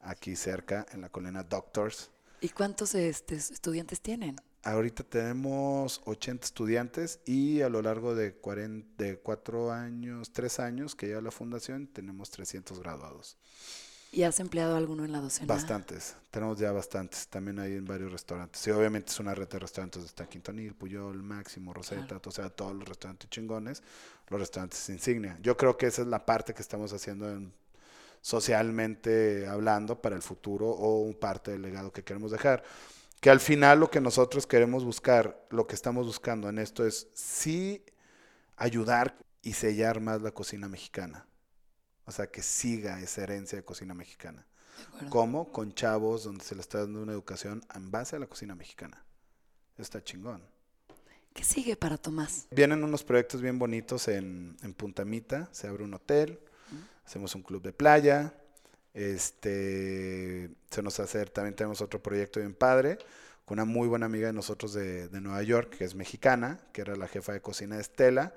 aquí 0.00 0.34
cerca, 0.34 0.84
en 0.92 1.00
la 1.02 1.08
colina 1.08 1.42
Doctors. 1.44 2.10
¿Y 2.40 2.48
cuántos 2.48 2.94
este, 2.96 3.36
estudiantes 3.36 4.00
tienen? 4.00 4.36
Ahorita 4.64 5.02
tenemos 5.02 6.00
80 6.04 6.44
estudiantes 6.44 7.18
y 7.24 7.62
a 7.62 7.68
lo 7.68 7.82
largo 7.82 8.14
de, 8.14 8.34
40, 8.34 9.02
de 9.02 9.18
4 9.18 9.72
años, 9.72 10.32
3 10.32 10.60
años 10.60 10.94
que 10.94 11.08
lleva 11.08 11.20
la 11.20 11.32
fundación, 11.32 11.88
tenemos 11.88 12.30
300 12.30 12.78
graduados. 12.78 13.36
¿Y 14.12 14.22
has 14.24 14.38
empleado 14.40 14.76
alguno 14.76 15.04
en 15.04 15.10
la 15.10 15.20
docena? 15.20 15.46
Bastantes, 15.52 16.14
tenemos 16.30 16.58
ya 16.60 16.70
bastantes, 16.70 17.26
también 17.28 17.58
hay 17.58 17.72
en 17.72 17.86
varios 17.86 18.12
restaurantes. 18.12 18.64
Y 18.66 18.70
obviamente 18.70 19.10
es 19.10 19.18
una 19.18 19.34
red 19.34 19.48
de 19.48 19.58
restaurantes, 19.58 20.04
está 20.04 20.28
Quintonil, 20.28 20.74
Puyol, 20.74 21.22
Máximo, 21.22 21.72
Rosetta, 21.72 22.06
Claro. 22.06 22.22
o 22.24 22.30
sea, 22.30 22.50
todos 22.50 22.74
los 22.76 22.86
restaurantes 22.86 23.30
chingones, 23.30 23.82
los 24.28 24.38
restaurantes 24.38 24.86
insignia. 24.90 25.38
Yo 25.42 25.56
creo 25.56 25.76
que 25.76 25.86
esa 25.86 26.02
es 26.02 26.08
la 26.08 26.24
parte 26.24 26.54
que 26.54 26.62
estamos 26.62 26.92
haciendo 26.92 27.28
en- 27.30 27.52
socialmente 28.20 29.48
hablando 29.48 30.00
para 30.00 30.14
el 30.14 30.22
futuro 30.22 30.68
o 30.70 31.00
un 31.00 31.14
parte 31.14 31.50
del 31.52 31.62
legado 31.62 31.90
que 31.90 32.04
queremos 32.04 32.30
dejar. 32.30 32.62
Que 33.22 33.30
al 33.30 33.38
final 33.38 33.78
lo 33.78 33.88
que 33.88 34.00
nosotros 34.00 34.48
queremos 34.48 34.84
buscar, 34.84 35.46
lo 35.50 35.68
que 35.68 35.76
estamos 35.76 36.06
buscando 36.06 36.48
en 36.48 36.58
esto 36.58 36.84
es 36.84 37.06
sí 37.14 37.84
ayudar 38.56 39.16
y 39.42 39.52
sellar 39.52 40.00
más 40.00 40.22
la 40.22 40.32
cocina 40.32 40.66
mexicana. 40.68 41.24
O 42.04 42.10
sea, 42.10 42.26
que 42.26 42.42
siga 42.42 43.00
esa 43.00 43.22
herencia 43.22 43.56
de 43.56 43.64
cocina 43.64 43.94
mexicana. 43.94 44.44
De. 45.00 45.08
¿Cómo? 45.08 45.52
Con 45.52 45.72
chavos 45.72 46.24
donde 46.24 46.44
se 46.44 46.56
le 46.56 46.62
está 46.62 46.78
dando 46.78 47.00
una 47.00 47.12
educación 47.12 47.62
en 47.72 47.92
base 47.92 48.16
a 48.16 48.18
la 48.18 48.26
cocina 48.26 48.56
mexicana. 48.56 49.04
Está 49.78 50.02
chingón. 50.02 50.42
¿Qué 51.32 51.44
sigue 51.44 51.76
para 51.76 51.98
Tomás? 51.98 52.48
Vienen 52.50 52.82
unos 52.82 53.04
proyectos 53.04 53.40
bien 53.40 53.56
bonitos 53.56 54.08
en, 54.08 54.56
en 54.64 54.74
Puntamita. 54.74 55.48
Se 55.52 55.68
abre 55.68 55.84
un 55.84 55.94
hotel, 55.94 56.40
hacemos 57.06 57.36
un 57.36 57.44
club 57.44 57.62
de 57.62 57.72
playa. 57.72 58.34
Este, 58.94 60.50
se 60.70 60.82
nos 60.82 61.00
hace, 61.00 61.24
también 61.26 61.56
tenemos 61.56 61.80
otro 61.80 62.02
proyecto 62.02 62.40
bien 62.40 62.54
padre 62.54 62.98
con 63.44 63.58
una 63.58 63.64
muy 63.64 63.88
buena 63.88 64.06
amiga 64.06 64.28
de 64.28 64.32
nosotros 64.32 64.72
de, 64.72 65.08
de 65.08 65.20
Nueva 65.20 65.42
York, 65.42 65.76
que 65.76 65.84
es 65.84 65.94
mexicana, 65.94 66.60
que 66.72 66.82
era 66.82 66.94
la 66.96 67.08
jefa 67.08 67.32
de 67.32 67.40
cocina 67.40 67.76
de 67.76 67.82
Estela. 67.82 68.34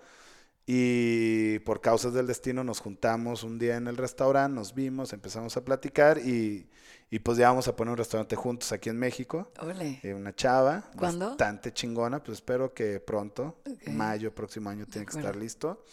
Y 0.67 1.59
por 1.59 1.79
causas 1.79 2.13
del 2.13 2.25
destino 2.25 2.63
nos 2.63 2.79
juntamos 2.79 3.43
un 3.43 3.59
día 3.59 3.77
en 3.77 3.87
el 3.87 3.97
restaurante, 3.97 4.55
nos 4.55 4.73
vimos, 4.73 5.13
empezamos 5.13 5.55
a 5.57 5.63
platicar 5.63 6.17
y, 6.17 6.67
y 7.11 7.19
pues 7.19 7.37
ya 7.37 7.49
vamos 7.49 7.67
a 7.67 7.75
poner 7.75 7.91
un 7.91 7.97
restaurante 7.97 8.35
juntos 8.35 8.71
aquí 8.71 8.89
en 8.89 8.97
México. 8.97 9.51
Ole. 9.59 9.99
Eh, 10.01 10.15
una 10.15 10.33
chava 10.33 10.89
¿Cuándo? 10.97 11.29
bastante 11.29 11.71
chingona, 11.71 12.23
pues 12.23 12.39
espero 12.39 12.73
que 12.73 12.99
pronto, 12.99 13.61
mayo, 13.91 14.33
próximo 14.33 14.71
año 14.71 14.87
tiene 14.87 15.05
que 15.05 15.15
estar 15.15 15.35
listo. 15.35 15.85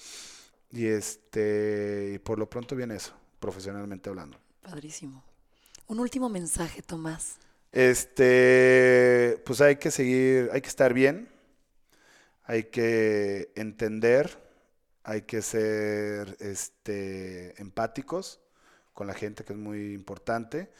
Y 0.70 0.86
este, 0.86 2.12
y 2.14 2.18
por 2.18 2.38
lo 2.38 2.48
pronto 2.48 2.74
viene 2.74 2.96
eso, 2.96 3.12
profesionalmente 3.38 4.08
hablando. 4.08 4.38
Padrísimo. 4.62 5.22
Un 5.88 6.00
último 6.00 6.28
mensaje, 6.28 6.82
Tomás. 6.82 7.36
Este, 7.72 9.42
pues 9.44 9.60
hay 9.60 9.76
que 9.76 9.90
seguir, 9.90 10.50
hay 10.52 10.60
que 10.60 10.68
estar 10.68 10.92
bien, 10.94 11.28
hay 12.44 12.64
que 12.64 13.50
entender, 13.54 14.38
hay 15.04 15.22
que 15.22 15.42
ser 15.42 16.36
este, 16.40 17.60
empáticos 17.60 18.40
con 18.92 19.06
la 19.06 19.14
gente, 19.14 19.44
que 19.44 19.54
es 19.54 19.58
muy 19.58 19.94
importante, 19.94 20.70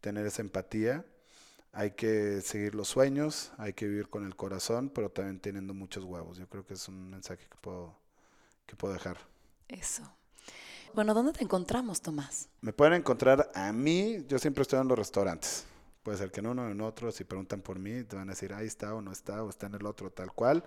tener 0.00 0.26
esa 0.26 0.42
empatía. 0.42 1.04
Hay 1.72 1.92
que 1.92 2.42
seguir 2.42 2.74
los 2.74 2.88
sueños, 2.88 3.52
hay 3.56 3.72
que 3.72 3.86
vivir 3.86 4.10
con 4.10 4.26
el 4.26 4.36
corazón, 4.36 4.90
pero 4.90 5.10
también 5.10 5.40
teniendo 5.40 5.72
muchos 5.72 6.04
huevos. 6.04 6.36
Yo 6.36 6.46
creo 6.48 6.66
que 6.66 6.74
es 6.74 6.86
un 6.86 7.10
mensaje 7.10 7.46
que 7.48 7.56
puedo, 7.62 7.96
que 8.66 8.76
puedo 8.76 8.92
dejar. 8.92 9.16
Eso. 9.68 10.02
Bueno, 10.94 11.14
¿dónde 11.14 11.32
te 11.32 11.42
encontramos, 11.42 12.02
Tomás? 12.02 12.50
Me 12.60 12.74
pueden 12.74 12.92
encontrar 12.92 13.50
a 13.54 13.72
mí, 13.72 14.26
yo 14.28 14.38
siempre 14.38 14.60
estoy 14.60 14.78
en 14.78 14.88
los 14.88 14.98
restaurantes. 14.98 15.64
Puede 16.02 16.18
ser 16.18 16.30
que 16.30 16.40
en 16.40 16.48
uno 16.48 16.64
o 16.64 16.68
en 16.68 16.80
otro, 16.82 17.10
si 17.10 17.24
preguntan 17.24 17.62
por 17.62 17.78
mí, 17.78 18.02
te 18.02 18.14
van 18.14 18.28
a 18.28 18.32
decir, 18.32 18.52
ahí 18.52 18.66
está 18.66 18.94
o 18.94 19.00
no 19.00 19.10
está, 19.10 19.42
o 19.42 19.48
está 19.48 19.68
en 19.68 19.74
el 19.74 19.86
otro, 19.86 20.10
tal 20.10 20.32
cual. 20.32 20.62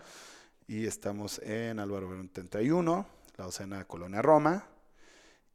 Y 0.67 0.88
estamos 0.88 1.38
en 1.43 1.78
Álvaro 1.78 2.09
Verón 2.09 2.30
31, 2.30 3.05
la 3.38 3.45
docena 3.45 3.78
de 3.78 3.86
Colonia 3.86 4.23
Roma, 4.23 4.65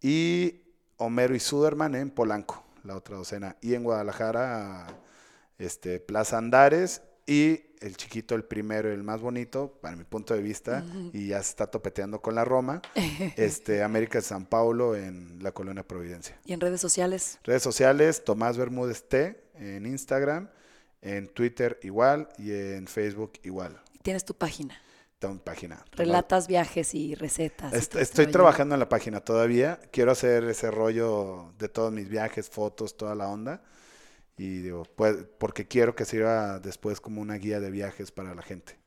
y 0.00 0.60
Homero 0.98 1.34
y 1.34 1.40
Suderman 1.40 1.96
en 1.96 2.10
Polanco, 2.10 2.62
la 2.84 2.94
otra 2.94 3.16
docena. 3.16 3.56
Y 3.60 3.74
en 3.74 3.82
Guadalajara, 3.82 4.86
este, 5.58 5.98
Plaza 5.98 6.38
Andares, 6.38 7.02
y 7.32 7.62
el 7.80 7.96
chiquito, 7.96 8.34
el 8.34 8.44
primero 8.44 8.92
el 8.92 9.02
más 9.02 9.20
bonito, 9.20 9.78
para 9.80 9.96
mi 9.96 10.04
punto 10.04 10.34
de 10.34 10.42
vista, 10.42 10.84
y 11.12 11.28
ya 11.28 11.42
se 11.42 11.50
está 11.50 11.66
topeteando 11.68 12.20
con 12.20 12.34
la 12.34 12.44
Roma, 12.44 12.82
este, 13.36 13.82
América 13.82 14.18
de 14.18 14.22
San 14.22 14.44
Paulo 14.46 14.96
en 14.96 15.42
la 15.42 15.52
Colonia 15.52 15.82
Providencia. 15.86 16.38
¿Y 16.44 16.52
en 16.52 16.60
redes 16.60 16.80
sociales? 16.80 17.38
Redes 17.44 17.62
sociales, 17.62 18.24
Tomás 18.24 18.58
Bermúdez 18.58 19.08
T 19.08 19.42
en 19.54 19.86
Instagram, 19.86 20.50
en 21.02 21.28
Twitter 21.28 21.78
igual 21.82 22.28
y 22.36 22.50
en 22.52 22.86
Facebook 22.86 23.32
igual. 23.44 23.80
Tienes 24.02 24.24
tu 24.24 24.34
página. 24.34 24.78
Tengo 25.18 25.34
mi 25.34 25.40
página. 25.40 25.76
Tomás- 25.76 25.98
Relatas 25.98 26.48
viajes 26.48 26.94
y 26.94 27.14
recetas. 27.14 27.72
Est- 27.72 27.94
este 27.94 28.00
estoy 28.02 28.26
trabajando 28.26 28.74
en 28.74 28.80
la 28.80 28.88
página 28.88 29.20
todavía. 29.20 29.78
Quiero 29.92 30.12
hacer 30.12 30.44
ese 30.44 30.70
rollo 30.70 31.52
de 31.58 31.68
todos 31.68 31.92
mis 31.92 32.08
viajes, 32.08 32.50
fotos, 32.50 32.96
toda 32.96 33.14
la 33.14 33.28
onda. 33.28 33.62
Y 34.40 34.62
digo, 34.62 34.84
pues, 34.96 35.18
porque 35.36 35.68
quiero 35.68 35.94
que 35.94 36.06
sirva 36.06 36.60
después 36.60 36.98
como 36.98 37.20
una 37.20 37.34
guía 37.34 37.60
de 37.60 37.70
viajes 37.70 38.10
para 38.10 38.34
la 38.34 38.40
gente. 38.40 38.78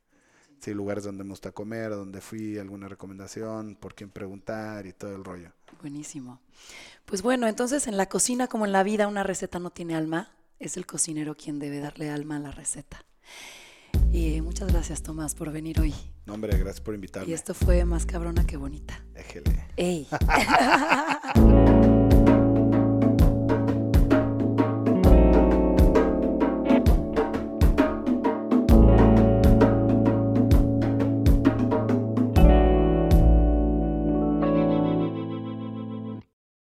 Sí, 0.59 0.73
lugares 0.73 1.03
donde 1.03 1.23
me 1.23 1.29
gusta 1.29 1.51
comer, 1.51 1.91
donde 1.91 2.21
fui, 2.21 2.57
alguna 2.57 2.87
recomendación, 2.87 3.75
por 3.75 3.93
quién 3.93 4.09
preguntar 4.09 4.87
y 4.87 4.93
todo 4.93 5.15
el 5.15 5.23
rollo. 5.23 5.51
Buenísimo. 5.79 6.41
Pues 7.05 7.21
bueno, 7.21 7.47
entonces 7.47 7.85
en 7.85 7.97
la 7.97 8.09
cocina 8.09 8.47
como 8.47 8.65
en 8.65 8.71
la 8.71 8.81
vida 8.81 9.07
una 9.07 9.21
receta 9.21 9.59
no 9.59 9.69
tiene 9.69 9.93
alma. 9.93 10.31
Es 10.57 10.75
el 10.75 10.87
cocinero 10.87 11.35
quien 11.35 11.59
debe 11.59 11.77
darle 11.77 12.09
alma 12.09 12.37
a 12.37 12.39
la 12.39 12.49
receta. 12.49 13.05
Y 14.11 14.41
muchas 14.41 14.71
gracias, 14.71 15.03
Tomás, 15.03 15.35
por 15.35 15.51
venir 15.51 15.79
hoy. 15.79 15.93
No, 16.25 16.33
hombre, 16.33 16.57
gracias 16.57 16.81
por 16.81 16.95
invitarme. 16.95 17.29
Y 17.29 17.33
esto 17.33 17.53
fue 17.53 17.85
más 17.85 18.07
cabrona 18.07 18.47
que 18.47 18.57
bonita. 18.57 19.05
Éjele. 19.13 19.67
¡Ey! 19.77 20.07